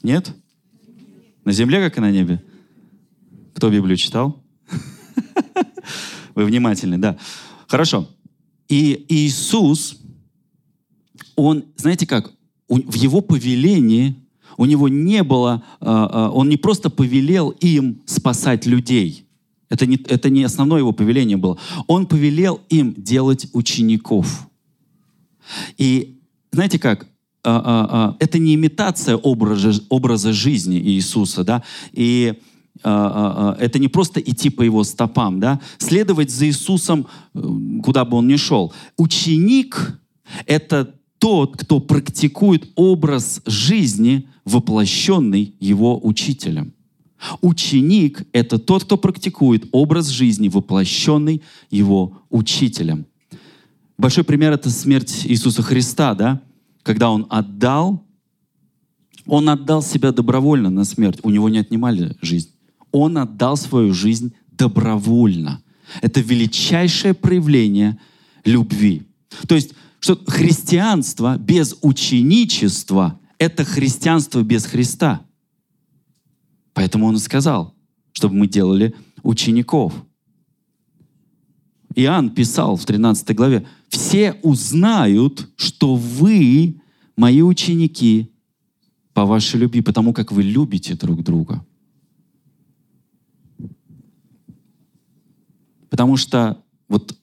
Нет? 0.02 0.34
На 1.44 1.52
земле, 1.52 1.80
как 1.80 1.96
и 1.96 2.00
на 2.00 2.10
небе? 2.10 2.42
Кто 3.54 3.70
Библию 3.70 3.96
читал? 3.96 4.42
Вы 6.34 6.44
внимательны, 6.44 6.98
да. 6.98 7.16
Хорошо. 7.66 8.08
И 8.72 9.04
Иисус, 9.10 9.98
он, 11.36 11.66
знаете 11.76 12.06
как, 12.06 12.32
в 12.68 12.94
его 12.94 13.20
повелении 13.20 14.16
у 14.56 14.64
него 14.64 14.88
не 14.88 15.22
было, 15.22 15.62
а, 15.78 16.08
а, 16.10 16.30
он 16.30 16.48
не 16.48 16.56
просто 16.56 16.88
повелел 16.88 17.50
им 17.50 18.00
спасать 18.06 18.64
людей. 18.64 19.26
Это 19.68 19.84
не, 19.84 19.96
это 19.96 20.30
не 20.30 20.42
основное 20.42 20.78
его 20.78 20.92
повеление 20.92 21.36
было. 21.36 21.58
Он 21.86 22.06
повелел 22.06 22.62
им 22.70 22.94
делать 22.96 23.46
учеников. 23.52 24.48
И 25.76 26.18
знаете 26.50 26.78
как? 26.78 27.06
А, 27.44 28.16
это 28.20 28.38
не 28.38 28.54
имитация 28.54 29.18
образа, 29.18 29.74
образа 29.90 30.32
жизни 30.32 30.80
Иисуса, 30.80 31.44
да? 31.44 31.62
И 31.92 32.40
это 32.84 33.78
не 33.78 33.88
просто 33.88 34.20
идти 34.20 34.50
по 34.50 34.62
его 34.62 34.84
стопам, 34.84 35.40
да? 35.40 35.60
Следовать 35.78 36.30
за 36.30 36.46
Иисусом, 36.46 37.06
э, 37.34 37.42
куда 37.82 38.04
бы 38.04 38.16
он 38.16 38.28
ни 38.28 38.36
шел. 38.36 38.72
Ученик— 38.96 40.00
это 40.46 40.94
тот, 41.18 41.56
кто 41.56 41.80
практикует 41.80 42.70
образ 42.74 43.40
жизни, 43.46 44.28
воплощенный 44.44 45.54
его 45.60 46.00
учителем. 46.04 46.72
Ученик— 47.40 48.26
это 48.32 48.58
тот, 48.58 48.84
кто 48.84 48.96
практикует 48.96 49.66
образ 49.70 50.08
жизни, 50.08 50.48
воплощенный 50.48 51.42
его 51.70 52.22
учителем. 52.30 53.06
Большой 53.96 54.24
пример— 54.24 54.52
это 54.54 54.70
смерть 54.70 55.22
Иисуса 55.24 55.62
Христа, 55.62 56.14
да? 56.14 56.40
Когда 56.82 57.10
Он 57.10 57.26
отдал, 57.30 58.04
Он 59.26 59.48
отдал 59.48 59.82
себя 59.82 60.10
добровольно 60.10 60.70
на 60.70 60.84
смерть. 60.84 61.20
У 61.22 61.30
Него 61.30 61.48
не 61.48 61.58
отнимали 61.58 62.16
жизнь. 62.20 62.50
Он 62.92 63.18
отдал 63.18 63.56
свою 63.56 63.92
жизнь 63.92 64.34
добровольно. 64.50 65.62
Это 66.00 66.20
величайшее 66.20 67.14
проявление 67.14 67.98
любви. 68.44 69.02
То 69.48 69.54
есть, 69.54 69.72
что 69.98 70.16
христианство 70.26 71.36
без 71.38 71.76
ученичества— 71.82 73.18
это 73.38 73.64
христианство 73.64 74.42
без 74.42 74.66
Христа. 74.66 75.22
Поэтому 76.74 77.06
он 77.06 77.16
и 77.16 77.18
сказал, 77.18 77.74
чтобы 78.12 78.34
мы 78.34 78.46
делали 78.46 78.94
учеников. 79.22 79.92
Иоанн 81.94 82.30
писал 82.30 82.76
в 82.76 82.84
13 82.84 83.34
главе, 83.36 83.66
«Все 83.88 84.34
узнают, 84.42 85.50
что 85.56 85.94
вы 85.94 86.80
мои 87.16 87.42
ученики 87.42 88.30
по 89.12 89.26
вашей 89.26 89.60
любви, 89.60 89.82
потому 89.82 90.12
как 90.12 90.32
вы 90.32 90.42
любите 90.42 90.94
друг 90.94 91.22
друга». 91.22 91.64
Потому 96.02 96.16
что 96.16 96.60
вот 96.88 97.16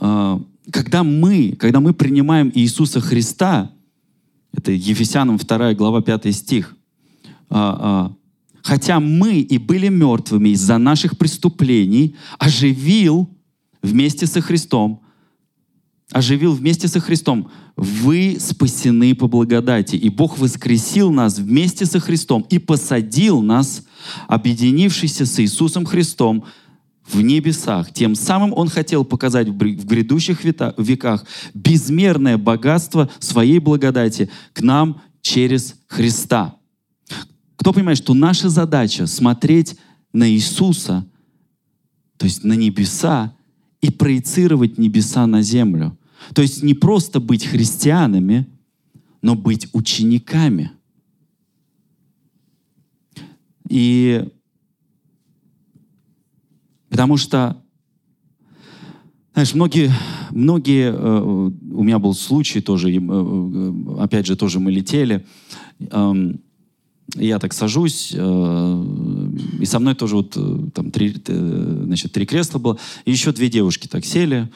э, 0.00 0.40
когда 0.70 1.04
мы, 1.04 1.54
когда 1.58 1.80
мы 1.80 1.92
принимаем 1.92 2.50
Иисуса 2.54 3.02
Христа, 3.02 3.72
это 4.54 4.72
Ефесянам 4.72 5.36
2 5.36 5.74
глава 5.74 6.00
5 6.00 6.34
стих, 6.34 6.74
а, 7.50 7.76
а, 7.78 8.16
хотя 8.62 9.00
мы 9.00 9.40
и 9.40 9.58
были 9.58 9.88
мертвыми 9.88 10.48
из-за 10.48 10.78
наших 10.78 11.18
преступлений, 11.18 12.16
оживил 12.38 13.28
вместе 13.82 14.26
со 14.26 14.40
Христом, 14.40 15.02
оживил 16.12 16.54
вместе 16.54 16.88
со 16.88 17.00
Христом. 17.00 17.50
Вы 17.76 18.38
спасены 18.40 19.14
по 19.14 19.28
благодати, 19.28 19.96
и 19.96 20.08
Бог 20.08 20.38
воскресил 20.38 21.10
нас 21.10 21.38
вместе 21.38 21.84
со 21.84 22.00
Христом 22.00 22.46
и 22.48 22.58
посадил 22.58 23.42
нас, 23.42 23.84
объединившись 24.26 25.20
с 25.20 25.38
Иисусом 25.38 25.84
Христом, 25.84 26.46
в 27.08 27.20
небесах. 27.20 27.92
Тем 27.92 28.14
самым 28.14 28.52
Он 28.52 28.68
хотел 28.68 29.04
показать 29.04 29.48
в 29.48 29.56
грядущих 29.56 30.44
веках 30.44 31.24
безмерное 31.54 32.38
богатство 32.38 33.10
своей 33.18 33.58
благодати 33.58 34.30
к 34.52 34.62
нам 34.62 35.00
через 35.20 35.76
Христа. 35.86 36.56
Кто 37.56 37.72
понимает, 37.72 37.98
что 37.98 38.14
наша 38.14 38.48
задача 38.48 39.06
смотреть 39.06 39.76
на 40.12 40.30
Иисуса, 40.30 41.06
то 42.16 42.24
есть 42.24 42.44
на 42.44 42.54
небеса, 42.54 43.34
и 43.80 43.90
проецировать 43.90 44.78
небеса 44.78 45.26
на 45.26 45.42
землю. 45.42 45.96
То 46.34 46.42
есть 46.42 46.62
не 46.62 46.74
просто 46.74 47.20
быть 47.20 47.44
христианами, 47.44 48.46
но 49.22 49.34
быть 49.34 49.68
учениками. 49.72 50.72
И 53.68 54.28
потому 56.88 57.16
что, 57.16 57.62
знаешь, 59.32 59.54
многие, 59.54 59.92
многие, 60.30 60.92
э, 60.92 61.20
у 61.20 61.82
меня 61.82 61.98
был 61.98 62.14
случай 62.14 62.60
тоже, 62.60 62.90
э, 62.90 62.98
э, 62.98 63.72
опять 64.00 64.26
же, 64.26 64.36
тоже 64.36 64.60
мы 64.60 64.70
летели, 64.70 65.26
эм, 65.78 66.40
я 67.14 67.38
так 67.38 67.52
сажусь, 67.52 68.10
и 68.10 69.64
со 69.64 69.78
мной 69.78 69.94
тоже 69.94 70.16
вот 70.16 70.36
там 70.74 70.90
три, 70.90 71.14
значит, 71.24 72.10
три 72.10 72.26
кресла 72.26 72.58
было, 72.58 72.78
и 73.04 73.12
еще 73.12 73.30
две 73.30 73.48
девушки 73.48 73.86
так 73.86 74.04
сели, 74.04 74.50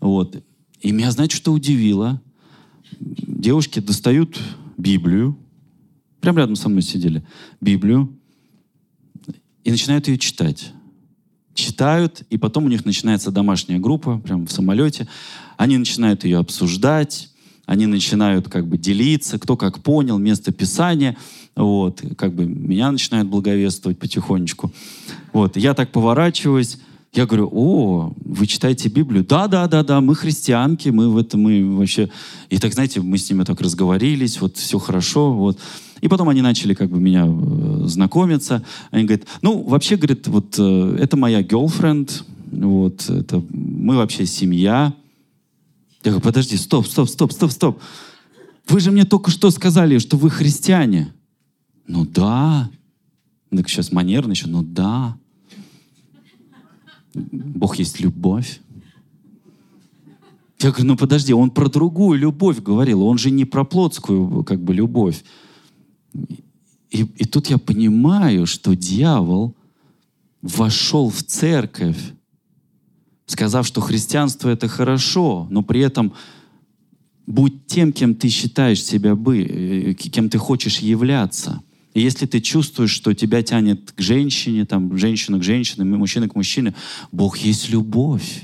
вот. 0.00 0.40
И 0.80 0.92
меня, 0.92 1.10
знаете, 1.10 1.34
что 1.34 1.52
удивило? 1.52 2.22
Девушки 3.00 3.80
достают 3.80 4.38
Библию, 4.76 5.36
прямо 6.20 6.38
рядом 6.38 6.54
со 6.54 6.68
мной 6.68 6.82
сидели, 6.82 7.26
Библию, 7.60 8.16
и 9.64 9.70
начинают 9.72 10.06
ее 10.06 10.16
читать. 10.16 10.72
Читают, 11.56 12.22
и 12.30 12.36
потом 12.36 12.66
у 12.66 12.68
них 12.68 12.84
начинается 12.84 13.30
домашняя 13.30 13.78
группа, 13.78 14.18
прямо 14.18 14.46
в 14.46 14.52
самолете. 14.52 15.08
Они 15.56 15.78
начинают 15.78 16.24
ее 16.24 16.38
обсуждать, 16.38 17.30
они 17.64 17.86
начинают 17.86 18.48
как 18.48 18.66
бы 18.68 18.76
делиться, 18.78 19.38
кто 19.38 19.56
как 19.56 19.82
понял, 19.82 20.18
место 20.18 20.52
Писания. 20.52 21.16
Вот, 21.56 22.02
как 22.16 22.34
бы 22.34 22.44
меня 22.44 22.92
начинают 22.92 23.28
благовествовать 23.28 23.98
потихонечку. 23.98 24.70
Вот, 25.32 25.56
я 25.56 25.72
так 25.72 25.90
поворачиваюсь, 25.92 26.76
я 27.14 27.24
говорю, 27.24 27.48
о, 27.50 28.12
вы 28.22 28.46
читаете 28.46 28.90
Библию? 28.90 29.24
Да, 29.24 29.48
да, 29.48 29.66
да, 29.66 29.82
да, 29.82 30.02
мы 30.02 30.14
христианки, 30.14 30.90
мы 30.90 31.08
в 31.08 31.16
этом, 31.16 31.40
мы 31.40 31.76
вообще... 31.76 32.10
И 32.50 32.58
так, 32.58 32.74
знаете, 32.74 33.00
мы 33.00 33.16
с 33.16 33.30
ними 33.30 33.44
так 33.44 33.62
разговорились, 33.62 34.38
вот 34.42 34.58
все 34.58 34.78
хорошо, 34.78 35.32
вот. 35.32 35.58
И 36.00 36.08
потом 36.08 36.28
они 36.28 36.42
начали 36.42 36.74
как 36.74 36.90
бы 36.90 37.00
меня 37.00 37.26
э, 37.26 37.86
знакомиться. 37.86 38.64
Они 38.90 39.04
говорят, 39.04 39.26
ну, 39.42 39.62
вообще, 39.62 39.96
говорит, 39.96 40.26
вот 40.28 40.56
э, 40.58 40.98
это 41.00 41.16
моя 41.16 41.42
girlfriend, 41.42 42.22
вот, 42.52 43.08
это 43.08 43.42
мы 43.50 43.96
вообще 43.96 44.26
семья. 44.26 44.94
Я 46.04 46.12
говорю, 46.12 46.20
подожди, 46.20 46.56
стоп, 46.56 46.86
стоп, 46.86 47.08
стоп, 47.08 47.32
стоп, 47.32 47.50
стоп. 47.50 47.80
Вы 48.68 48.80
же 48.80 48.90
мне 48.90 49.04
только 49.04 49.30
что 49.30 49.50
сказали, 49.50 49.98
что 49.98 50.16
вы 50.16 50.30
христиане. 50.30 51.12
Ну 51.86 52.04
да. 52.04 52.70
Так 53.50 53.68
сейчас 53.68 53.92
манерно 53.92 54.32
еще, 54.32 54.48
ну 54.48 54.62
да. 54.62 55.16
Бог 57.14 57.76
есть 57.76 58.00
любовь. 58.00 58.60
Я 60.60 60.70
говорю, 60.70 60.86
ну 60.86 60.96
подожди, 60.96 61.32
он 61.32 61.50
про 61.50 61.68
другую 61.68 62.18
любовь 62.18 62.62
говорил, 62.62 63.02
он 63.02 63.18
же 63.18 63.30
не 63.30 63.44
про 63.44 63.64
плотскую 63.64 64.42
как 64.44 64.62
бы 64.62 64.74
любовь. 64.74 65.22
И, 66.90 67.02
и 67.02 67.24
тут 67.24 67.48
я 67.48 67.58
понимаю, 67.58 68.46
что 68.46 68.74
дьявол 68.74 69.54
вошел 70.42 71.10
в 71.10 71.22
церковь, 71.22 71.98
сказав, 73.26 73.66
что 73.66 73.80
христианство 73.80 74.48
это 74.48 74.68
хорошо, 74.68 75.46
но 75.50 75.62
при 75.62 75.80
этом 75.80 76.12
будь 77.26 77.66
тем, 77.66 77.92
кем 77.92 78.14
ты 78.14 78.28
считаешь 78.28 78.82
себя 78.82 79.14
бы, 79.14 79.42
э, 79.42 79.94
кем 79.94 80.28
ты 80.30 80.38
хочешь 80.38 80.78
являться. 80.78 81.62
И 81.94 82.00
если 82.00 82.26
ты 82.26 82.40
чувствуешь, 82.40 82.90
что 82.90 83.14
тебя 83.14 83.42
тянет 83.42 83.92
к 83.92 84.00
женщине, 84.00 84.64
там, 84.64 84.96
женщина 84.96 85.38
к 85.38 85.42
женщине, 85.42 85.84
мужчина 85.84 86.28
к 86.28 86.34
мужчине, 86.34 86.74
Бог 87.10 87.38
есть 87.38 87.70
любовь. 87.70 88.42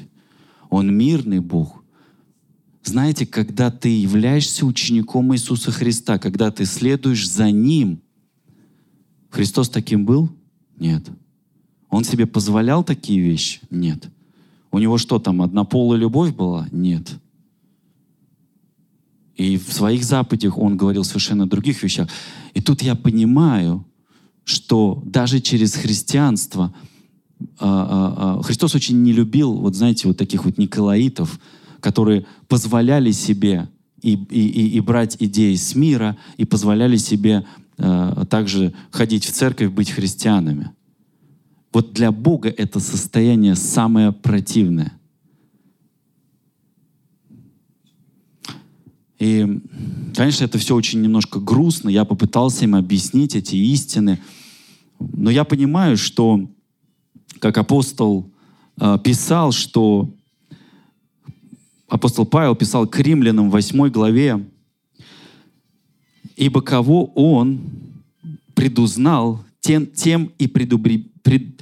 Он 0.70 0.95
мирный 0.95 1.41
Бог. 1.41 1.82
Знаете, 2.83 3.26
когда 3.26 3.70
ты 3.70 3.89
являешься 3.89 4.66
учеником 4.66 5.35
Иисуса 5.35 5.70
Христа, 5.70 6.18
когда 6.18 6.51
ты 6.51 6.64
следуешь 6.64 7.28
за 7.28 7.51
Ним, 7.51 8.01
Христос 9.30 9.68
таким 9.68 10.05
был? 10.05 10.30
Нет. 10.78 11.09
Он 11.89 12.05
себе 12.05 12.26
позволял 12.26 12.83
такие 12.83 13.20
вещи? 13.20 13.61
Нет. 13.70 14.09
У 14.70 14.78
него 14.78 14.99
что 14.99 15.18
там, 15.18 15.43
однополая 15.43 15.99
любовь 15.99 16.35
была? 16.35 16.66
Нет. 16.72 17.09
И 19.37 19.57
в 19.57 19.72
своих 19.72 20.05
заповедях 20.05 20.59
он 20.59 20.76
говорил 20.76 21.05
совершенно 21.05 21.49
других 21.49 21.83
вещах. 21.83 22.09
И 22.55 22.61
тут 22.61 22.83
я 22.83 22.95
понимаю, 22.95 23.85
что 24.45 25.03
даже 25.07 25.41
через 25.41 25.74
христианство 25.74 26.74
а, 27.59 27.66
а, 27.66 28.39
а, 28.39 28.43
Христос 28.43 28.74
очень 28.74 29.03
не 29.03 29.12
любил, 29.12 29.55
вот 29.55 29.74
знаете, 29.74 30.09
вот 30.09 30.16
таких 30.16 30.45
вот 30.45 30.59
николаитов, 30.59 31.41
которые 31.83 32.24
позволяли 32.49 33.11
себе 33.11 33.68
и, 34.01 34.14
и, 34.14 34.68
и 34.76 34.80
брать 34.80 35.16
идеи 35.18 35.57
с 35.57 35.74
мира, 35.74 36.16
и 36.39 36.45
позволяли 36.45 36.97
себе 36.97 37.45
э, 37.76 38.24
также 38.30 38.72
ходить 38.91 39.26
в 39.26 39.33
церковь, 39.33 39.70
быть 39.70 39.91
христианами. 39.91 40.70
Вот 41.72 41.93
для 41.93 42.12
Бога 42.12 42.49
это 42.49 42.80
состояние 42.80 43.57
самое 43.57 44.12
противное. 44.12 44.99
И, 49.18 49.61
конечно, 50.16 50.45
это 50.45 50.59
все 50.59 50.74
очень 50.74 51.01
немножко 51.01 51.39
грустно. 51.39 51.89
Я 51.89 52.05
попытался 52.05 52.64
им 52.64 52.74
объяснить 52.74 53.35
эти 53.37 53.57
истины. 53.57 54.20
Но 54.99 55.30
я 55.30 55.45
понимаю, 55.45 55.97
что 55.97 56.49
как 57.39 57.59
апостол 57.59 58.30
э, 58.80 58.99
писал, 59.03 59.53
что 59.53 60.12
апостол 61.93 62.24
Павел 62.24 62.57
писал 62.57 62.86
к 62.86 62.99
римлянам 62.99 63.51
в 63.51 63.53
8 63.53 63.90
главе, 63.90 64.43
«Ибо 66.36 66.62
кого 66.62 67.05
он 67.14 67.61
предузнал, 68.55 69.45
тем, 69.61 69.86
тем 69.86 70.32
и 70.38 70.47
предупред, 70.47 71.12
пред, 71.22 71.61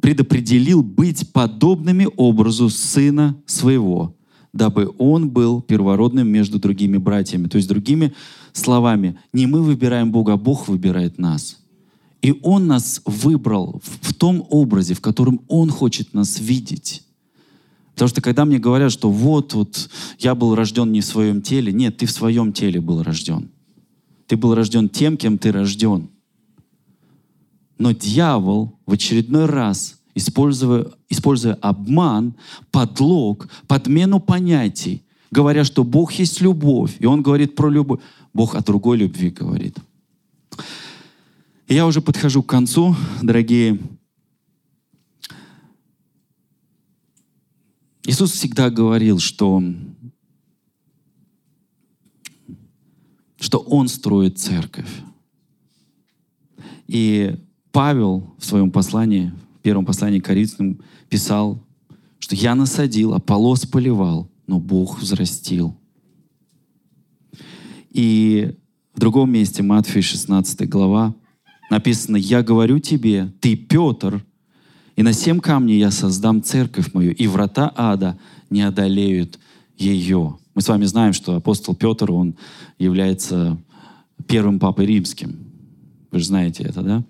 предопределил 0.00 0.82
быть 0.82 1.32
подобными 1.32 2.06
образу 2.16 2.68
Сына 2.68 3.34
Своего, 3.46 4.14
дабы 4.52 4.92
Он 4.98 5.30
был 5.30 5.62
первородным 5.62 6.28
между 6.28 6.58
другими 6.58 6.98
братьями». 6.98 7.48
То 7.48 7.56
есть, 7.56 7.68
другими 7.68 8.12
словами, 8.52 9.18
не 9.32 9.46
мы 9.46 9.62
выбираем 9.62 10.12
Бога, 10.12 10.34
а 10.34 10.36
Бог 10.36 10.68
выбирает 10.68 11.18
нас. 11.18 11.58
И 12.20 12.38
Он 12.42 12.66
нас 12.66 13.00
выбрал 13.06 13.80
в 14.02 14.12
том 14.12 14.46
образе, 14.50 14.92
в 14.92 15.00
котором 15.00 15.40
Он 15.48 15.70
хочет 15.70 16.12
нас 16.12 16.38
видеть. 16.38 17.02
Потому 17.94 18.08
что 18.08 18.22
когда 18.22 18.44
мне 18.44 18.58
говорят, 18.58 18.90
что 18.90 19.10
вот, 19.10 19.54
вот 19.54 19.90
я 20.18 20.34
был 20.34 20.54
рожден 20.54 20.90
не 20.92 21.00
в 21.00 21.04
своем 21.04 21.42
теле, 21.42 21.72
нет, 21.72 21.98
ты 21.98 22.06
в 22.06 22.10
своем 22.10 22.52
теле 22.52 22.80
был 22.80 23.02
рожден. 23.02 23.50
Ты 24.26 24.36
был 24.36 24.54
рожден 24.54 24.88
тем, 24.88 25.16
кем 25.16 25.38
ты 25.38 25.52
рожден. 25.52 26.08
Но 27.78 27.92
дьявол 27.92 28.78
в 28.86 28.92
очередной 28.92 29.46
раз, 29.46 30.00
используя, 30.14 30.86
используя 31.10 31.54
обман, 31.54 32.34
подлог, 32.70 33.48
подмену 33.66 34.20
понятий, 34.20 35.02
говоря, 35.30 35.64
что 35.64 35.84
Бог 35.84 36.12
есть 36.12 36.40
любовь, 36.40 36.96
и 36.98 37.06
он 37.06 37.22
говорит 37.22 37.54
про 37.54 37.68
любовь, 37.68 38.00
Бог 38.32 38.54
о 38.54 38.62
другой 38.62 38.98
любви 38.98 39.30
говорит. 39.30 39.76
Я 41.68 41.86
уже 41.86 42.00
подхожу 42.00 42.42
к 42.42 42.48
концу, 42.48 42.94
дорогие 43.22 43.78
Иисус 48.04 48.32
всегда 48.32 48.68
говорил, 48.68 49.20
что, 49.20 49.62
что 53.38 53.58
Он 53.58 53.88
строит 53.88 54.38
церковь. 54.38 54.90
И 56.88 57.36
Павел 57.70 58.34
в 58.38 58.44
своем 58.44 58.70
послании, 58.70 59.32
в 59.58 59.62
первом 59.62 59.86
послании 59.86 60.18
к 60.18 60.24
Коринфянам, 60.24 60.80
писал, 61.08 61.64
что 62.18 62.34
«Я 62.34 62.54
насадил, 62.54 63.14
Аполлос 63.14 63.66
поливал, 63.66 64.28
но 64.46 64.58
Бог 64.58 65.00
взрастил». 65.00 65.76
И 67.90 68.58
в 68.94 69.00
другом 69.00 69.30
месте, 69.30 69.62
Матфея 69.62 70.02
16 70.02 70.68
глава, 70.68 71.14
написано 71.70 72.16
«Я 72.16 72.42
говорю 72.42 72.80
тебе, 72.80 73.32
ты 73.40 73.54
Петр, 73.54 74.24
и 74.96 75.02
на 75.02 75.12
семь 75.12 75.40
камней 75.40 75.78
я 75.78 75.90
создам 75.90 76.42
церковь 76.42 76.92
мою, 76.92 77.14
и 77.14 77.26
врата 77.26 77.72
ада 77.74 78.18
не 78.50 78.62
одолеют 78.62 79.38
ее. 79.76 80.38
Мы 80.54 80.60
с 80.60 80.68
вами 80.68 80.84
знаем, 80.84 81.12
что 81.12 81.36
апостол 81.36 81.74
Петр, 81.74 82.12
он 82.12 82.36
является 82.78 83.58
первым 84.26 84.58
папой 84.58 84.86
римским. 84.86 85.46
Вы 86.10 86.18
же 86.18 86.26
знаете 86.26 86.64
это, 86.64 86.82
да? 86.82 87.04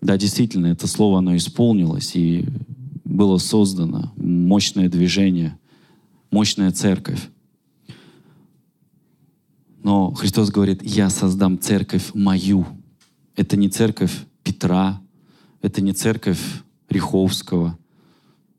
Да, 0.00 0.16
действительно, 0.16 0.66
это 0.66 0.86
слово, 0.86 1.18
оно 1.18 1.36
исполнилось, 1.36 2.16
и 2.16 2.46
было 3.04 3.36
создано 3.36 4.12
мощное 4.16 4.88
движение, 4.88 5.58
мощная 6.30 6.70
церковь. 6.72 7.28
Но 9.82 10.12
Христос 10.12 10.50
говорит, 10.50 10.82
я 10.82 11.10
создам 11.10 11.58
церковь 11.58 12.12
мою. 12.14 12.66
Это 13.36 13.56
не 13.56 13.68
церковь 13.68 14.24
Петра, 14.42 15.01
это 15.62 15.80
не 15.80 15.92
церковь 15.92 16.40
Риховского, 16.88 17.78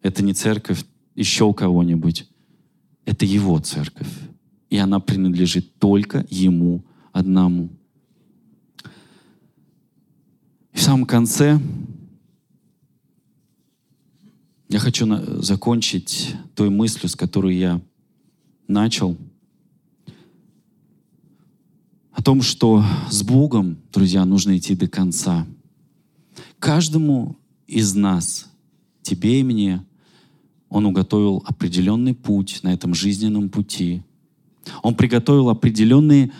это 0.01 0.23
не 0.23 0.33
церковь 0.33 0.83
еще 1.15 1.53
кого-нибудь. 1.53 2.27
Это 3.05 3.25
его 3.25 3.59
церковь. 3.59 4.09
И 4.69 4.77
она 4.77 4.99
принадлежит 4.99 5.77
только 5.77 6.25
ему 6.29 6.83
одному. 7.11 7.69
И 10.71 10.77
в 10.77 10.81
самом 10.81 11.05
конце 11.05 11.59
я 14.69 14.79
хочу 14.79 15.05
закончить 15.41 16.35
той 16.55 16.69
мыслью, 16.69 17.09
с 17.09 17.15
которой 17.15 17.55
я 17.55 17.81
начал, 18.67 19.17
о 22.11 22.23
том, 22.23 22.41
что 22.41 22.83
с 23.09 23.21
Богом, 23.21 23.77
друзья, 23.91 24.23
нужно 24.23 24.57
идти 24.57 24.75
до 24.75 24.87
конца. 24.87 25.45
Каждому 26.63 27.35
из 27.67 27.93
нас, 27.93 28.49
тебе 29.01 29.41
и 29.41 29.43
мне, 29.43 29.83
Он 30.69 30.85
уготовил 30.85 31.43
определенный 31.45 32.15
путь 32.15 32.61
на 32.63 32.71
этом 32.71 32.93
жизненном 32.93 33.49
пути. 33.49 34.01
Он 34.81 34.95
приготовил 34.95 35.49
определенные, 35.49 36.31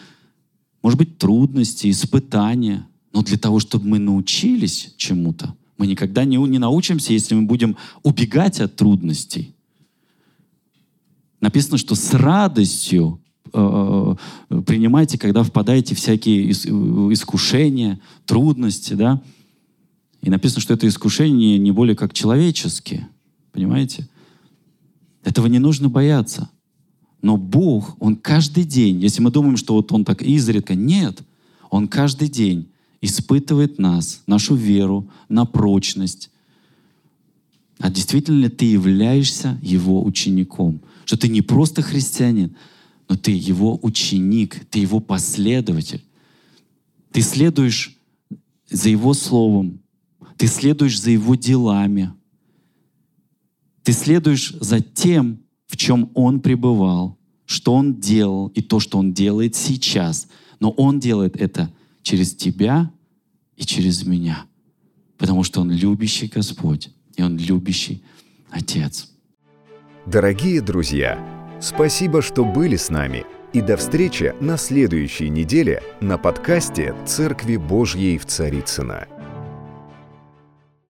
может 0.81 0.97
быть, 0.97 1.17
трудности, 1.17 1.91
испытания, 1.91 2.87
но 3.11 3.21
для 3.21 3.37
того, 3.37 3.59
чтобы 3.59 3.85
мы 3.85 3.99
научились 3.99 4.93
чему-то. 4.95 5.57
Мы 5.77 5.87
никогда 5.87 6.23
не, 6.23 6.37
не 6.37 6.57
научимся, 6.57 7.11
если 7.11 7.35
мы 7.35 7.41
будем 7.41 7.75
убегать 8.01 8.61
от 8.61 8.77
трудностей. 8.77 9.53
Написано, 11.41 11.77
что 11.77 11.95
с 11.95 12.13
радостью 12.13 13.19
э, 13.51 14.15
э 14.49 14.61
принимайте, 14.61 15.17
когда 15.17 15.43
впадаете 15.43 15.95
в 15.95 15.97
всякие 15.97 16.49
искушения, 16.49 17.99
трудности, 18.25 18.93
да, 18.93 19.21
и 20.23 20.29
написано, 20.29 20.61
что 20.61 20.73
это 20.73 20.87
искушение 20.87 21.59
не 21.59 21.71
более 21.71 21.97
как 21.97 22.13
человеческие. 22.13 23.09
Понимаете? 23.51 24.07
Этого 25.21 25.47
не 25.47 25.59
нужно 25.59 25.89
бояться. 25.89 26.49
Но 27.21 27.35
Бог, 27.35 27.97
Он 27.99 28.15
каждый 28.15 28.63
день, 28.63 29.01
если 29.01 29.21
мы 29.21 29.31
думаем, 29.31 29.57
что 29.57 29.73
вот 29.73 29.91
Он 29.91 30.05
так 30.05 30.21
изредка, 30.21 30.75
нет, 30.75 31.21
Он 31.69 31.89
каждый 31.89 32.29
день 32.29 32.69
испытывает 33.01 33.79
нас, 33.79 34.23
нашу 34.25 34.55
веру 34.55 35.09
на 35.27 35.43
прочность. 35.43 36.31
А 37.79 37.91
действительно 37.91 38.43
ли 38.43 38.49
ты 38.49 38.63
являешься 38.63 39.59
Его 39.61 40.05
учеником? 40.05 40.79
Что 41.03 41.17
ты 41.17 41.27
не 41.27 41.41
просто 41.41 41.81
христианин, 41.81 42.55
но 43.09 43.17
ты 43.17 43.31
Его 43.31 43.77
ученик, 43.81 44.65
ты 44.69 44.79
Его 44.79 45.01
последователь. 45.01 46.01
Ты 47.11 47.21
следуешь 47.21 47.97
за 48.69 48.87
Его 48.87 49.13
Словом, 49.13 49.82
ты 50.43 50.47
следуешь 50.47 50.99
за 50.99 51.11
Его 51.11 51.35
делами. 51.35 52.11
Ты 53.81 53.93
следуешь 53.93 54.51
за 54.59 54.81
тем, 54.81 55.39
в 55.67 55.77
чем 55.77 56.11
Он 56.15 56.41
пребывал, 56.41 57.17
что 57.45 57.73
Он 57.73 58.01
делал 58.01 58.47
и 58.47 58.61
то, 58.61 58.81
что 58.81 58.97
Он 58.97 59.13
делает 59.13 59.55
сейчас. 59.55 60.27
Но 60.59 60.71
Он 60.71 60.99
делает 60.99 61.37
это 61.37 61.73
через 62.01 62.35
тебя 62.35 62.91
и 63.55 63.63
через 63.63 64.05
меня, 64.05 64.45
потому 65.17 65.45
что 65.45 65.61
Он 65.61 65.71
любящий 65.71 66.27
Господь, 66.27 66.89
и 67.15 67.23
Он 67.23 67.37
любящий 67.37 68.03
Отец. 68.49 69.13
Дорогие 70.05 70.59
друзья, 70.59 71.25
спасибо, 71.61 72.21
что 72.21 72.43
были 72.43 72.75
с 72.75 72.89
нами. 72.89 73.23
И 73.53 73.61
до 73.61 73.77
встречи 73.77 74.35
на 74.41 74.57
следующей 74.57 75.29
неделе 75.29 75.81
на 76.01 76.17
подкасте 76.17 76.93
«Церкви 77.05 77.55
Божьей 77.55 78.17
в 78.17 78.25
Царицына. 78.25 79.07